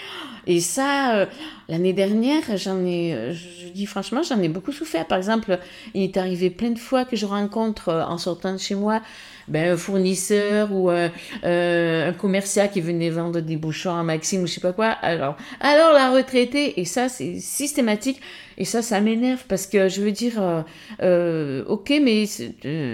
Et 0.45 0.59
ça, 0.59 1.27
l'année 1.69 1.93
dernière, 1.93 2.43
j'en 2.57 2.85
ai, 2.85 3.33
je 3.33 3.69
dis 3.69 3.85
franchement, 3.85 4.21
j'en 4.23 4.41
ai 4.41 4.49
beaucoup 4.49 4.73
souffert. 4.73 5.05
Par 5.07 5.17
exemple, 5.17 5.57
il 5.93 6.03
est 6.03 6.17
arrivé 6.17 6.49
plein 6.49 6.71
de 6.71 6.79
fois 6.79 7.05
que 7.05 7.15
je 7.15 7.25
rencontre 7.25 7.93
en 7.93 8.17
sortant 8.17 8.51
de 8.53 8.57
chez 8.57 8.75
moi 8.75 9.01
ben, 9.47 9.73
un 9.73 9.77
fournisseur 9.77 10.71
ou 10.71 10.89
un, 10.89 11.11
euh, 11.43 12.09
un 12.09 12.13
commercial 12.13 12.69
qui 12.71 12.81
venait 12.81 13.09
vendre 13.09 13.39
des 13.39 13.57
bouchons 13.57 13.95
à 13.95 14.03
Maxime 14.03 14.43
ou 14.43 14.47
je 14.47 14.53
sais 14.53 14.61
pas 14.61 14.73
quoi. 14.73 14.87
Alors, 14.87 15.35
alors 15.59 15.93
la 15.93 16.11
retraitée, 16.11 16.79
et 16.79 16.85
ça 16.85 17.09
c'est 17.09 17.39
systématique, 17.39 18.21
et 18.57 18.65
ça 18.65 18.81
ça 18.81 19.01
m'énerve 19.01 19.43
parce 19.47 19.67
que 19.67 19.89
je 19.89 20.01
veux 20.01 20.11
dire, 20.11 20.41
euh, 20.41 20.61
euh 21.01 21.63
ok, 21.67 21.93
mais 22.01 22.25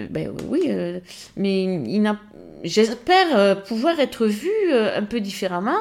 ben 0.10 0.32
oui, 0.50 0.72
mais 1.38 1.94
j'espère 2.64 3.64
pouvoir 3.64 4.00
être 4.00 4.26
vu 4.26 4.50
un 4.72 5.04
peu 5.04 5.20
différemment. 5.20 5.80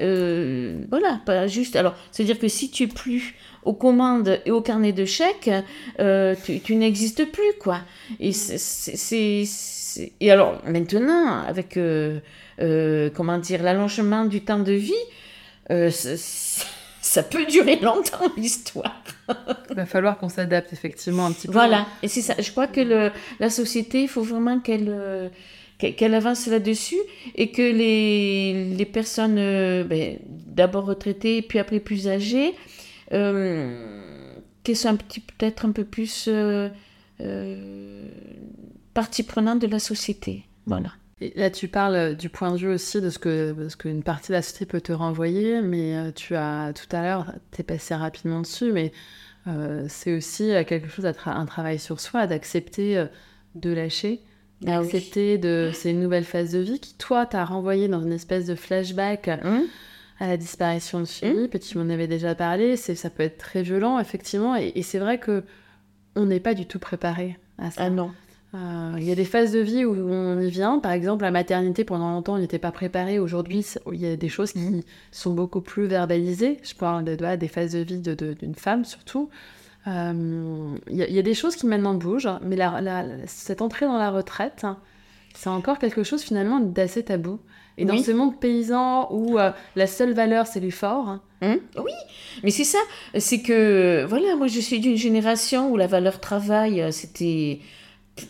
Euh, 0.00 0.84
voilà, 0.90 1.20
pas 1.24 1.46
juste. 1.46 1.76
Alors, 1.76 1.94
c'est-à-dire 2.10 2.38
que 2.38 2.48
si 2.48 2.70
tu 2.70 2.84
es 2.84 2.86
plus 2.86 3.34
aux 3.64 3.74
commandes 3.74 4.40
et 4.44 4.50
au 4.50 4.60
carnet 4.60 4.92
de 4.92 5.04
chèques, 5.04 5.50
euh, 5.98 6.34
tu, 6.44 6.60
tu 6.60 6.76
n'existes 6.76 7.30
plus, 7.30 7.52
quoi. 7.60 7.80
Et 8.20 8.32
c'est 8.32 9.44
et 10.20 10.30
alors 10.30 10.60
maintenant, 10.66 11.42
avec 11.44 11.76
euh, 11.76 12.20
euh, 12.60 13.10
comment 13.14 13.38
dire 13.38 13.62
l'allongement 13.62 14.24
du 14.24 14.42
temps 14.42 14.58
de 14.58 14.72
vie, 14.72 14.92
euh, 15.70 15.90
ça 17.00 17.22
peut 17.22 17.46
durer 17.46 17.76
longtemps 17.76 18.30
l'histoire. 18.36 19.02
Il 19.70 19.76
va 19.76 19.86
falloir 19.86 20.18
qu'on 20.18 20.28
s'adapte 20.28 20.72
effectivement 20.72 21.26
un 21.26 21.32
petit 21.32 21.46
peu. 21.46 21.52
Voilà, 21.52 21.86
et 22.02 22.08
c'est 22.08 22.22
ça. 22.22 22.34
Je 22.38 22.50
crois 22.50 22.66
que 22.66 22.80
le, 22.80 23.10
la 23.40 23.50
société, 23.50 24.02
il 24.02 24.08
faut 24.08 24.22
vraiment 24.22 24.60
qu'elle 24.60 25.30
qu'elle 25.78 26.14
avance 26.14 26.46
là-dessus 26.46 26.96
et 27.34 27.50
que 27.50 27.60
les, 27.60 28.74
les 28.74 28.86
personnes 28.86 29.34
ben, 29.34 30.18
d'abord 30.26 30.86
retraitées 30.86 31.42
puis 31.42 31.58
après 31.58 31.80
plus 31.80 32.08
âgées, 32.08 32.54
qu'elles 33.10 34.76
soient 34.76 34.94
peut-être 35.36 35.66
un 35.66 35.72
peu 35.72 35.84
plus 35.84 36.30
partie 38.96 39.22
prenante 39.22 39.60
de 39.60 39.66
la 39.66 39.78
société. 39.78 40.46
Voilà. 40.64 40.90
Et 41.20 41.32
là, 41.36 41.50
tu 41.50 41.68
parles 41.68 42.16
du 42.16 42.28
point 42.30 42.50
de 42.50 42.56
vue 42.56 42.68
aussi 42.68 43.00
de 43.00 43.10
ce 43.10 43.18
que 43.18 43.68
ce 43.68 43.76
qu'une 43.76 44.02
partie 44.02 44.28
de 44.28 44.34
la 44.34 44.42
société 44.42 44.64
peut 44.66 44.80
te 44.80 44.92
renvoyer, 44.92 45.60
mais 45.62 45.96
euh, 45.96 46.12
tu 46.12 46.34
as 46.34 46.72
tout 46.72 46.94
à 46.96 47.02
l'heure, 47.02 47.32
tu 47.52 47.60
es 47.60 47.64
passé 47.64 47.94
rapidement 47.94 48.40
dessus, 48.40 48.72
mais 48.72 48.92
euh, 49.46 49.84
c'est 49.88 50.16
aussi 50.16 50.50
euh, 50.50 50.64
quelque 50.64 50.88
chose, 50.88 51.06
un 51.06 51.46
travail 51.46 51.78
sur 51.78 52.00
soi, 52.00 52.26
d'accepter 52.26 53.06
de 53.54 53.70
lâcher, 53.70 54.20
ah 54.62 54.80
d'accepter 54.80 55.38
de. 55.38 55.70
C'est 55.74 55.90
une 55.90 56.00
nouvelle 56.00 56.24
phase 56.24 56.52
de 56.52 56.58
vie 56.58 56.80
qui, 56.80 56.94
toi, 56.94 57.26
t'a 57.26 57.44
renvoyé 57.44 57.88
dans 57.88 58.02
une 58.02 58.12
espèce 58.12 58.46
de 58.46 58.54
flashback. 58.54 59.28
Mmh. 59.28 59.60
à 60.18 60.28
la 60.28 60.38
disparition 60.38 61.00
de 61.00 61.04
Philippe, 61.04 61.52
mmh. 61.52 61.56
et 61.56 61.60
tu 61.60 61.76
m'en 61.76 61.90
avais 61.90 62.06
déjà 62.06 62.34
parlé, 62.34 62.76
ça 62.76 63.10
peut 63.10 63.22
être 63.22 63.36
très 63.36 63.62
violent, 63.62 63.98
effectivement, 63.98 64.56
et, 64.56 64.72
et 64.74 64.82
c'est 64.82 64.98
vrai 64.98 65.18
que 65.18 65.44
on 66.14 66.24
n'est 66.24 66.40
pas 66.40 66.54
du 66.54 66.64
tout 66.64 66.78
préparé 66.78 67.38
à 67.58 67.70
ça. 67.70 67.84
Ah 67.84 67.90
non. 67.90 68.10
Euh, 68.54 68.94
il 68.98 69.04
y 69.04 69.12
a 69.12 69.14
des 69.14 69.24
phases 69.24 69.52
de 69.52 69.58
vie 69.58 69.84
où 69.84 69.92
on 69.92 70.40
y 70.40 70.50
vient. 70.50 70.78
Par 70.78 70.92
exemple, 70.92 71.24
la 71.24 71.30
maternité, 71.30 71.84
pendant 71.84 72.10
longtemps, 72.10 72.34
on 72.34 72.38
n'était 72.38 72.58
pas 72.58 72.70
préparé. 72.70 73.18
Aujourd'hui, 73.18 73.66
il 73.92 74.00
y 74.00 74.06
a 74.06 74.16
des 74.16 74.28
choses 74.28 74.52
qui 74.52 74.84
sont 75.10 75.34
beaucoup 75.34 75.60
plus 75.60 75.86
verbalisées. 75.86 76.58
Je 76.62 76.74
parle 76.74 77.04
de, 77.04 77.36
des 77.36 77.48
phases 77.48 77.72
de 77.72 77.80
vie 77.80 78.00
d'une 78.00 78.54
femme, 78.54 78.84
surtout. 78.84 79.28
Euh, 79.88 80.76
il, 80.88 80.96
y 80.96 81.18
a, 81.18 81.22
des 81.22 81.34
choses 81.34 81.54
qui 81.54 81.66
maintenant 81.66 81.94
bougent, 81.94 82.30
mais 82.42 82.56
cette 83.26 83.62
entrée 83.62 83.86
dans 83.86 83.98
la 83.98 84.10
retraite, 84.10 84.66
c'est 85.34 85.48
encore 85.48 85.78
quelque 85.78 86.02
chose 86.02 86.22
finalement 86.22 86.58
d'assez 86.60 87.04
tabou. 87.04 87.38
Et 87.78 87.84
dans 87.84 87.98
ce 87.98 88.10
monde 88.10 88.40
paysan 88.40 89.06
où 89.12 89.38
euh, 89.38 89.50
la 89.76 89.86
seule 89.86 90.14
valeur, 90.14 90.46
c'est 90.46 90.60
l'effort. 90.60 91.10
Hein. 91.10 91.20
Hum, 91.42 91.58
oui, 91.84 91.92
mais 92.42 92.50
c'est 92.50 92.64
ça. 92.64 92.78
C'est 93.18 93.42
que, 93.42 94.06
voilà, 94.08 94.34
moi 94.36 94.46
je 94.46 94.60
suis 94.60 94.80
d'une 94.80 94.96
génération 94.96 95.70
où 95.70 95.76
la 95.76 95.86
valeur 95.86 96.20
travail, 96.20 96.90
c'était 96.90 97.60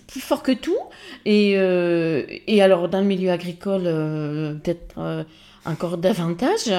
plus 0.06 0.20
fort 0.20 0.42
que 0.42 0.52
tout. 0.52 0.78
Et, 1.24 1.54
euh, 1.56 2.24
et 2.46 2.62
alors, 2.62 2.88
dans 2.88 3.00
le 3.00 3.06
milieu 3.06 3.30
agricole, 3.30 3.82
euh, 3.84 4.54
peut-être 4.54 4.94
euh, 4.98 5.24
encore 5.64 5.98
davantage, 5.98 6.70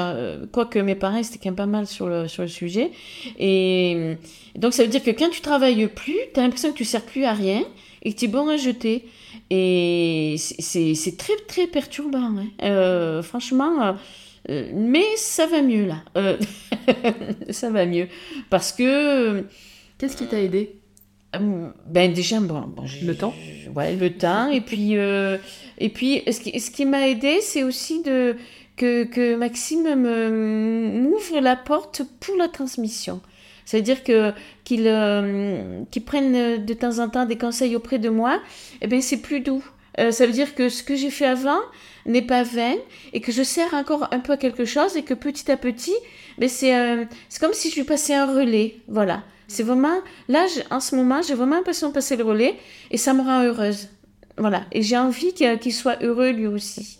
quoique 0.51 0.79
mes 0.79 0.95
parents 0.95 1.17
étaient 1.17 1.37
quand 1.37 1.49
même 1.49 1.55
pas 1.55 1.65
mal 1.65 1.87
sur 1.87 2.07
le, 2.07 2.27
sur 2.27 2.43
le 2.43 2.49
sujet. 2.49 2.91
Et 3.37 4.15
donc, 4.55 4.73
ça 4.73 4.83
veut 4.83 4.89
dire 4.89 5.03
que 5.03 5.11
quand 5.11 5.29
tu 5.29 5.41
travailles 5.41 5.87
plus, 5.87 6.17
tu 6.33 6.39
as 6.39 6.43
l'impression 6.43 6.71
que 6.71 6.77
tu 6.77 6.85
sers 6.85 7.03
plus 7.03 7.25
à 7.25 7.33
rien 7.33 7.63
et 8.03 8.13
que 8.13 8.19
tu 8.19 8.25
es 8.25 8.27
bon 8.29 8.47
à 8.47 8.55
jeter. 8.55 9.05
Et 9.49 10.35
c'est 10.37 11.17
très, 11.17 11.35
très 11.47 11.67
perturbant. 11.67 12.31
Hein. 12.61 13.21
franchement. 13.23 13.97
mais 14.47 15.05
ça 15.17 15.47
va 15.47 15.61
mieux 15.61 15.85
là. 15.85 16.03
ça 17.49 17.69
va 17.69 17.85
mieux. 17.85 18.07
Parce 18.49 18.71
que. 18.71 19.43
Qu'est-ce 19.97 20.15
qui 20.15 20.27
t'a 20.27 20.39
aidé? 20.39 20.76
Ben 21.87 22.13
déjà, 22.13 22.39
bon, 22.39 22.65
le 23.03 23.15
temps. 23.15 23.33
ouais, 23.75 23.95
le 23.95 24.11
temps. 24.13 24.49
Et 24.49 24.61
puis, 24.61 24.97
euh, 24.97 25.37
et 25.77 25.89
puis 25.89 26.23
ce 26.31 26.39
qui, 26.39 26.59
ce 26.59 26.71
qui 26.71 26.85
m'a 26.85 27.07
aidé, 27.07 27.39
c'est 27.41 27.63
aussi 27.63 28.01
de, 28.03 28.35
que, 28.75 29.03
que 29.03 29.35
Maxime 29.35 29.95
m'ouvre 29.95 31.39
la 31.39 31.55
porte 31.55 32.01
pour 32.19 32.35
la 32.35 32.47
transmission. 32.47 33.21
C'est-à-dire 33.65 34.03
que 34.03 34.31
qu'il 34.63 34.87
euh, 34.87 35.83
prenne 36.05 36.63
de 36.63 36.73
temps 36.73 36.99
en 36.99 37.09
temps 37.09 37.25
des 37.25 37.37
conseils 37.37 37.75
auprès 37.75 37.99
de 37.99 38.09
moi, 38.09 38.35
et 38.35 38.39
eh 38.83 38.87
ben 38.87 39.01
c'est 39.01 39.21
plus 39.21 39.41
doux. 39.41 39.63
ça 39.97 40.25
veut 40.25 40.31
dire 40.31 40.55
que 40.55 40.69
ce 40.69 40.83
que 40.83 40.95
j'ai 40.95 41.09
fait 41.09 41.25
avant 41.25 41.59
n'est 42.05 42.21
pas 42.21 42.43
vain 42.43 42.75
et 43.13 43.21
que 43.21 43.31
je 43.31 43.43
sers 43.43 43.73
encore 43.73 44.07
un 44.11 44.19
peu 44.19 44.33
à 44.33 44.37
quelque 44.37 44.65
chose 44.65 44.95
et 44.95 45.03
que 45.03 45.13
petit 45.13 45.51
à 45.51 45.57
petit, 45.57 45.95
ben 46.37 46.49
c'est 46.49 47.07
c'est 47.29 47.39
comme 47.39 47.53
si 47.53 47.69
je 47.69 47.75
lui 47.75 47.83
passais 47.83 48.13
un 48.13 48.25
relais. 48.25 48.77
Voilà. 48.87 49.23
C'est 49.47 49.63
vraiment, 49.63 50.01
là, 50.27 50.45
en 50.71 50.81
ce 50.81 50.95
moment, 50.95 51.21
j'ai 51.21 51.33
vraiment 51.33 51.55
l'impression 51.55 51.87
de 51.87 51.93
passer 51.93 52.17
le 52.17 52.23
relais 52.25 52.55
et 52.91 52.97
ça 52.97 53.13
me 53.13 53.21
rend 53.21 53.43
heureuse. 53.43 53.87
Voilà. 54.37 54.65
Et 54.73 54.81
j'ai 54.81 54.97
envie 54.97 55.33
qu'il 55.33 55.73
soit 55.73 56.03
heureux 56.03 56.31
lui 56.31 56.47
aussi. 56.47 56.99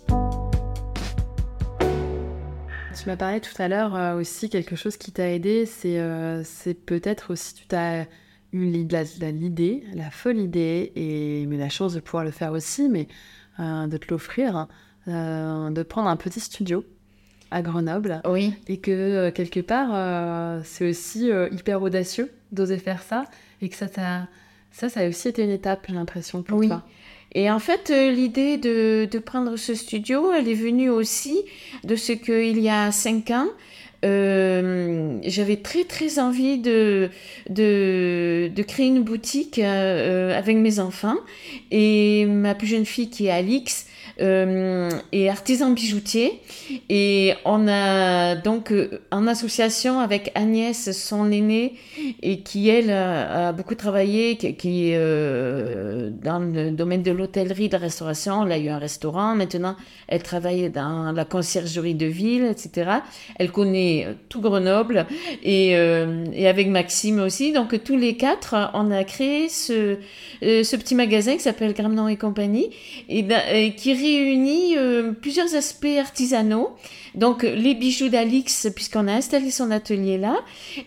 Tu 3.00 3.08
m'as 3.10 3.18
parlé 3.18 3.42
tout 3.42 3.62
à 3.62 3.68
l'heure 3.68 3.96
euh, 3.96 4.20
aussi 4.20 4.50
quelque 4.50 4.76
chose 4.76 4.98
qui 4.98 5.12
t'a 5.12 5.30
aidé, 5.30 5.66
c'est 5.66 6.00
euh, 6.00 6.44
peut-être 6.86 7.32
aussi 7.32 7.54
tu 7.54 7.76
as 7.76 8.06
eu 8.54 8.66
l'idée, 8.66 9.84
la, 9.94 10.10
folle 10.10 10.40
idée, 10.40 10.92
et 10.96 11.46
mais 11.48 11.58
la 11.58 11.70
chance 11.70 11.94
de 11.94 12.00
pouvoir 12.00 12.24
le 12.24 12.32
faire 12.32 12.54
aussi, 12.54 12.90
mais 12.90 13.08
euh, 13.60 13.88
de 13.88 13.98
te 13.98 14.08
l'offrir, 14.10 14.68
de 15.06 15.84
prendre 15.84 16.10
un 16.10 16.18
petit 16.18 16.40
studio 16.40 16.84
à 17.52 17.62
Grenoble. 17.62 18.22
Oui. 18.28 18.54
Et 18.68 18.78
que 18.78 19.30
quelque 19.30 19.60
part, 19.60 20.62
c'est 20.64 20.90
aussi 20.90 21.30
hyper 21.52 21.82
audacieux 21.82 22.32
d'oser 22.52 22.78
faire 22.78 23.02
ça. 23.02 23.26
Et 23.62 23.70
que 23.70 23.76
ça, 23.76 23.88
ça, 23.88 24.28
ça, 24.72 24.90
ça 24.90 25.02
a 25.02 25.08
aussi 25.08 25.28
été 25.30 25.44
une 25.44 25.50
étape, 25.50 25.86
j'ai 25.88 25.96
l'impression, 25.96 26.44
pour 26.44 26.60
oui. 26.60 26.68
toi. 26.68 26.84
Et 27.34 27.52
en 27.52 27.60
fait, 27.60 27.90
l'idée 27.90 28.58
de, 28.58 29.08
de, 29.10 29.20
prendre 29.20 29.58
ce 29.58 29.76
studio, 29.76 30.32
elle 30.32 30.48
est 30.48 30.54
venue 30.54 30.90
aussi 30.90 31.44
de 31.84 31.96
ce 31.96 32.14
qu'il 32.14 32.60
y 32.60 32.70
a 32.70 32.92
cinq 32.92 33.32
ans, 33.32 33.48
euh, 34.06 35.18
j'avais 35.24 35.58
très 35.58 35.84
très 35.84 36.20
envie 36.20 36.60
de, 36.60 37.10
de, 37.50 38.52
de, 38.56 38.64
créer 38.64 38.88
une 38.88 39.02
boutique 39.02 39.58
euh, 39.58 40.38
avec 40.38 40.58
mes 40.58 40.80
enfants. 40.80 41.18
Et 41.72 42.26
ma 42.26 42.54
plus 42.54 42.68
jeune 42.68 42.86
fille 42.86 43.10
qui 43.10 43.28
est 43.28 43.32
Alix 43.32 43.87
euh, 44.20 44.90
est 45.12 45.30
artisan 45.30 45.72
bijoutier. 45.72 46.40
Et 46.90 47.34
on 47.46 47.68
a 47.68 48.36
donc 48.36 48.72
euh, 48.72 49.02
en 49.12 49.28
association 49.28 50.00
avec 50.00 50.32
Agnès, 50.36 50.92
son 50.92 51.32
aînée, 51.32 51.76
et 52.22 52.40
qui 52.40 52.70
elle 52.70 52.90
a, 52.90 53.52
beaucoup 53.54 53.76
travaillé, 53.76 54.38
qui, 54.38 54.92
est 54.92 54.98
euh, 54.98 56.10
dans 56.10 56.40
le 56.40 56.72
domaine 56.72 57.04
de 57.04 57.12
l'hôtellerie, 57.12 57.68
de 57.68 57.74
la 57.74 57.80
restauration. 57.80 58.46
Elle 58.46 58.52
a 58.52 58.58
eu 58.58 58.70
un 58.70 58.80
restaurant. 58.80 59.36
Maintenant, 59.36 59.76
elle 60.08 60.24
travaille 60.24 60.70
dans 60.70 61.12
la 61.12 61.26
conciergerie 61.26 61.96
de 61.96 62.06
ville, 62.06 62.46
etc. 62.46 62.92
Elle 63.38 63.52
connaît 63.52 64.08
tout 64.30 64.42
Grenoble 64.42 65.06
et, 65.44 65.72
et 65.72 66.48
avec 66.48 66.68
Maxime 66.70 67.20
aussi. 67.20 67.52
Donc 67.52 67.84
tous 67.84 67.98
les 67.98 68.16
quatre, 68.16 68.72
on 68.74 68.92
a 68.92 69.04
créé 69.04 69.50
ce, 69.50 69.98
ce 70.42 70.76
petit 70.76 70.96
magasin 70.96 71.34
qui 71.34 71.42
s'appelle 71.42 71.74
Gramnon 71.74 72.08
et 72.08 72.18
compagnie 72.18 72.70
et, 73.10 73.26
et 73.54 73.74
qui 73.76 73.92
réunit 74.16 74.76
plusieurs 75.22 75.56
aspects 75.56 75.98
artisanaux 76.00 76.76
donc 77.18 77.42
les 77.42 77.74
bijoux 77.74 78.10
d'Alix, 78.10 78.68
puisqu'on 78.76 79.08
a 79.08 79.14
installé 79.14 79.50
son 79.50 79.72
atelier 79.72 80.18
là, 80.18 80.38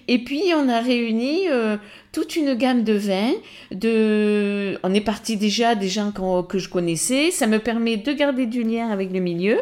et 0.07 0.19
puis 0.19 0.43
on 0.55 0.69
a 0.69 0.81
réuni 0.81 1.49
euh, 1.49 1.77
toute 2.13 2.37
une 2.37 2.55
gamme 2.55 2.85
de 2.85 2.93
vins. 2.93 3.35
De... 3.73 4.79
On 4.85 4.95
est 4.95 5.01
parti 5.01 5.37
déjà 5.37 5.75
des 5.75 5.89
gens 5.89 6.13
que 6.49 6.59
je 6.59 6.69
connaissais. 6.69 7.31
Ça 7.33 7.47
me 7.47 7.59
permet 7.59 7.97
de 7.97 8.13
garder 8.13 8.47
du 8.47 8.63
lien 8.63 8.91
avec 8.91 9.13
le 9.13 9.21
milieu 9.21 9.59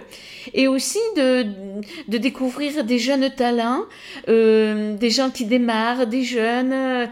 et 0.54 0.68
aussi 0.68 0.98
de, 1.16 1.46
de 2.08 2.18
découvrir 2.18 2.84
des 2.84 2.98
jeunes 2.98 3.30
talents, 3.34 3.82
euh, 4.28 4.96
des 4.96 5.10
gens 5.10 5.30
qui 5.30 5.46
démarrent, 5.46 6.06
des 6.06 6.22
jeunes. 6.22 6.72
Euh, 6.72 7.06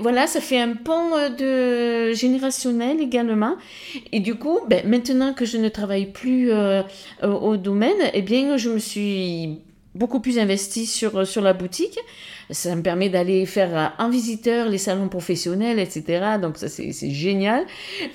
voilà, 0.00 0.26
ça 0.26 0.40
fait 0.40 0.60
un 0.60 0.74
pont 0.74 1.10
de 1.38 2.12
générationnel 2.12 3.00
également. 3.00 3.56
Et 4.12 4.20
du 4.20 4.34
coup, 4.34 4.60
ben, 4.68 4.86
maintenant 4.86 5.32
que 5.32 5.46
je 5.46 5.56
ne 5.56 5.68
travaille 5.68 6.06
plus 6.06 6.50
au 7.22 7.56
domaine, 7.56 7.96
eh 8.12 8.22
bien, 8.22 8.56
je 8.56 8.70
me 8.70 8.78
suis 8.78 8.97
beaucoup 9.94 10.20
plus 10.20 10.38
investie 10.38 10.86
sur, 10.86 11.26
sur 11.26 11.42
la 11.42 11.52
boutique. 11.52 11.98
Ça 12.50 12.74
me 12.74 12.82
permet 12.82 13.10
d'aller 13.10 13.44
faire 13.44 13.94
un 13.98 14.08
visiteur 14.08 14.68
les 14.68 14.78
salons 14.78 15.08
professionnels, 15.08 15.78
etc. 15.78 16.38
Donc 16.40 16.56
ça, 16.56 16.68
c'est 16.68 16.92
génial. 17.10 17.66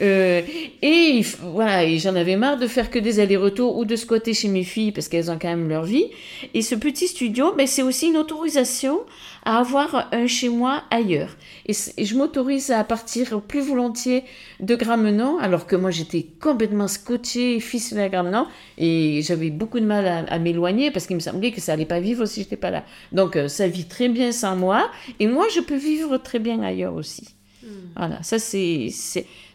Euh, 0.02 0.42
et 0.82 1.22
voilà, 1.42 1.88
j'en 1.98 2.16
avais 2.16 2.36
marre 2.36 2.58
de 2.58 2.68
faire 2.68 2.90
que 2.90 3.00
des 3.00 3.20
allers-retours 3.20 3.78
ou 3.78 3.86
de 3.86 3.96
squatter 3.96 4.34
chez 4.34 4.48
mes 4.48 4.64
filles 4.64 4.92
parce 4.92 5.08
qu'elles 5.08 5.30
ont 5.30 5.38
quand 5.40 5.50
même 5.50 5.70
leur 5.70 5.84
vie. 5.84 6.08
Et 6.54 6.62
ce 6.62 6.74
petit 6.74 7.08
studio, 7.08 7.52
mais 7.52 7.64
ben, 7.64 7.68
c'est 7.68 7.84
aussi 7.84 8.08
une 8.08 8.18
autorisation 8.18 9.02
à 9.46 9.60
avoir 9.60 10.10
un 10.12 10.28
chez 10.28 10.50
moi 10.50 10.84
ailleurs. 10.90 11.36
Et, 11.66 11.74
je 11.74 12.16
m'autorise 12.16 12.72
à 12.72 12.84
partir 12.84 13.42
plus 13.42 13.62
volontiers 13.62 14.24
de 14.60 14.76
Gramenon, 14.76 15.38
alors 15.40 15.68
que 15.68 15.76
moi 15.76 15.92
j'étais 15.92 16.26
complètement 16.42 16.88
scotchée, 16.88 17.60
fils 17.60 17.94
à 17.94 18.10
Gramenon, 18.10 18.48
et 18.78 19.22
j'avais 19.24 19.50
beaucoup 19.50 19.80
de 19.80 19.86
mal 19.86 20.26
à, 20.28 20.40
m'éloigner 20.40 20.92
parce 20.92 21.08
qu'il 21.08 21.16
me 21.16 21.22
semblait 21.22 21.52
que 21.52 21.62
ça 21.62 21.74
allait 21.74 21.86
pas 21.86 22.00
vivre 22.00 22.26
si 22.26 22.42
j'étais 22.42 22.58
pas 22.58 22.72
là. 22.72 22.84
Donc 23.12 23.36
euh, 23.36 23.48
ça 23.48 23.68
vit 23.68 23.86
très 23.86 24.10
bien 24.10 24.32
sans 24.32 24.56
moi, 24.56 24.90
et 25.20 25.28
moi 25.28 25.46
je 25.54 25.62
peux 25.62 25.78
vivre 25.78 26.18
très 26.18 26.40
bien 26.40 26.62
ailleurs 26.62 26.96
aussi. 26.96 27.30
Hmm. 27.64 27.68
Voilà, 27.96 28.24
ça 28.24 28.40
c'est 28.40 28.90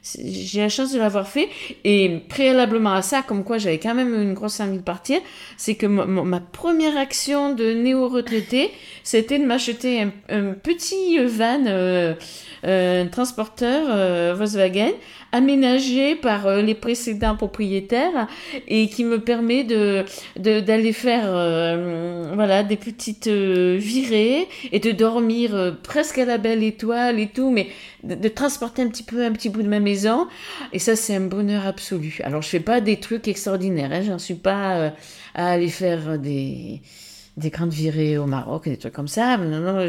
j'ai 0.03 0.61
la 0.61 0.69
chance 0.69 0.93
de 0.93 0.99
l'avoir 0.99 1.29
fait. 1.29 1.49
Et 1.85 2.21
préalablement 2.29 2.93
à 2.93 3.03
ça, 3.03 3.23
comme 3.23 3.45
quoi 3.45 3.59
j'avais 3.59 3.79
quand 3.79 3.95
même 3.95 4.15
une 4.15 4.35
grosse 4.35 4.61
envie 4.61 4.79
de 4.79 4.83
partir, 4.83 5.21
c'est 5.57 5.75
que 5.75 5.87
ma, 5.87 6.41
première 6.41 6.97
action 6.97 7.55
de 7.55 7.73
néo-retraité, 7.73 8.71
c'était 9.03 9.39
de 9.39 9.45
m'acheter 9.45 10.07
un, 10.29 10.53
petit 10.53 11.19
van, 11.19 11.65
euh, 11.67 12.15
euh, 12.65 13.05
transporteur 13.07 13.87
euh, 13.91 14.35
Volkswagen, 14.37 14.93
aménagé 15.33 16.15
par 16.15 16.57
les 16.57 16.75
précédents 16.75 17.37
propriétaires 17.37 18.29
et 18.67 18.89
qui 18.89 19.05
me 19.05 19.21
permet 19.21 19.63
de 19.63 20.05
d'aller 20.39 20.95
faire 20.95 21.27
voilà 22.35 22.63
des 22.63 22.77
petites 22.77 23.29
virées 23.29 24.49
et 24.73 24.79
de 24.79 24.91
dormir 24.91 25.77
presque 25.83 26.17
à 26.17 26.25
la 26.25 26.39
belle 26.39 26.63
étoile 26.63 27.21
et 27.21 27.27
tout 27.27 27.51
mais 27.51 27.69
de, 28.05 28.29
transporter 28.29 28.83
un 28.83 28.89
petit 28.89 29.03
peu 29.03 29.25
un 29.25 29.33
petit 29.33 29.49
bout 29.49 29.63
de 29.63 29.69
ma 29.69 29.81
Et 30.73 30.79
ça, 30.79 30.97
c'est 30.97 31.15
un 31.15 31.21
bonheur 31.21 31.67
absolu. 31.67 32.19
Alors, 32.25 32.43
je 32.43 32.49
fais 32.49 32.61
pas 32.61 32.81
des 32.81 32.99
trucs 32.99 33.29
extraordinaires. 33.29 33.91
Hein, 33.93 34.03
J'en 34.03 34.19
suis 34.19 34.35
pas 34.35 34.77
euh, 34.77 34.91
à 35.35 35.51
aller 35.51 35.69
faire 35.69 36.19
des, 36.19 36.81
des 37.37 37.51
grandes 37.51 37.73
virées 37.73 38.19
au 38.19 38.27
Maroc 38.27 38.65
des 38.65 38.77
trucs 38.77 38.93
comme 38.93 39.09
ça. 39.09 39.37
Non, 39.37 39.61
non, 39.61 39.89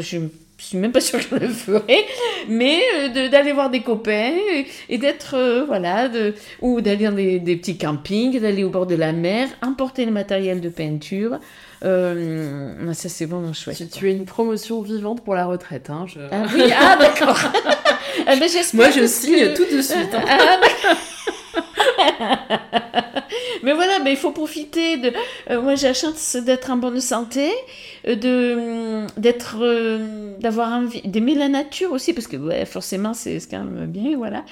suis 0.58 0.78
même 0.78 0.92
pas 0.92 1.00
sûre 1.00 1.18
que 1.18 1.36
je 1.38 1.46
le 1.46 1.48
ferai, 1.48 2.04
mais 2.48 2.80
euh, 2.98 3.28
d'aller 3.28 3.52
voir 3.52 3.70
des 3.70 3.80
copains 3.80 4.34
et, 4.88 4.98
d'être, 4.98 5.34
euh, 5.34 5.64
voilà, 5.64 6.10
ou 6.60 6.80
d'aller 6.80 7.04
dans 7.04 7.12
des, 7.12 7.40
des, 7.40 7.56
petits 7.56 7.78
campings, 7.78 8.38
d'aller 8.40 8.64
au 8.64 8.70
bord 8.70 8.86
de 8.86 8.94
la 8.94 9.12
mer, 9.12 9.48
emporter 9.62 10.04
le 10.04 10.12
matériel 10.12 10.60
de 10.60 10.68
peinture. 10.68 11.38
Euh, 11.82 12.92
ça, 12.92 13.08
c'est 13.08 13.24
vraiment 13.24 13.52
chouette. 13.52 13.76
Tu, 13.76 13.88
tu, 13.88 14.10
es 14.10 14.12
une 14.12 14.26
promotion 14.26 14.82
vivante 14.82 15.24
pour 15.24 15.34
la 15.34 15.46
retraite. 15.46 15.90
Hein, 15.90 16.06
Ah 16.30 16.44
oui, 16.54 16.70
ah 16.78 16.96
d'accord. 16.96 17.38
Ah, 18.26 18.36
Moi, 18.36 18.90
je 18.90 19.06
signe 19.06 19.54
tout 19.54 19.64
de 19.64 19.80
suite. 19.80 20.12
Hein. 20.12 20.24
Ah, 20.28 20.60
mais 23.62 23.72
voilà, 23.72 23.98
mais 24.00 24.12
il 24.12 24.16
faut 24.16 24.32
profiter 24.32 24.96
de. 24.96 25.12
Euh, 25.50 25.62
moi, 25.62 25.74
j'ai 25.74 25.88
la 25.88 25.94
chance 25.94 26.36
d'être 26.36 26.70
en 26.70 26.76
bonne 26.76 27.00
santé, 27.00 27.50
euh, 28.06 28.16
de 28.16 29.20
d'être, 29.20 29.58
euh, 29.60 30.36
d'avoir 30.38 30.72
envie 30.72 31.02
d'aimer 31.02 31.34
la 31.34 31.48
nature 31.48 31.92
aussi, 31.92 32.12
parce 32.12 32.26
que 32.26 32.36
ouais, 32.36 32.64
forcément, 32.66 33.14
c'est 33.14 33.38
quand 33.50 33.64
même 33.64 33.86
bien, 33.86 34.16
voilà. 34.16 34.44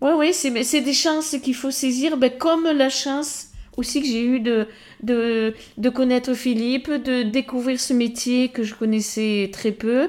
Ouais, 0.00 0.12
ouais, 0.12 0.32
c'est 0.32 0.62
c'est 0.64 0.80
des 0.80 0.92
chances 0.92 1.36
qu'il 1.42 1.54
faut 1.54 1.70
saisir, 1.70 2.16
ben, 2.16 2.30
comme 2.30 2.64
la 2.64 2.90
chance 2.90 3.48
aussi 3.76 4.00
que 4.00 4.06
j'ai 4.06 4.24
eu 4.24 4.40
de, 4.40 4.66
de, 5.02 5.54
de 5.78 5.88
connaître 5.88 6.34
Philippe, 6.34 6.90
de 6.90 7.22
découvrir 7.22 7.80
ce 7.80 7.92
métier 7.92 8.48
que 8.48 8.62
je 8.62 8.74
connaissais 8.74 9.50
très 9.52 9.72
peu. 9.72 10.08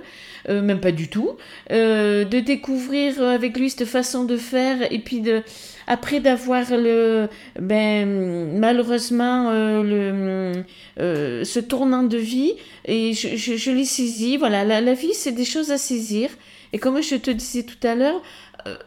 Euh, 0.49 0.61
même 0.61 0.80
pas 0.80 0.91
du 0.91 1.07
tout, 1.07 1.38
euh, 1.72 2.24
de 2.24 2.39
découvrir 2.39 3.20
avec 3.24 3.57
lui 3.57 3.72
cette 3.72 3.86
façon 3.86 4.26
de 4.26 4.38
faire 4.38 4.91
et 4.91 4.99
puis 4.99 5.22
de 5.22 5.41
après 5.88 6.20
d'avoir 6.20 6.66
le 6.70 7.28
ben 7.59 8.59
malheureusement 8.59 9.49
euh, 9.49 10.63
le 10.97 11.43
ce 11.43 11.59
tournant 11.59 12.03
de 12.03 12.18
vie 12.18 12.53
et 12.86 13.13
je, 13.13 13.36
je, 13.36 13.72
l'ai 13.72 13.86
saisi 13.86 14.38
voilà 14.38 14.63
la, 14.63 14.82
la 14.82 14.93
vie 14.93 15.13
c'est 15.13 15.32
des 15.32 15.45
choses 15.45 15.72
à 15.72 15.80
saisir 15.80 16.30
et 16.74 16.78
comme 16.78 17.01
je 17.01 17.16
te 17.16 17.32
disais 17.32 17.63
tout 17.63 17.88
à 17.88 17.95
l'heure 17.95 18.22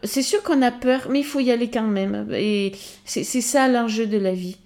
c'est 0.03 0.21
sûr 0.21 0.41
qu'on 0.43 0.61
a 0.61 0.71
peur 0.71 1.07
mais 1.09 1.19
il 1.19 1.25
faut 1.25 1.39
y 1.41 1.51
aller 1.51 1.69
quand 1.69 1.87
même 1.87 2.29
et 2.33 2.71
c'est 3.03 3.23
ça 3.23 3.67
l'enjeu 3.67 4.07
de 4.07 4.17
la 4.17 4.33
vie 4.33 4.57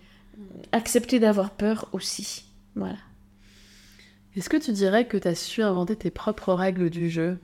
accepter 0.72 1.20
d'avoir 1.20 1.52
peur 1.52 1.88
aussi. 1.92 2.46
Voilà. 2.76 2.98
Est-ce 4.36 4.50
que 4.50 4.58
tu 4.58 4.72
dirais 4.72 5.06
que 5.06 5.18
tu 5.18 5.28
as 5.28 5.36
su 5.36 5.62
inventer 5.62 5.96
tes 5.96 6.10
propres 6.10 6.54
règles 6.54 6.90
du 6.90 7.10
jeu? 7.10 7.38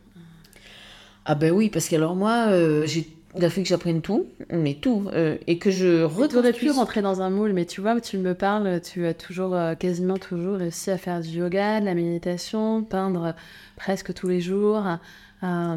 Ah 1.25 1.35
ben 1.35 1.51
oui, 1.51 1.69
parce 1.69 1.87
que 1.87 1.95
alors 1.95 2.15
moi, 2.15 2.47
euh, 2.49 2.85
j'ai 2.85 3.07
il 3.35 3.45
a 3.45 3.51
fait 3.51 3.61
que 3.61 3.69
j'apprenne 3.69 4.01
tout, 4.01 4.25
mais 4.51 4.73
tout, 4.73 5.07
euh, 5.13 5.37
et 5.45 5.59
que 5.59 5.69
je 5.69 6.03
aurais 6.03 6.51
pu 6.51 6.71
rentrer 6.71 7.03
dans 7.03 7.21
un 7.21 7.29
moule, 7.29 7.53
mais 7.53 7.65
tu 7.65 7.79
vois, 7.79 8.01
tu 8.01 8.17
me 8.17 8.33
parles, 8.33 8.81
tu 8.81 9.05
as 9.05 9.13
toujours, 9.13 9.53
euh, 9.53 9.75
quasiment 9.75 10.17
toujours 10.17 10.55
réussi 10.55 10.89
à 10.89 10.97
faire 10.97 11.21
du 11.21 11.29
yoga, 11.29 11.79
de 11.79 11.85
la 11.85 11.93
méditation, 11.93 12.83
peindre 12.83 13.35
presque 13.75 14.15
tous 14.15 14.27
les 14.27 14.41
jours. 14.41 14.83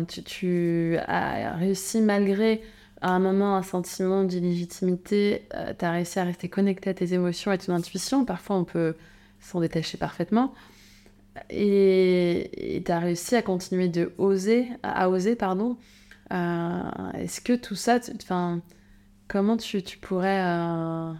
tu, 0.08 0.22
tu, 0.22 0.96
as 1.06 1.54
réussi 1.56 2.00
malgré 2.00 2.62
à 3.02 3.10
un 3.10 3.18
moment 3.18 3.56
un 3.56 3.62
sentiment 3.62 4.24
d'illégitimité, 4.24 5.42
tu 5.78 5.84
as 5.84 5.90
réussi 5.90 6.18
à 6.18 6.24
rester 6.24 6.48
connecté 6.48 6.90
à 6.90 6.94
tes 6.94 7.14
émotions 7.14 7.50
et 7.50 7.54
à 7.54 7.58
ton 7.58 7.74
intuition. 7.74 8.24
Parfois, 8.24 8.56
on 8.56 8.64
peut 8.64 8.94
s'en 9.40 9.60
détacher 9.60 9.98
parfaitement. 9.98 10.54
Et 11.50 12.82
tu 12.84 12.92
as 12.92 12.98
réussi 12.98 13.36
à 13.36 13.42
continuer 13.42 13.88
de 13.88 14.12
oser, 14.18 14.68
à, 14.82 15.08
oser, 15.08 15.36
pardon. 15.36 15.76
Euh, 16.32 16.82
est-ce 17.14 17.40
que 17.40 17.54
tout 17.54 17.74
ça, 17.74 17.98
enfin, 18.16 18.60
comment 19.28 19.56
tu, 19.56 19.82
tu 19.82 19.98
pourrais. 19.98 20.40
Euh, 20.42 21.12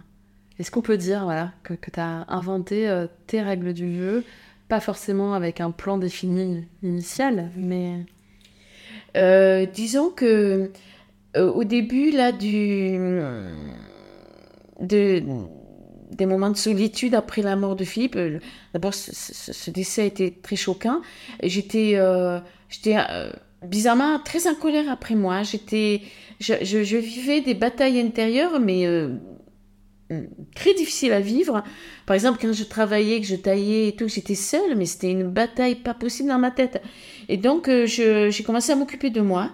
est-ce 0.59 0.71
qu'on 0.71 0.81
peut 0.81 0.97
dire 0.97 1.23
voilà, 1.23 1.51
que, 1.63 1.73
que 1.73 1.91
tu 1.91 1.99
as 1.99 2.25
inventé 2.29 2.87
euh, 2.87 3.07
tes 3.27 3.41
règles 3.41 3.73
du 3.73 3.95
jeu, 3.95 4.23
pas 4.69 4.79
forcément 4.79 5.33
avec 5.33 5.61
un 5.61 5.71
plan 5.71 5.97
défini 5.97 6.67
initial, 6.83 7.51
mais. 7.55 8.05
disons 9.73 10.09
que 10.09 10.71
au 11.37 11.63
début 11.63 12.11
là 12.11 12.31
du 12.31 12.97
de 14.79 15.23
des 16.11 16.25
moments 16.25 16.51
de 16.51 16.57
solitude 16.57 17.15
après 17.15 17.41
la 17.41 17.55
mort 17.55 17.75
de 17.75 17.83
Philippe. 17.83 18.17
D'abord, 18.73 18.93
ce, 18.93 19.71
décès 19.71 20.03
a 20.03 20.05
été 20.05 20.31
très 20.31 20.55
choquant. 20.55 21.01
J'étais, 21.41 21.97
j'étais 22.69 22.97
bizarrement 23.63 24.19
très 24.19 24.47
en 24.47 24.53
colère 24.53 24.91
après 24.91 25.15
moi. 25.15 25.43
J'étais, 25.43 26.01
je, 26.39 26.97
vivais 26.97 27.41
des 27.41 27.55
batailles 27.55 27.99
intérieures, 27.99 28.59
mais 28.59 28.85
très 30.55 30.73
difficiles 30.73 31.13
à 31.13 31.19
vivre. 31.19 31.63
Par 32.05 32.13
exemple, 32.13 32.39
quand 32.41 32.53
je 32.53 32.63
travaillais, 32.63 33.19
que 33.19 33.27
je 33.27 33.35
taillais 33.35 33.87
et 33.89 33.95
tout, 33.95 34.07
j'étais 34.07 34.35
seule, 34.35 34.75
mais 34.75 34.85
c'était 34.85 35.11
une 35.11 35.23
bataille 35.29 35.75
pas 35.75 35.93
possible 35.93 36.29
dans 36.29 36.39
ma 36.39 36.51
tête. 36.51 36.81
Et 37.29 37.37
donc, 37.37 37.69
j'ai 37.85 38.43
commencé 38.45 38.71
à 38.71 38.75
m'occuper 38.75 39.09
de 39.09 39.21
moi 39.21 39.51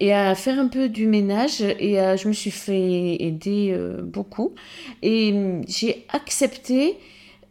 et 0.00 0.12
à 0.12 0.34
faire 0.34 0.58
un 0.58 0.68
peu 0.68 0.88
du 0.88 1.06
ménage 1.06 1.60
et 1.60 1.94
je 2.16 2.28
me 2.28 2.32
suis 2.32 2.50
fait 2.50 3.22
aider 3.22 3.72
euh, 3.72 4.02
beaucoup 4.02 4.54
et 5.02 5.32
hum, 5.32 5.62
j'ai 5.68 6.04
accepté 6.12 6.96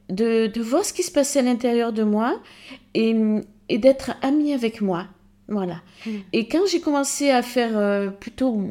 de, 0.10 0.48
de, 0.48 0.62
voir 0.62 0.84
ce 0.84 0.92
qui 0.92 1.04
se 1.04 1.12
passait 1.12 1.40
à 1.40 1.44
l'intérieur 1.44 1.94
de 1.94 2.04
moi 2.04 2.40
et, 2.94 3.14
hum, 3.14 3.42
et 3.70 3.78
d'être 3.78 4.12
amie 4.22 4.54
avec 4.54 4.82
moi. 4.82 5.06
Voilà. 5.48 5.82
Mmh. 6.06 6.10
Et 6.34 6.48
quand 6.48 6.66
j'ai 6.70 6.82
commencé 6.82 7.30
à 7.30 7.42
faire 7.42 7.78
euh, 7.78 8.10
plutôt 8.10 8.62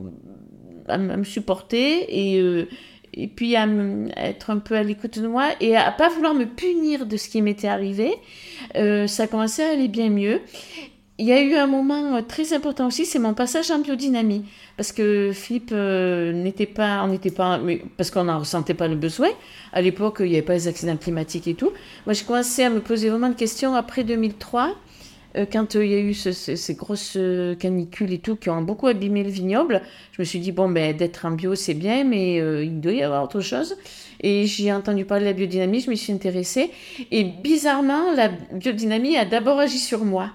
à, 0.88 0.98
me 0.98 1.24
supporter 1.24 2.04
et, 2.08 2.40
euh, 2.40 2.68
et 3.14 3.28
puis 3.28 3.56
à, 3.56 3.66
être 4.16 4.50
un 4.50 4.58
peu 4.58 4.74
à 4.74 4.82
l'écoute 4.82 5.18
de 5.18 5.26
moi 5.26 5.48
et 5.60 5.76
à 5.76 5.90
pas 5.90 6.10
vouloir 6.10 6.34
me 6.34 6.44
punir 6.44 7.06
de 7.06 7.16
ce 7.16 7.28
qui 7.28 7.40
m'était 7.42 7.68
arrivé, 7.68 8.12
ça 8.74 9.22
a 9.22 9.26
commencé 9.26 9.62
à 9.62 9.70
aller 9.70 9.88
bien 9.88 10.10
mieux 10.10 10.40
il 11.20 11.26
y 11.26 11.32
a 11.32 11.42
eu 11.42 11.54
un 11.54 11.66
moment 11.66 12.16
euh, 12.16 12.22
très 12.22 12.54
important 12.54 12.86
aussi, 12.86 13.04
c'est 13.04 13.18
mon 13.18 13.34
passage 13.34 13.70
en 13.70 13.80
biodynamie. 13.80 14.42
Parce 14.78 14.90
que 14.90 15.32
Philippe 15.34 15.70
euh, 15.70 16.32
n'était 16.32 16.64
pas, 16.64 17.02
on 17.04 17.08
n'était 17.08 17.30
pas, 17.30 17.60
parce 17.98 18.10
qu'on 18.10 18.24
n'en 18.24 18.38
ressentait 18.38 18.72
pas 18.72 18.88
le 18.88 18.96
besoin. 18.96 19.28
À 19.74 19.82
l'époque, 19.82 20.16
il 20.20 20.30
n'y 20.30 20.36
avait 20.36 20.42
pas 20.42 20.54
les 20.54 20.66
accidents 20.66 20.96
climatiques 20.96 21.46
et 21.46 21.52
tout. 21.54 21.72
Moi, 22.06 22.14
j'ai 22.14 22.24
commencé 22.24 22.64
à 22.64 22.70
me 22.70 22.80
poser 22.80 23.10
vraiment 23.10 23.28
de 23.28 23.34
questions 23.34 23.74
après 23.74 24.02
2003, 24.02 24.74
euh, 25.36 25.44
quand 25.44 25.74
il 25.74 25.90
y 25.90 25.94
a 25.94 26.00
eu 26.00 26.14
ces 26.14 26.74
grosses 26.74 27.18
canicules 27.58 28.14
et 28.14 28.18
tout 28.18 28.36
qui 28.36 28.48
ont 28.48 28.62
beaucoup 28.62 28.86
abîmé 28.86 29.22
le 29.22 29.28
vignoble. 29.28 29.82
Je 30.12 30.22
me 30.22 30.24
suis 30.24 30.38
dit, 30.38 30.52
bon, 30.52 30.70
ben, 30.70 30.96
d'être 30.96 31.26
en 31.26 31.32
bio, 31.32 31.54
c'est 31.54 31.74
bien, 31.74 32.02
mais 32.04 32.36
il 32.64 32.80
doit 32.80 32.92
y 32.92 33.02
avoir 33.02 33.24
autre 33.24 33.40
chose. 33.40 33.76
Et 34.22 34.46
j'ai 34.46 34.72
entendu 34.72 35.04
parler 35.04 35.24
de 35.24 35.30
la 35.30 35.34
biodynamie, 35.34 35.80
je 35.80 35.90
me 35.90 35.96
suis 35.96 36.14
intéressée. 36.14 36.70
Et 37.10 37.24
bizarrement, 37.24 38.12
la 38.14 38.28
biodynamie 38.28 39.18
a 39.18 39.26
d'abord 39.26 39.58
agi 39.58 39.78
sur 39.78 40.02
moi 40.06 40.30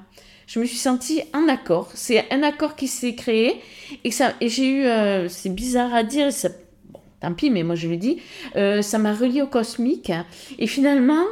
je 0.47 0.59
me 0.59 0.65
suis 0.65 0.77
sentie 0.77 1.21
en 1.33 1.47
accord. 1.47 1.89
C'est 1.93 2.31
un 2.31 2.43
accord 2.43 2.75
qui 2.75 2.87
s'est 2.87 3.15
créé 3.15 3.61
et, 4.03 4.11
ça, 4.11 4.33
et 4.41 4.49
j'ai 4.49 4.67
eu, 4.67 4.85
euh, 4.85 5.27
c'est 5.27 5.49
bizarre 5.49 5.93
à 5.93 6.03
dire, 6.03 6.31
ça, 6.31 6.49
tant 7.21 7.33
pis, 7.33 7.49
mais 7.49 7.63
moi 7.63 7.75
je 7.75 7.87
le 7.87 7.97
dis, 7.97 8.19
euh, 8.55 8.81
ça 8.81 8.97
m'a 8.97 9.13
relié 9.13 9.41
au 9.41 9.47
cosmique. 9.47 10.11
Et 10.59 10.67
finalement, 10.67 11.23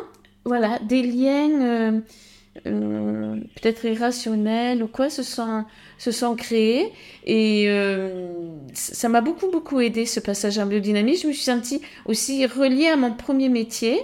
voilà, 0.45 0.80
des 0.80 1.03
liens 1.03 2.01
euh, 2.66 3.36
peut-être 3.55 3.86
irrationnels 3.86 4.84
ou 4.84 4.88
quoi 4.88 5.09
se 5.09 5.24
sont, 5.24 5.66
se 5.97 6.11
sont 6.11 6.36
créés. 6.36 6.91
Et 7.26 7.70
ça 8.74 9.09
m'a 9.09 9.22
beaucoup, 9.22 9.49
beaucoup 9.51 9.80
aidé 9.80 10.05
ce 10.05 10.20
passage 10.20 10.57
en 10.57 10.66
biodynamie. 10.66 11.18
Je 11.18 11.28
me 11.28 11.34
suis 11.34 11.43
sentie 11.43 11.82
aussi 12.05 12.45
reliée 12.45 12.88
à 12.88 12.95
mon 12.95 13.14
premier 13.14 13.49
métier, 13.49 13.99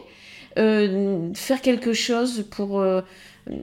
faire 0.56 1.62
quelque 1.62 1.94
chose 1.94 2.46
pour 2.52 2.84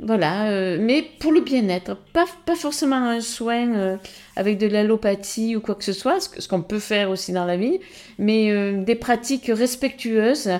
voilà, 0.02 0.48
euh, 0.48 0.78
mais 0.80 1.02
pour 1.20 1.32
le 1.32 1.40
bien-être, 1.40 1.96
pas, 2.12 2.24
pas 2.44 2.56
forcément 2.56 2.96
un 2.96 3.20
soin 3.20 3.74
euh, 3.74 3.96
avec 4.34 4.58
de 4.58 4.66
l'allopathie 4.66 5.54
ou 5.54 5.60
quoi 5.60 5.76
que 5.76 5.84
ce 5.84 5.92
soit, 5.92 6.18
ce, 6.20 6.48
qu'on 6.48 6.62
peut 6.62 6.80
faire 6.80 7.08
aussi 7.10 7.32
dans 7.32 7.44
la 7.44 7.56
vie, 7.56 7.78
mais 8.18 8.50
euh, 8.50 8.82
des 8.82 8.96
pratiques 8.96 9.46
respectueuses, 9.46 10.50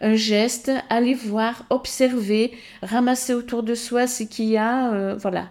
un 0.00 0.14
geste, 0.14 0.70
aller 0.88 1.14
voir, 1.14 1.64
observer, 1.70 2.52
ramasser 2.82 3.34
autour 3.34 3.64
de 3.64 3.74
soi 3.74 4.06
ce 4.06 4.22
qu'il 4.22 4.46
y 4.46 4.56
a, 4.56 5.14
voilà. 5.16 5.48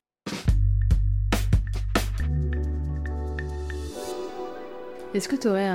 Est-ce 5.14 5.28
que 5.28 5.36
tu 5.36 5.48
aurais 5.48 5.72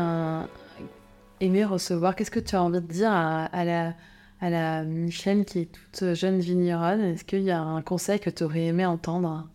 aimé 1.41 1.65
recevoir, 1.65 2.15
qu'est-ce 2.15 2.31
que 2.31 2.41
tu 2.41 2.55
as 2.57 2.63
envie 2.63 2.81
de 2.81 2.87
dire 2.87 3.13
à 3.13 3.65
la 3.65 3.95
à 4.41 4.51
la 4.51 4.84
Michel 4.84 5.45
qui 5.45 5.61
est 5.61 5.68
toute 5.72 6.14
jeune 6.14 6.41
vigneronne, 6.41 7.03
est-ce 7.03 7.24
qu'il 7.24 7.43
y 7.43 7.51
a 7.51 7.61
un 7.61 7.82
conseil 7.82 8.18
que 8.20 8.30
tu 8.30 8.45
aurais 8.45 8.66
aimé 8.66 8.86
entendre? 8.86 9.49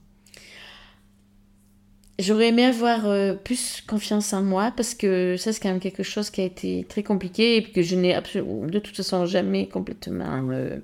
J'aurais 2.18 2.48
aimé 2.48 2.64
avoir 2.64 3.08
euh, 3.08 3.34
plus 3.34 3.84
confiance 3.86 4.32
en 4.32 4.42
moi 4.42 4.72
parce 4.76 4.94
que 4.94 5.36
ça, 5.38 5.52
c'est 5.52 5.62
quand 5.62 5.70
même 5.70 5.82
quelque 5.82 6.04
chose 6.04 6.30
qui 6.30 6.40
a 6.42 6.46
été 6.46 6.86
très 6.88 7.04
compliqué 7.04 7.58
et 7.58 7.64
que 7.64 7.82
je 7.82 7.96
n'ai 7.96 8.14
de 8.16 8.80
toute 8.80 8.96
façon 8.96 9.26
jamais 9.26 9.68
complètement 9.68 10.50
euh, 10.52 10.78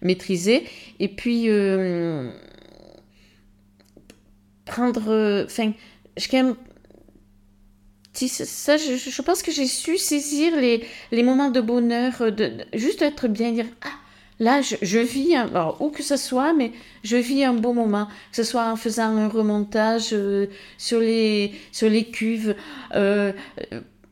maîtrisé. 0.00 0.64
Et 0.98 1.08
puis, 1.08 1.48
euh, 1.48 2.32
prendre. 4.64 5.44
Enfin, 5.44 5.72
je 6.16 6.28
quand 6.28 6.42
même 6.42 6.56
ça, 8.12 8.76
je, 8.76 8.96
je, 8.96 9.22
pense 9.22 9.42
que 9.42 9.50
j'ai 9.50 9.66
su 9.66 9.96
saisir 9.98 10.56
les, 10.56 10.84
les, 11.10 11.22
moments 11.22 11.50
de 11.50 11.60
bonheur, 11.60 12.12
euh, 12.20 12.30
de, 12.30 12.52
juste 12.74 13.02
être 13.02 13.28
bien, 13.28 13.52
dire 13.52 13.66
ah 13.82 13.88
là 14.38 14.60
je, 14.60 14.76
je 14.82 14.98
vis, 14.98 15.34
alors, 15.34 15.80
où 15.80 15.90
que 15.90 16.02
ce 16.02 16.16
soit, 16.16 16.52
mais 16.52 16.72
je 17.04 17.16
vis 17.16 17.44
un 17.44 17.54
bon 17.54 17.74
moment, 17.74 18.06
que 18.30 18.36
ce 18.36 18.42
soit 18.42 18.70
en 18.70 18.76
faisant 18.76 19.16
un 19.16 19.28
remontage 19.28 20.10
euh, 20.12 20.46
sur 20.78 21.00
les 21.00 21.52
sur 21.72 21.88
les 21.88 22.04
cuves. 22.04 22.54
Euh, 22.94 23.32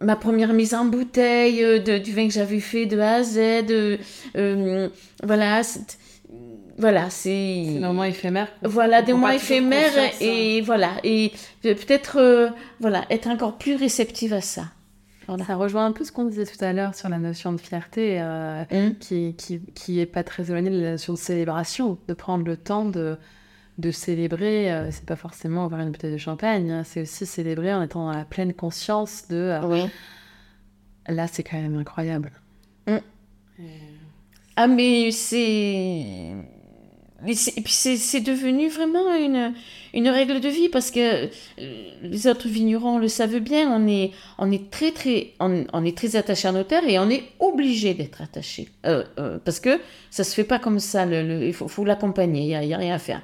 ma 0.03 0.17
première 0.17 0.55
mise 0.55 0.73
en 0.73 0.87
bouteille 0.87 1.61
de, 1.61 1.99
du 1.99 2.13
vin 2.13 2.27
que 2.27 2.33
j'avais 2.33 2.61
fait 2.61 2.87
de 2.87 2.99
A 2.99 3.17
à 3.17 3.23
Z, 3.23 3.99
voilà, 5.23 5.61
voilà, 6.81 7.11
c'est. 7.11 7.65
des 7.65 7.79
moments 7.79 8.05
éphémères. 8.05 8.49
Voilà, 8.63 9.03
des 9.03 9.13
moments 9.13 9.29
éphémères 9.29 9.93
et 10.21 10.63
voilà. 10.63 10.93
Et 11.05 11.33
peut-être, 11.63 12.17
euh, 12.19 12.49
voilà, 12.81 13.05
être 13.11 13.29
encore 13.29 13.59
plus 13.59 13.77
réceptive 13.77 14.33
à 14.33 14.41
ça. 14.41 14.65
Ça 15.47 15.55
rejoint 15.55 15.87
un 15.87 15.93
peu 15.93 16.03
ce 16.05 16.11
qu'on 16.11 16.25
disait 16.25 16.47
tout 16.47 16.65
à 16.65 16.73
l'heure 16.73 16.97
sur 16.97 17.09
la 17.09 17.19
notion 17.19 17.53
de 17.53 17.61
fierté, 17.61 18.21
euh, 18.21 18.65
mmh. 18.65 18.95
qui, 18.99 19.35
qui, 19.37 19.61
qui 19.77 20.01
est 20.01 20.07
pas 20.07 20.25
très 20.25 20.51
éloignée 20.51 20.71
de 20.71 20.81
la 20.81 20.91
notion 20.93 21.13
de 21.13 21.19
célébration, 21.19 21.99
de 22.09 22.15
prendre 22.15 22.45
le 22.45 22.57
temps 22.57 22.85
de, 22.85 23.17
de 23.79 23.91
célébrer. 23.93 24.73
Euh, 24.73 24.91
c'est 24.91 25.07
pas 25.07 25.15
forcément 25.15 25.67
avoir 25.67 25.83
une 25.83 25.93
bouteille 25.93 26.11
de 26.13 26.19
champagne, 26.19 26.73
hein, 26.73 26.83
c'est 26.83 27.03
aussi 27.03 27.27
célébrer 27.27 27.73
en 27.73 27.83
étant 27.83 28.07
dans 28.07 28.19
la 28.19 28.25
pleine 28.25 28.55
conscience 28.55 29.29
de. 29.29 29.61
oui. 29.65 29.85
Là, 31.07 31.27
c'est 31.27 31.43
quand 31.43 31.61
même 31.61 31.77
incroyable. 31.77 32.33
Mmh. 32.89 32.97
Ah, 34.57 34.67
mais 34.67 35.11
c'est 35.13 36.35
et, 37.27 37.61
puis 37.61 37.73
c'est 37.73 38.21
devenu 38.21 38.69
vraiment 38.69 39.15
une, 39.15 39.53
une 39.93 40.09
règle 40.09 40.41
de 40.41 40.49
vie 40.49 40.69
parce 40.69 40.91
que 40.91 41.25
euh, 41.25 41.29
les 42.03 42.27
autres 42.27 42.49
vignerons 42.49 42.99
le 42.99 43.09
savent 43.09 43.41
bien, 43.41 43.71
on 43.71 43.87
est, 43.89 44.13
on 44.39 44.51
est 44.51 44.71
très 44.71 44.93
très 44.93 45.33
on, 45.41 45.85
est 45.85 45.97
très 45.97 46.17
attaché 46.17 46.49
à 46.49 46.53
nos 46.53 46.63
terres 46.63 46.87
et 46.89 46.99
on 46.99 47.11
est 47.11 47.25
obligé 47.39 47.95
d'être 47.95 48.23
attaché 48.23 48.69
euh, 48.87 49.05
euh, 49.19 49.39
parce 49.45 49.61
que 49.61 49.81
ça 50.11 50.25
se 50.25 50.35
fait 50.35 50.45
pas 50.45 50.59
comme 50.59 50.81
ça. 50.81 51.07
Il 51.07 51.53
faut, 51.53 51.69
faut 51.69 51.85
l'accompagner, 51.85 52.43
il 52.43 52.67
n'y 52.67 52.75
a, 52.75 52.79
rien 52.79 52.95
à 52.95 52.99
faire. 52.99 53.23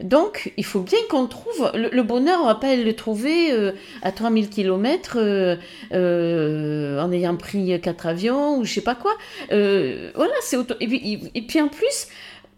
donc 0.00 0.52
il 0.56 0.64
faut 0.64 0.80
bien 0.80 0.98
qu'on 1.10 1.26
trouve 1.26 1.70
le, 1.74 2.02
bonheur, 2.02 2.40
on 2.42 2.46
va 2.46 2.54
pas 2.54 2.76
le 2.76 2.92
trouver 2.94 3.50
à 4.02 4.12
3000 4.12 4.48
km 4.48 5.18
en 5.92 7.12
ayant 7.12 7.36
pris 7.36 7.78
quatre 7.80 8.06
avions 8.06 8.58
ou 8.58 8.64
je 8.64 8.74
sais 8.74 8.80
pas 8.80 8.94
quoi. 8.94 9.12
voilà, 9.50 10.34
c'est 10.42 10.56
et 10.80 11.20
et 11.34 11.42
puis 11.42 11.60
en 11.60 11.68
plus 11.68 12.08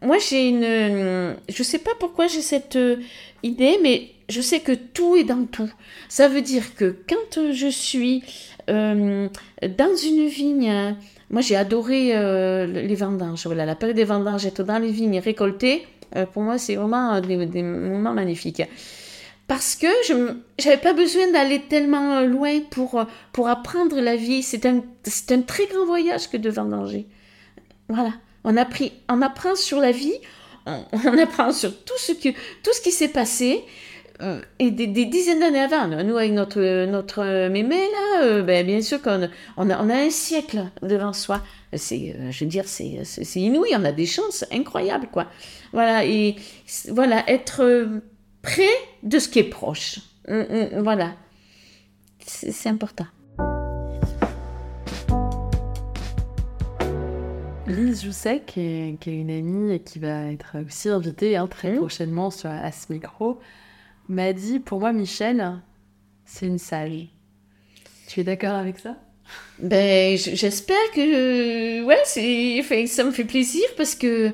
moi, 0.00 0.18
j'ai 0.18 0.48
une. 0.48 0.64
Euh, 0.64 1.34
je 1.48 1.62
sais 1.62 1.78
pas 1.78 1.90
pourquoi 1.98 2.28
j'ai 2.28 2.42
cette 2.42 2.76
euh, 2.76 2.96
idée, 3.42 3.78
mais 3.82 4.10
je 4.28 4.40
sais 4.40 4.60
que 4.60 4.72
tout 4.72 5.16
est 5.16 5.24
dans 5.24 5.44
tout. 5.44 5.70
Ça 6.08 6.28
veut 6.28 6.42
dire 6.42 6.74
que 6.76 6.96
quand 7.08 7.38
euh, 7.38 7.52
je 7.52 7.68
suis 7.68 8.22
dans 8.68 9.96
une 9.96 10.26
vigne, 10.26 10.94
moi 11.30 11.40
j'ai 11.40 11.56
adoré 11.56 12.08
les 12.66 12.94
vendanges. 12.94 13.46
Voilà, 13.46 13.64
la 13.64 13.74
période 13.74 13.96
des 13.96 14.04
vendanges, 14.04 14.44
être 14.44 14.62
dans 14.62 14.78
les 14.78 14.90
vignes 14.90 15.20
récoltées, 15.20 15.86
pour 16.34 16.42
moi 16.42 16.58
c'est 16.58 16.74
vraiment 16.74 17.18
des, 17.22 17.46
des, 17.46 17.62
moments 17.62 18.12
magnifiques. 18.12 18.62
Parce 19.46 19.74
que 19.74 19.86
je 20.06 20.12
n'avais 20.66 20.76
pas 20.82 20.92
besoin 20.92 21.32
d'aller 21.32 21.62
tellement 21.62 22.20
loin 22.20 22.60
pour, 22.70 23.02
pour 23.32 23.48
apprendre 23.48 23.98
la 24.02 24.16
vie. 24.16 24.42
C'est 24.42 24.66
un, 24.66 24.82
un 25.30 25.40
très 25.40 25.64
grand 25.64 25.86
voyage 25.86 26.28
que 26.28 26.36
de 26.36 26.50
vendanger. 26.50 27.06
Voilà. 27.88 28.12
On, 28.44 28.54
on 29.08 29.22
apprend 29.22 29.54
sur 29.54 29.80
la 29.80 29.92
vie, 29.92 30.14
on, 30.66 31.18
apprend 31.18 31.52
sur 31.52 31.70
tout 31.84 31.98
ce, 31.98 32.12
que, 32.12 32.28
tout 32.62 32.72
ce 32.72 32.80
qui 32.80 32.92
s'est 32.92 33.08
passé. 33.08 33.64
Euh, 34.20 34.40
et 34.58 34.72
des, 34.72 34.88
dizaines 35.06 35.38
d'années 35.38 35.60
avant, 35.60 35.86
nous 35.86 36.16
avec 36.16 36.32
notre, 36.32 36.86
notre 36.86 37.48
mémé, 37.48 37.76
là, 37.76 38.24
euh, 38.24 38.42
ben, 38.42 38.66
bien 38.66 38.82
sûr 38.82 39.00
qu'on 39.00 39.28
on 39.56 39.70
a, 39.70 39.76
un 39.76 40.10
siècle 40.10 40.64
devant 40.82 41.12
soi. 41.12 41.40
C'est, 41.72 42.16
euh, 42.18 42.32
je 42.32 42.44
veux 42.44 42.50
dire, 42.50 42.64
c'est, 42.66 43.04
c'est 43.04 43.40
inouï, 43.40 43.70
on 43.76 43.84
a 43.84 43.92
des 43.92 44.06
chances 44.06 44.44
incroyables, 44.50 45.06
quoi. 45.12 45.26
Voilà, 45.72 46.04
et 46.04 46.34
voilà, 46.88 47.30
être 47.30 48.00
près 48.42 48.66
de 49.04 49.20
ce 49.20 49.28
qui 49.28 49.38
est 49.38 49.44
proche. 49.44 50.00
Hum, 50.26 50.46
hum, 50.50 50.82
voilà, 50.82 51.12
c'est 52.26 52.68
important. 52.68 53.06
Lise 57.68 58.04
Jousset, 58.04 58.42
qui 58.46 58.60
est, 58.60 59.06
une 59.06 59.30
amie 59.30 59.74
et 59.74 59.80
qui 59.80 59.98
va 59.98 60.32
être 60.32 60.56
aussi 60.66 60.88
invitée 60.88 61.36
hein, 61.36 61.46
très 61.46 61.72
mmh. 61.72 61.76
prochainement 61.76 62.30
sur, 62.30 62.50
à 62.50 62.72
ce 62.72 62.92
micro, 62.92 63.38
m'a 64.08 64.32
dit 64.32 64.58
Pour 64.58 64.80
moi, 64.80 64.92
Michel, 64.92 65.60
c'est 66.24 66.46
une 66.46 66.58
sage. 66.58 67.08
Tu 68.08 68.20
es 68.20 68.24
d'accord 68.24 68.54
avec 68.54 68.78
ça? 68.78 68.96
Ben, 69.58 70.16
j'espère 70.16 70.76
que. 70.94 71.84
Ouais, 71.84 72.00
c'est, 72.04 72.86
ça 72.86 73.04
me 73.04 73.10
fait 73.10 73.24
plaisir 73.24 73.64
parce 73.76 73.94
que, 73.94 74.32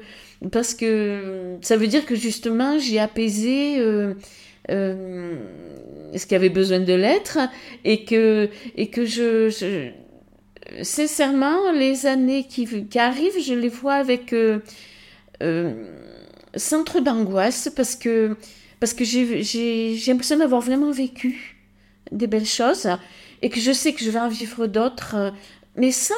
parce 0.53 0.75
que 0.75 1.57
ça 1.61 1.77
veut 1.77 1.89
dire 1.89 2.07
que 2.07 2.15
justement, 2.15 2.79
j'ai 2.79 3.01
apaisé. 3.01 3.79
Euh, 3.79 4.15
euh, 4.71 5.37
ce 6.17 6.27
qui 6.27 6.35
avait 6.35 6.49
besoin 6.49 6.81
de 6.81 6.93
l'être 6.95 7.39
et 7.85 8.05
que, 8.05 8.49
et 8.77 8.89
que 8.89 9.05
je, 9.05 9.91
sincèrement, 10.83 11.73
les 11.73 12.07
années 12.07 12.45
qui, 12.45 12.67
arrivent, 12.99 13.41
je 13.41 13.55
les 13.55 13.69
vois 13.69 13.95
avec 13.95 14.33
euh, 14.33 14.61
euh, 15.43 15.73
d'angoisse 17.03 17.71
parce 17.75 17.97
que, 17.97 18.37
parce 18.81 18.95
que 18.95 19.05
j'ai 19.05 19.99
l'impression 20.07 20.39
d'avoir 20.39 20.61
vraiment 20.61 20.91
vécu 20.91 21.57
des 22.13 22.27
belles 22.27 22.47
choses 22.47 22.89
et 23.43 23.51
que 23.51 23.61
je 23.61 23.73
sais 23.73 23.93
que 23.93 24.05
je 24.05 24.11
vais 24.11 24.21
en 24.21 24.29
vivre 24.29 24.67
d'autres, 24.67 25.15
euh, 25.17 25.31
mais 25.77 25.91
sans, 25.91 26.15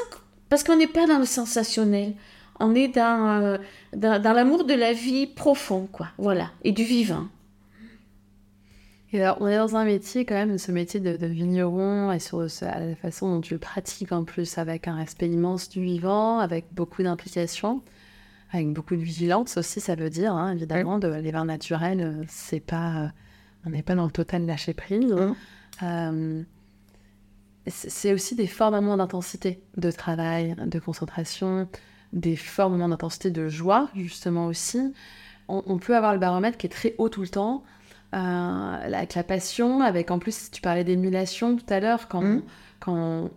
parce 0.48 0.62
qu'on 0.62 0.76
n'est 0.76 0.86
pas 0.86 1.06
dans 1.06 1.18
le 1.18 1.24
sensationnel. 1.24 2.14
On 2.58 2.74
est 2.74 2.88
dans, 2.88 3.58
dans, 3.94 4.22
dans 4.22 4.32
l'amour 4.32 4.64
de 4.64 4.72
la 4.72 4.94
vie 4.94 5.26
profond, 5.26 5.88
quoi. 5.92 6.08
Voilà. 6.16 6.50
Et 6.64 6.72
du 6.72 6.84
vivant 6.84 7.26
on 9.38 9.46
est 9.46 9.56
dans 9.56 9.76
un 9.76 9.84
métier 9.84 10.24
quand 10.24 10.34
même, 10.34 10.58
ce 10.58 10.72
métier 10.72 11.00
de, 11.00 11.26
vigneron 11.26 12.12
et 12.12 12.18
sur 12.18 12.40
la 12.40 12.94
façon 12.96 13.34
dont 13.34 13.40
tu 13.40 13.54
le 13.54 13.60
pratiques 13.60 14.12
en 14.12 14.24
plus, 14.24 14.58
avec 14.58 14.88
un 14.88 14.96
respect 14.96 15.28
immense 15.28 15.68
du 15.68 15.82
vivant, 15.82 16.38
avec 16.38 16.66
beaucoup 16.72 17.02
d'implication, 17.02 17.82
avec 18.52 18.72
beaucoup 18.72 18.96
de 18.96 19.02
vigilance 19.02 19.56
aussi, 19.56 19.80
ça 19.80 19.94
veut 19.94 20.10
dire, 20.10 20.32
hein, 20.32 20.52
évidemment, 20.52 20.98
de, 20.98 21.08
les 21.08 21.30
vins 21.30 21.44
naturels, 21.44 22.00
euh, 22.00 22.24
c'est 22.28 22.60
pas, 22.60 22.96
euh, 22.96 23.08
on 23.66 23.70
n'est 23.70 23.82
pas 23.82 23.94
dans 23.94 24.04
le 24.04 24.10
total 24.10 24.46
lâcher 24.46 24.74
prise. 24.74 25.14
Euh, 25.82 26.42
c'est 27.66 28.12
aussi 28.12 28.36
des 28.36 28.46
forts 28.46 28.70
moments 28.70 28.96
d'intensité 28.96 29.60
de 29.76 29.90
travail, 29.90 30.54
de 30.64 30.78
concentration, 30.78 31.68
des 32.12 32.36
forts 32.36 32.70
moments 32.70 32.88
d'intensité 32.88 33.30
de 33.30 33.48
joie, 33.48 33.90
justement 33.96 34.46
aussi. 34.46 34.94
on 35.48 35.78
peut 35.78 35.96
avoir 35.96 36.12
le 36.12 36.20
baromètre 36.20 36.58
qui 36.58 36.66
est 36.66 36.70
très 36.70 36.94
haut 36.98 37.08
tout 37.08 37.22
le 37.22 37.28
temps, 37.28 37.64
avec 38.12 39.14
la 39.14 39.22
passion, 39.22 39.80
avec 39.80 40.10
en 40.10 40.18
plus, 40.18 40.50
tu 40.50 40.60
parlais 40.60 40.84
d'émulation 40.84 41.56
tout 41.56 41.64
à 41.68 41.80
l'heure, 41.80 42.08
quand, 42.08 42.22
mmh. 42.22 42.42
quand 42.80 42.94
on, 42.94 43.30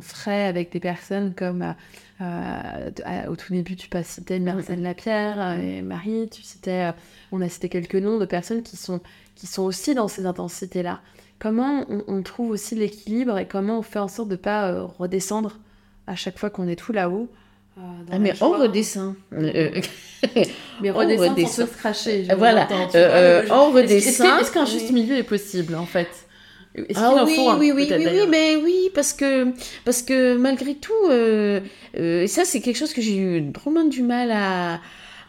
ferait 0.00 0.44
avec 0.44 0.70
des 0.70 0.78
personnes 0.78 1.34
comme 1.34 1.62
euh, 1.62 1.72
euh, 2.20 3.26
au 3.28 3.34
tout 3.34 3.52
début, 3.52 3.76
tu 3.76 3.88
citais 4.02 4.38
Marcel 4.38 4.82
Lapierre 4.82 5.58
et 5.58 5.82
Marie, 5.82 6.28
tu 6.30 6.42
citais, 6.42 6.92
on 7.32 7.40
a 7.40 7.48
cité 7.48 7.68
quelques 7.68 7.96
noms 7.96 8.18
de 8.18 8.24
personnes 8.24 8.62
qui 8.62 8.76
sont, 8.76 9.00
qui 9.34 9.46
sont 9.46 9.62
aussi 9.62 9.94
dans 9.94 10.06
ces 10.06 10.26
intensités-là. 10.26 11.00
Comment 11.40 11.84
on, 12.06 12.22
trouve 12.22 12.50
aussi 12.50 12.74
l'équilibre 12.76 13.38
et 13.38 13.48
comment 13.48 13.78
on 13.80 13.82
fait 13.82 13.98
en 13.98 14.08
sorte 14.08 14.28
de 14.28 14.34
ne 14.34 14.38
pas 14.38 14.82
redescendre 14.98 15.58
à 16.06 16.14
chaque 16.14 16.38
fois 16.38 16.50
qu'on 16.50 16.68
est 16.68 16.76
tout 16.76 16.92
là-haut 16.92 17.28
ah, 17.76 17.80
ah 18.12 18.18
mais 18.18 18.32
on 18.40 18.50
redescend. 18.50 19.14
mais 19.32 20.90
redescend, 20.90 21.38
on 21.38 21.46
sans 21.46 21.66
se 21.66 21.76
cracher. 21.76 22.26
Voilà, 22.36 22.68
on 23.50 23.70
redescend. 23.72 24.40
Est-ce 24.40 24.52
qu'un 24.52 24.64
juste 24.64 24.90
milieu 24.90 25.16
est 25.16 25.22
possible 25.24 25.74
en 25.74 25.86
fait? 25.86 26.08
Ah 26.96 27.24
oui, 27.24 27.36
oui, 27.38 27.72
oui, 27.72 27.88
oui, 27.88 28.06
oui, 28.06 28.26
mais 28.28 28.56
oui, 28.56 28.90
parce 28.94 29.12
que, 29.12 29.52
parce 29.84 30.02
que 30.02 30.36
malgré 30.36 30.74
tout, 30.74 30.92
euh, 31.08 31.60
euh, 31.96 32.22
et 32.22 32.26
ça 32.26 32.44
c'est 32.44 32.60
quelque 32.60 32.76
chose 32.76 32.92
que 32.92 33.00
j'ai 33.00 33.16
eu 33.16 33.40
drôlement 33.42 33.84
du 33.84 34.02
mal 34.02 34.32
à, 34.32 34.80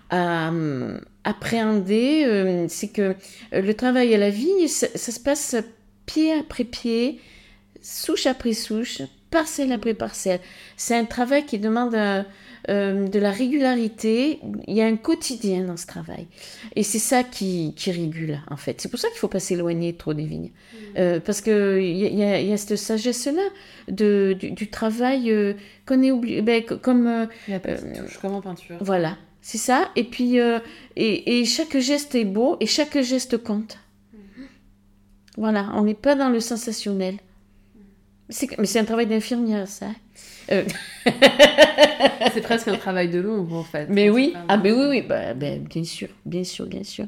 à 0.10 0.52
euh, 0.52 1.00
appréhender, 1.24 2.66
c'est 2.68 2.88
que 2.88 3.16
le 3.52 3.74
travail 3.76 4.16
à 4.16 4.18
la 4.18 4.32
vie, 4.32 4.68
ça, 4.68 4.88
ça, 4.96 5.12
se 5.12 5.20
passe 5.20 5.56
pied 6.08 6.34
après 6.34 6.64
pied, 6.64 7.20
souche 7.80 8.26
après 8.26 8.54
souche, 8.54 9.04
parcelle 9.36 9.74
après 9.74 9.94
parcelle. 9.94 10.40
C'est 10.78 10.96
un 10.96 11.04
travail 11.04 11.46
qui 11.46 11.60
demande 11.60 11.94
euh, 11.94 12.24
euh, 12.70 13.06
de 13.06 13.20
la 13.20 13.32
régularité. 13.32 14.40
Il 14.66 14.74
y 14.74 14.82
a 14.82 14.86
un 14.86 14.96
quotidien 14.96 15.66
dans 15.66 15.76
ce 15.76 15.86
travail. 15.86 16.28
Et 16.78 16.84
c'est 16.84 17.00
ça 17.12 17.22
qui, 17.26 17.74
qui, 17.76 17.92
régule, 17.92 18.40
en 18.50 18.56
fait. 18.56 18.80
C'est 18.80 18.88
pour 18.88 18.98
ça 18.98 19.10
qu'il 19.10 19.18
ne 19.18 19.20
faut 19.20 19.28
pas 19.38 19.42
s'éloigner 19.42 19.92
trop 19.94 20.14
des 20.14 20.24
vignes. 20.24 20.52
Mm. 20.52 20.78
Euh, 21.00 21.20
parce 21.20 21.42
qu'il 21.42 21.84
y, 21.84 22.16
y, 22.16 22.24
a, 22.24 22.40
y 22.40 22.54
a 22.54 22.56
cette 22.56 22.78
sagesse-là 22.78 23.48
du, 23.90 24.36
du, 24.36 24.70
travail 24.70 25.24
qu'on 25.86 26.02
est 26.02 26.12
oublié. 26.12 26.42
Ben, 26.42 26.64
comme, 26.64 27.28
comme 28.22 28.36
en 28.36 28.42
peinture. 28.42 28.78
Voilà, 28.80 29.18
c'est 29.42 29.58
ça. 29.58 29.90
Et 29.98 30.06
puis, 30.06 30.38
et, 30.38 31.40
et, 31.40 31.44
chaque 31.44 31.78
geste 31.78 32.16
est 32.16 32.24
beau 32.38 32.56
et 32.62 32.68
chaque 32.68 32.98
geste 33.02 33.38
compte. 33.38 33.80
Mm. 34.14 34.18
Voilà, 35.36 35.72
on 35.74 35.84
n'est 35.84 36.02
pas 36.08 36.16
dans 36.16 36.30
le 36.30 36.40
sensationnel. 36.40 37.18
Mais 38.28 38.66
c'est 38.66 38.80
un 38.80 38.86
travail 38.86 39.06
d'infirmière, 39.06 39.68
ça. 39.68 39.88
Euh. 40.52 40.64
c'est 42.34 42.42
presque 42.42 42.68
un 42.68 42.78
travail 42.78 43.10
de 43.10 43.20
l'ombre, 43.20 43.56
en 43.56 43.64
fait. 43.64 43.88
Mais 43.90 44.10
oui, 44.10 44.34
ah, 44.48 44.58
mais 44.58 44.72
oui, 44.72 44.86
oui, 44.90 45.02
bah, 45.02 45.36
ben, 45.36 45.64
bien 45.64 45.84
sûr, 45.84 46.10
bien 46.26 46.44
sûr, 46.44 46.66
bien 46.66 46.84
sûr. 46.84 47.06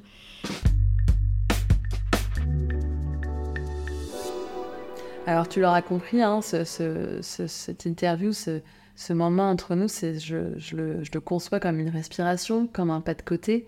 Alors, 5.26 5.50
tu 5.50 5.60
l'auras 5.60 5.82
compris, 5.82 6.22
hein, 6.22 6.42
ce, 6.42 6.64
ce, 6.64 7.48
cette 7.48 7.86
interview, 7.86 8.32
ce, 8.32 8.62
ce, 8.96 9.12
moment 9.12 9.50
entre 9.50 9.76
nous, 9.76 9.88
je, 9.88 10.18
je, 10.20 10.76
le, 10.76 11.04
je, 11.04 11.12
le, 11.14 11.20
conçois 11.20 11.60
comme 11.60 11.80
une 11.80 11.90
respiration, 11.90 12.68
comme 12.68 12.92
un 12.92 13.02
pas 13.02 13.16
de 13.16 13.24
côté, 13.24 13.68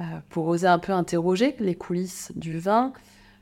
euh, 0.00 0.04
pour 0.28 0.46
oser 0.48 0.66
un 0.66 0.78
peu 0.78 0.92
interroger 0.92 1.54
les 1.60 1.76
coulisses 1.76 2.32
du 2.34 2.58
vin, 2.58 2.92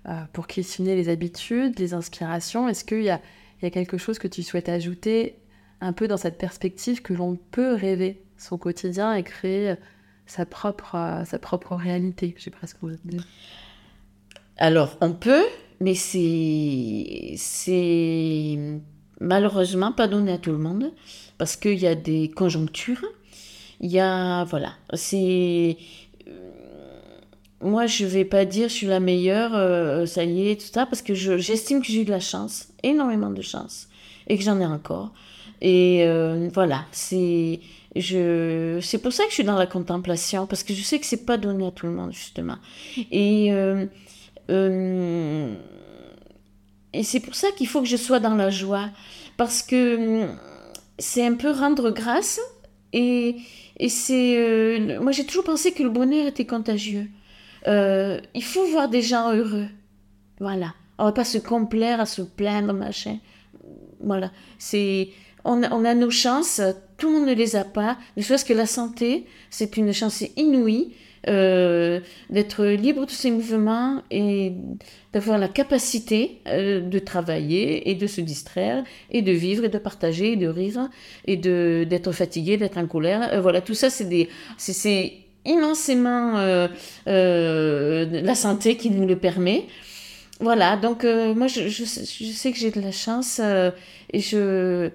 euh, 0.06 0.20
pour 0.32 0.46
questionner 0.46 0.94
les 0.94 1.08
habitudes, 1.08 1.78
les 1.78 1.94
inspirations. 1.94 2.68
Est-ce 2.68 2.84
qu'il 2.84 3.02
y 3.02 3.10
a 3.10 3.20
il 3.60 3.64
y 3.64 3.66
a 3.66 3.70
quelque 3.70 3.98
chose 3.98 4.18
que 4.18 4.28
tu 4.28 4.42
souhaites 4.42 4.68
ajouter 4.68 5.36
un 5.80 5.92
peu 5.92 6.08
dans 6.08 6.16
cette 6.16 6.38
perspective 6.38 7.02
que 7.02 7.12
l'on 7.12 7.36
peut 7.50 7.74
rêver 7.74 8.22
son 8.36 8.58
quotidien 8.58 9.14
et 9.14 9.22
créer 9.22 9.74
sa 10.26 10.46
propre, 10.46 10.94
euh, 10.94 11.24
sa 11.24 11.38
propre 11.38 11.74
réalité, 11.74 12.34
j'ai 12.38 12.50
presque 12.50 12.82
envie 12.82 12.96
de 13.04 13.10
dire. 13.10 13.26
Alors, 14.58 14.96
on 15.00 15.12
peut, 15.12 15.44
mais 15.80 15.94
c'est, 15.94 17.34
c'est 17.36 18.58
malheureusement 19.20 19.92
pas 19.92 20.06
donné 20.06 20.32
à 20.32 20.38
tout 20.38 20.52
le 20.52 20.58
monde 20.58 20.92
parce 21.38 21.56
qu'il 21.56 21.78
y 21.78 21.86
a 21.86 21.94
des 21.94 22.28
conjonctures. 22.28 23.04
Il 23.80 23.90
y 23.90 24.00
a, 24.00 24.44
voilà, 24.44 24.74
c'est, 24.94 25.76
moi, 27.60 27.86
je 27.86 28.06
vais 28.06 28.24
pas 28.24 28.44
dire 28.44 28.68
je 28.68 28.74
suis 28.74 28.86
la 28.86 29.00
meilleure, 29.00 29.54
euh, 29.54 30.06
ça 30.06 30.24
y 30.24 30.48
est, 30.48 30.60
tout 30.60 30.72
ça, 30.72 30.86
parce 30.86 31.02
que 31.02 31.14
j'estime 31.14 31.80
que 31.80 31.88
j'ai 31.88 32.02
eu 32.02 32.04
de 32.04 32.10
la 32.10 32.20
chance, 32.20 32.68
énormément 32.82 33.30
de 33.30 33.42
chance, 33.42 33.88
et 34.28 34.38
que 34.38 34.44
j'en 34.44 34.60
ai 34.60 34.66
encore. 34.66 35.12
Et 35.60 36.04
euh, 36.04 36.48
voilà, 36.54 36.84
c'est 36.92 37.60
pour 39.02 39.12
ça 39.12 39.24
que 39.24 39.30
je 39.30 39.34
suis 39.34 39.44
dans 39.44 39.58
la 39.58 39.66
contemplation, 39.66 40.46
parce 40.46 40.62
que 40.62 40.72
je 40.72 40.82
sais 40.82 41.00
que 41.00 41.06
c'est 41.06 41.26
pas 41.26 41.36
donné 41.36 41.66
à 41.66 41.70
tout 41.72 41.86
le 41.86 41.92
monde 41.92 42.12
justement. 42.12 42.58
Et 43.10 43.48
euh, 43.52 43.86
et 46.94 47.02
c'est 47.02 47.20
pour 47.20 47.34
ça 47.34 47.48
qu'il 47.50 47.66
faut 47.66 47.82
que 47.82 47.88
je 47.88 47.96
sois 47.96 48.20
dans 48.20 48.36
la 48.36 48.50
joie, 48.50 48.88
parce 49.36 49.62
que 49.62 50.28
c'est 50.98 51.26
un 51.26 51.34
peu 51.34 51.50
rendre 51.50 51.90
grâce. 51.90 52.40
Et, 52.92 53.36
et 53.78 53.88
c'est 53.88 54.98
moi 55.02 55.10
j'ai 55.10 55.26
toujours 55.26 55.44
pensé 55.44 55.72
que 55.72 55.82
le 55.82 55.90
bonheur 55.90 56.28
était 56.28 56.46
contagieux. 56.46 57.08
Euh, 57.68 58.20
il 58.34 58.44
faut 58.44 58.66
voir 58.66 58.88
des 58.88 59.02
gens 59.02 59.32
heureux. 59.32 59.68
Voilà. 60.40 60.74
On 60.98 61.04
va 61.04 61.12
pas 61.12 61.24
se 61.24 61.38
complaire 61.38 62.00
à 62.00 62.06
se 62.06 62.22
plaindre, 62.22 62.72
machin. 62.72 63.18
Voilà. 64.00 64.30
C'est, 64.58 65.10
on 65.44 65.62
a, 65.62 65.72
on 65.72 65.84
a 65.84 65.94
nos 65.94 66.10
chances, 66.10 66.60
tout 66.96 67.08
le 67.08 67.18
monde 67.18 67.28
ne 67.28 67.34
les 67.34 67.56
a 67.56 67.64
pas. 67.64 67.98
Ne 68.16 68.22
serait-ce 68.22 68.44
que 68.44 68.54
la 68.54 68.66
santé, 68.66 69.26
c'est 69.50 69.76
une 69.76 69.92
chance 69.92 70.24
inouïe. 70.36 70.94
Euh, 71.26 71.98
d'être 72.30 72.64
libre 72.64 73.04
de 73.04 73.10
ses 73.10 73.32
mouvements 73.32 74.02
et 74.08 74.52
d'avoir 75.12 75.36
la 75.36 75.48
capacité 75.48 76.38
euh, 76.46 76.80
de 76.80 76.98
travailler 77.00 77.90
et 77.90 77.96
de 77.96 78.06
se 78.06 78.20
distraire 78.20 78.84
et 79.10 79.20
de 79.20 79.32
vivre 79.32 79.64
et 79.64 79.68
de 79.68 79.78
partager 79.78 80.32
et 80.32 80.36
de 80.36 80.46
rire 80.46 80.88
et 81.26 81.36
de 81.36 81.84
d'être 81.90 82.12
fatigué, 82.12 82.56
d'être 82.56 82.78
en 82.78 82.86
colère. 82.86 83.42
voilà, 83.42 83.60
tout 83.60 83.74
ça, 83.74 83.90
c'est 83.90 84.08
des, 84.08 84.28
c'est 84.58 85.27
immensément 85.48 86.36
euh, 86.36 86.68
euh, 87.08 88.22
la 88.22 88.34
santé 88.34 88.76
qui 88.76 88.90
nous 88.90 89.06
le 89.06 89.16
permet. 89.16 89.66
Voilà, 90.40 90.76
donc 90.76 91.04
euh, 91.04 91.34
moi 91.34 91.48
je, 91.48 91.68
je, 91.68 91.84
sais 91.84 92.52
que 92.52 92.58
j'ai 92.58 92.70
de 92.70 92.80
la 92.80 92.92
chance 92.92 93.40
et 94.12 94.20
je 94.20 94.90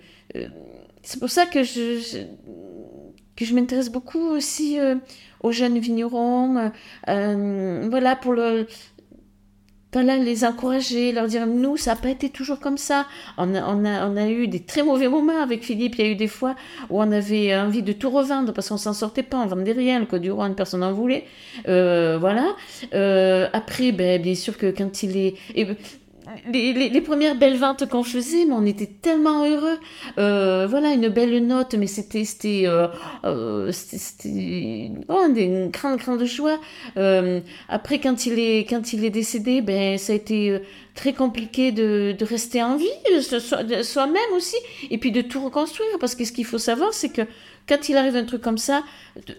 c'est 1.04 1.20
pour 1.20 1.30
ça 1.30 1.46
que 1.46 1.64
je, 1.64 2.00
que 3.36 3.44
je 3.44 3.54
m'intéresse 3.54 3.90
beaucoup 3.90 4.26
aussi 4.30 4.78
aux 5.42 5.52
jeunes 5.52 5.80
vignerons. 5.80 6.72
voilà 7.06 8.16
pour 8.16 8.32
le 8.32 8.68
voilà, 9.94 10.18
les 10.18 10.44
encourager, 10.44 11.12
leur 11.12 11.28
dire 11.28 11.48
nous, 11.48 11.78
ça 11.78 11.92
n'a 11.92 12.02
pas 12.02 12.10
été 12.10 12.30
toujours 12.30 12.60
comme 12.60 12.78
ça. 12.78 13.06
On 13.38 13.56
a, 13.56 13.62
on, 13.68 13.86
a, 13.86 14.08
on 14.08 14.18
a 14.18 14.28
eu 14.28 14.48
des 14.48 14.60
très 14.60 14.84
mauvais 14.84 15.08
moments 15.08 15.42
avec 15.42 15.64
Philippe. 15.64 15.96
Il 15.98 16.06
y 16.06 16.08
a 16.08 16.12
eu 16.12 16.16
des 16.16 16.28
fois 16.28 16.56
où 16.90 17.02
on 17.02 17.12
avait 17.12 17.56
envie 17.56 17.84
de 17.84 17.94
tout 17.94 18.10
revendre 18.10 18.54
parce 18.54 18.70
qu'on 18.70 18.78
s'en 18.78 18.94
sortait 18.94 19.24
pas, 19.24 19.38
on 19.38 19.46
vendait 19.46 19.72
rien. 19.72 20.00
Le 20.00 20.06
code 20.06 20.22
du 20.22 20.32
roi, 20.32 20.50
personne 20.50 20.82
n'en 20.82 20.94
voulait. 20.94 21.26
Euh, 21.68 22.18
voilà. 22.20 22.56
Euh, 22.94 23.48
après, 23.54 23.92
ben, 23.92 24.22
bien 24.22 24.36
sûr 24.36 24.58
que 24.58 24.72
quand 24.72 25.04
il 25.04 25.18
est. 25.18 25.36
les, 26.52 27.02
premières 27.02 27.36
belles 27.36 27.58
ventes 27.58 27.88
qu'on 27.88 28.04
faisait, 28.04 28.46
mais 28.46 28.54
on 28.54 28.66
était 28.66 28.88
tellement 28.88 29.46
heureux. 29.46 29.78
Euh, 30.18 30.68
voilà, 30.70 30.92
une 30.92 31.10
belle 31.10 31.46
note, 31.46 31.76
mais 31.76 31.88
c'était 31.88 32.26
c'était 32.26 32.64
euh, 32.66 32.88
oh, 33.24 33.70
une 35.36 35.70
grande 35.70 35.98
grande 35.98 36.24
joie. 36.26 36.60
Euh, 36.98 37.40
après, 37.70 38.00
quand 38.00 38.26
il 38.26 38.40
est 38.40 38.70
quand 38.70 38.94
il 38.94 39.06
est 39.06 39.10
décédé, 39.10 39.62
ben 39.62 39.98
ça 39.98 40.14
a 40.14 40.16
été 40.16 40.60
très 40.96 41.14
compliqué 41.14 41.72
de, 41.72 42.16
de 42.18 42.26
rester 42.26 42.62
en 42.62 42.78
vie, 42.78 42.88
soi-même 43.84 44.34
aussi, 44.36 44.58
et 44.92 44.98
puis 44.98 45.12
de 45.12 45.22
tout 45.22 45.44
reconstruire, 45.44 45.98
parce 46.00 46.16
que 46.16 46.26
ce 46.26 46.32
qu'il 46.32 46.46
faut 46.46 46.60
savoir, 46.60 46.94
c'est 46.94 47.10
que 47.10 47.24
quand 47.68 47.90
il 47.90 47.98
arrive 47.98 48.16
un 48.16 48.26
truc 48.26 48.42
comme 48.42 48.58
ça, 48.58 48.84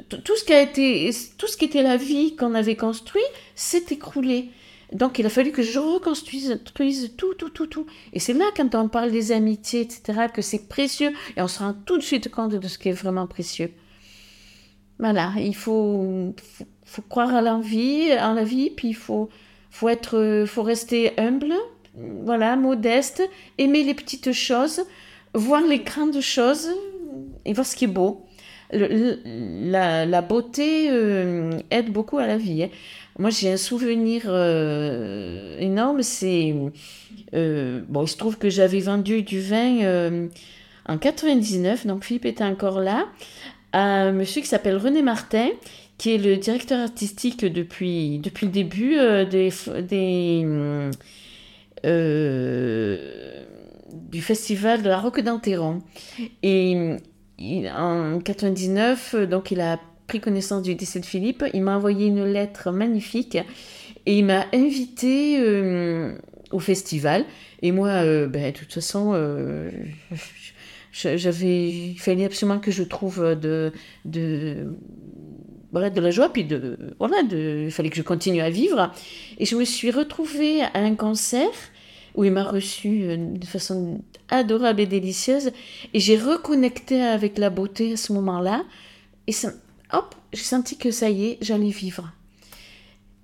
tout 0.09 0.37
ce 0.37 0.45
qui 0.45 0.53
a 0.53 0.61
été 0.61 1.11
tout 1.39 1.47
ce 1.47 1.57
qui 1.57 1.67
était 1.67 1.83
la 1.83 1.97
vie 1.97 2.37
qu'on 2.37 2.55
avait 2.55 2.77
construit 2.77 3.23
s'est 3.55 3.85
écroulé. 3.91 4.51
Donc 4.93 5.19
il 5.19 5.27
a 5.27 5.31
fallu 5.31 5.51
que 5.51 5.63
je 5.63 5.79
reconstruise 5.79 6.61
tout, 7.17 7.35
tout, 7.35 7.51
tout, 7.51 7.67
tout. 7.67 7.87
Et 8.13 8.21
c'est 8.21 8.33
là, 8.33 8.45
quand 8.57 8.75
on 8.75 8.89
parle 8.89 9.11
des 9.11 9.33
amitiés, 9.33 9.81
etc., 9.81 10.27
que 10.33 10.43
c'est 10.43 10.69
précieux. 10.69 11.13
Et 11.37 11.43
on 11.43 11.49
se 11.49 11.61
rend 11.61 11.75
tout 11.87 11.99
de 11.99 12.03
suite 12.03 12.31
compte 12.31 12.53
de 12.53 12.69
ce 12.69 12.79
qui 12.79 12.91
est 12.91 12.93
vraiment 12.93 13.27
précieux. 13.27 13.71
Voilà, 14.99 15.33
il 15.39 15.57
faut, 15.57 16.35
croire 17.09 17.35
à 17.35 17.43
la 17.43 17.59
vie, 17.59 18.13
en 18.21 18.35
la 18.35 18.45
vie, 18.45 18.71
puis 18.71 18.89
il 18.89 18.95
faut, 18.95 19.29
faut, 19.71 19.89
être, 19.89 20.45
faut 20.47 20.63
rester 20.63 21.19
humble, 21.19 21.53
voilà, 21.97 22.57
modeste, 22.57 23.23
aimer 23.59 23.83
les 23.83 23.95
petites 23.95 24.33
choses, 24.33 24.83
voir 25.35 25.63
les 25.63 25.81
grandes 25.81 26.21
choses 26.21 26.69
et 27.45 27.53
voir 27.53 27.67
ce 27.67 27.75
qui 27.75 27.85
est 27.85 27.89
beau. 27.89 28.25
la, 28.73 30.23
beauté 30.23 30.91
euh, 30.91 31.59
aide 31.71 31.93
beaucoup 31.93 32.19
à 32.19 32.27
la 32.27 32.37
vie. 32.37 32.65
Hein. 32.65 32.71
Moi, 33.19 33.31
j'ai 33.31 33.53
un 33.53 33.57
souvenir 33.57 34.23
euh, 34.27 35.57
énorme. 35.59 36.03
C'est 36.03 36.55
euh, 37.35 37.83
bon, 37.89 38.03
il 38.03 38.09
se 38.09 38.17
trouve 38.17 38.39
que 38.39 38.51
j'avais 38.51 38.81
vendu 38.81 39.23
du 39.23 39.41
vin 39.41 39.83
euh, 39.83 40.29
en 40.87 40.99
99, 40.99 41.87
donc 41.87 42.05
Philippe 42.05 42.27
était 42.27 42.45
encore 42.45 42.81
là, 42.81 43.07
à 43.73 43.83
un 43.83 44.13
monsieur 44.13 44.43
qui 44.43 44.49
s'appelle 44.49 44.77
René 44.77 45.03
Martin, 45.03 45.49
qui 45.97 46.15
est 46.15 46.19
le 46.19 46.37
directeur 46.37 46.81
artistique 46.81 47.45
depuis 47.45 48.19
depuis 48.19 48.47
le 48.47 48.53
début 48.53 48.97
du 54.11 54.21
festival 54.23 54.83
de 54.83 54.89
la 54.89 54.99
Roque 54.99 55.21
d'Anteron. 55.21 55.79
Et 56.43 56.97
en 57.41 58.19
99, 58.19 59.15
donc 59.29 59.53
il 59.53 59.61
a 59.61 59.79
pris 60.07 60.21
connaissance 60.21 60.63
du 60.63 60.75
décès 60.75 61.01
de 61.01 61.07
Philippe, 61.07 61.45
il 61.55 61.63
m'a 61.63 61.77
envoyé 61.77 62.07
une 62.07 62.25
lettre 62.25 62.71
magnifique 62.71 63.39
et 64.07 64.19
il 64.19 64.25
m'a 64.25 64.47
invité 64.53 65.39
euh, 65.41 66.17
au 66.51 66.59
festival. 66.59 67.25
Et 67.63 67.73
moi, 67.73 67.89
euh, 67.89 68.27
ben, 68.27 68.53
de 68.53 68.57
toute 68.59 68.73
façon, 68.73 69.13
euh, 69.15 69.71
j'avais, 70.93 71.69
il 71.69 71.99
fallait 71.99 72.25
absolument 72.25 72.59
que 72.59 72.71
je 72.71 72.83
trouve 72.83 73.35
de, 73.35 73.73
de, 74.05 74.67
de 75.73 76.01
la 76.01 76.11
joie, 76.11 76.33
puis 76.33 76.45
de, 76.45 76.77
voilà, 76.99 77.23
de, 77.23 77.65
il 77.67 77.73
fallait 77.73 77.91
que 77.91 77.97
je 77.97 78.03
continue 78.03 78.41
à 78.41 78.51
vivre. 78.51 78.93
Et 79.39 79.47
je 79.47 79.57
me 79.57 79.65
suis 79.65 79.91
retrouvée 79.91 80.63
à 80.63 80.79
un 80.81 80.95
concert 80.95 81.49
où 82.15 82.25
il 82.25 82.31
m'a 82.31 82.45
reçue 82.45 83.17
de 83.17 83.45
façon 83.45 84.03
adorable 84.29 84.81
et 84.81 84.87
délicieuse. 84.87 85.51
Et 85.95 86.01
j'ai 86.01 86.17
reconnecté 86.17 87.03
avec 87.03 87.39
la 87.39 87.51
beauté 87.51 87.95
à 87.95 87.97
ce 87.97 88.13
moment-là. 88.13 88.63
Et 89.27 89.33
hop, 89.95 90.15
j'ai 90.33 90.43
senti 90.43 90.77
que 90.77 90.91
ça 90.91 91.11
y 91.11 91.27
est, 91.27 91.39
j'allais 91.41 91.71
vivre. 91.71 92.13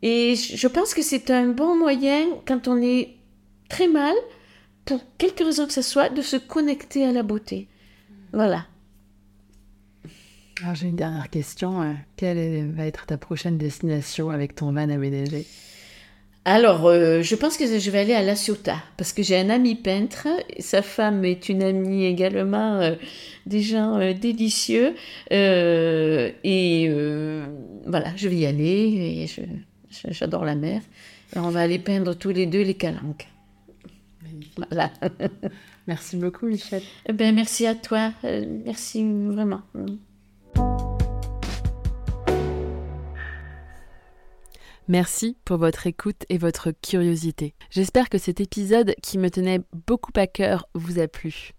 Et 0.03 0.35
je 0.35 0.67
pense 0.67 0.95
que 0.95 1.03
c'est 1.03 1.31
un 1.31 1.49
bon 1.49 1.77
moyen, 1.77 2.27
quand 2.47 2.69
on 2.69 2.81
est 2.81 3.17
très 3.69 3.89
mal, 3.89 4.15
pour 4.85 5.01
quelque 5.19 5.45
raison 5.45 5.67
que 5.67 5.73
ce 5.73 5.83
soit, 5.83 6.09
de 6.09 6.23
se 6.23 6.37
connecter 6.37 7.05
à 7.05 7.13
la 7.13 7.23
beauté. 7.23 7.69
Voilà. 8.33 8.67
Alors 10.63 10.75
j'ai 10.75 10.89
une 10.89 10.97
dernière 10.97 11.31
question. 11.31 11.83
Euh, 11.83 11.93
quelle 12.17 12.71
va 12.73 12.87
être 12.87 13.07
ta 13.07 13.17
prochaine 13.17 13.57
destination 13.57 14.31
avec 14.31 14.55
ton 14.55 14.73
van 14.73 14.89
à 14.91 14.97
BDG 14.97 15.47
alors, 16.47 16.87
euh, 16.87 17.23
je 17.23 17.35
pense 17.35 17.59
que 17.59 17.67
je 17.67 17.91
vais 17.91 17.99
aller 17.99 18.15
à 18.15 18.23
La 18.23 18.35
Ciotat, 18.35 18.83
parce 18.97 19.13
que 19.13 19.23
j'ai 19.23 19.39
un 19.39 19.51
ami 19.51 19.75
peintre, 19.75 20.27
sa 20.59 20.81
femme 20.81 21.25
est 21.25 21.51
une 21.51 21.63
amie 21.63 22.07
également, 22.07 22.81
euh, 22.81 22.95
des 23.45 23.61
gens 23.61 23.99
euh, 23.99 24.15
délicieux, 24.15 24.95
et 25.31 26.89
voilà, 27.87 28.17
je 28.17 28.29
vais 28.29 28.37
y 28.37 28.47
aller, 28.47 29.27
et 29.27 30.11
j'adore 30.11 30.47
la 30.47 30.55
mer, 30.55 30.81
et 31.37 31.39
on 31.39 31.51
va 31.51 31.61
aller 31.61 31.79
peindre 31.79 32.15
tous 32.15 32.31
les 32.31 32.47
deux 32.47 32.63
les 32.63 32.75
calanques. 32.75 33.29
Voilà. 34.57 34.91
merci 35.87 36.17
beaucoup, 36.17 36.47
Michel. 36.47 36.83
Eh 37.07 37.13
ben, 37.13 37.35
merci 37.35 37.67
à 37.67 37.75
toi, 37.75 38.13
merci 38.65 39.05
vraiment. 39.05 39.61
Merci 44.91 45.37
pour 45.45 45.59
votre 45.59 45.87
écoute 45.87 46.25
et 46.31 46.37
votre 46.37 46.73
curiosité. 46.73 47.55
J'espère 47.71 48.09
que 48.09 48.19
cet 48.19 48.41
épisode 48.41 48.97
qui 49.05 49.19
me 49.19 49.31
tenait 49.31 49.61
beaucoup 49.87 50.11
à 50.17 50.27
cœur 50.27 50.67
vous 50.75 50.99
a 50.99 51.07
plu. 51.07 51.53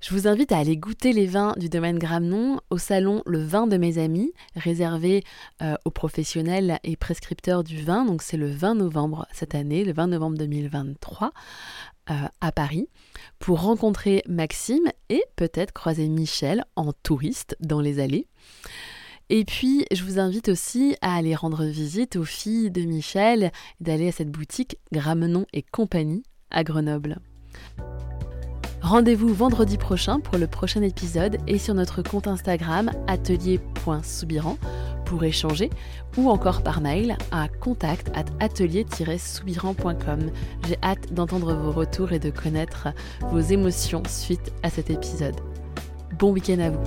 Je 0.00 0.14
vous 0.14 0.28
invite 0.28 0.52
à 0.52 0.58
aller 0.58 0.76
goûter 0.76 1.12
les 1.12 1.26
vins 1.26 1.54
du 1.56 1.68
domaine 1.68 1.98
Gramnon 1.98 2.60
au 2.70 2.78
salon 2.78 3.24
Le 3.26 3.42
Vin 3.42 3.66
de 3.66 3.76
mes 3.76 3.98
amis, 3.98 4.32
réservé 4.54 5.24
euh, 5.62 5.74
aux 5.84 5.90
professionnels 5.90 6.78
et 6.84 6.94
prescripteurs 6.94 7.64
du 7.64 7.82
vin. 7.82 8.04
Donc 8.04 8.22
c'est 8.22 8.36
le 8.36 8.52
20 8.52 8.76
novembre 8.76 9.26
cette 9.32 9.56
année, 9.56 9.82
le 9.82 9.92
20 9.92 10.06
novembre 10.06 10.38
2023, 10.38 11.32
euh, 12.10 12.14
à 12.40 12.52
Paris, 12.52 12.86
pour 13.40 13.62
rencontrer 13.62 14.22
Maxime 14.28 14.92
et 15.08 15.24
peut-être 15.34 15.72
croiser 15.72 16.08
Michel 16.08 16.64
en 16.76 16.92
touriste 16.92 17.56
dans 17.58 17.80
les 17.80 17.98
allées. 17.98 18.28
Et 19.30 19.44
puis, 19.44 19.86
je 19.92 20.04
vous 20.04 20.18
invite 20.18 20.48
aussi 20.48 20.96
à 21.00 21.16
aller 21.16 21.34
rendre 21.34 21.64
visite 21.64 22.16
aux 22.16 22.24
filles 22.24 22.70
de 22.70 22.82
Michel, 22.82 23.52
d'aller 23.80 24.08
à 24.08 24.12
cette 24.12 24.30
boutique 24.30 24.78
Gramenon 24.92 25.46
et 25.52 25.62
compagnie 25.62 26.22
à 26.50 26.62
Grenoble. 26.62 27.18
Rendez-vous 28.82 29.32
vendredi 29.32 29.78
prochain 29.78 30.20
pour 30.20 30.36
le 30.36 30.46
prochain 30.46 30.82
épisode 30.82 31.38
et 31.46 31.56
sur 31.58 31.72
notre 31.72 32.02
compte 32.02 32.28
Instagram 32.28 32.90
atelier.soubiran 33.06 34.58
pour 35.06 35.24
échanger 35.24 35.70
ou 36.18 36.28
encore 36.28 36.62
par 36.62 36.82
mail 36.82 37.16
à 37.30 37.48
contact 37.48 38.10
at 38.14 38.26
atelier-soubiran.com. 38.40 40.30
J'ai 40.68 40.76
hâte 40.82 41.14
d'entendre 41.14 41.54
vos 41.54 41.72
retours 41.72 42.12
et 42.12 42.18
de 42.18 42.28
connaître 42.28 42.88
vos 43.30 43.40
émotions 43.40 44.02
suite 44.06 44.52
à 44.62 44.68
cet 44.68 44.90
épisode. 44.90 45.36
Bon 46.18 46.30
week-end 46.32 46.58
à 46.58 46.68
vous! 46.68 46.82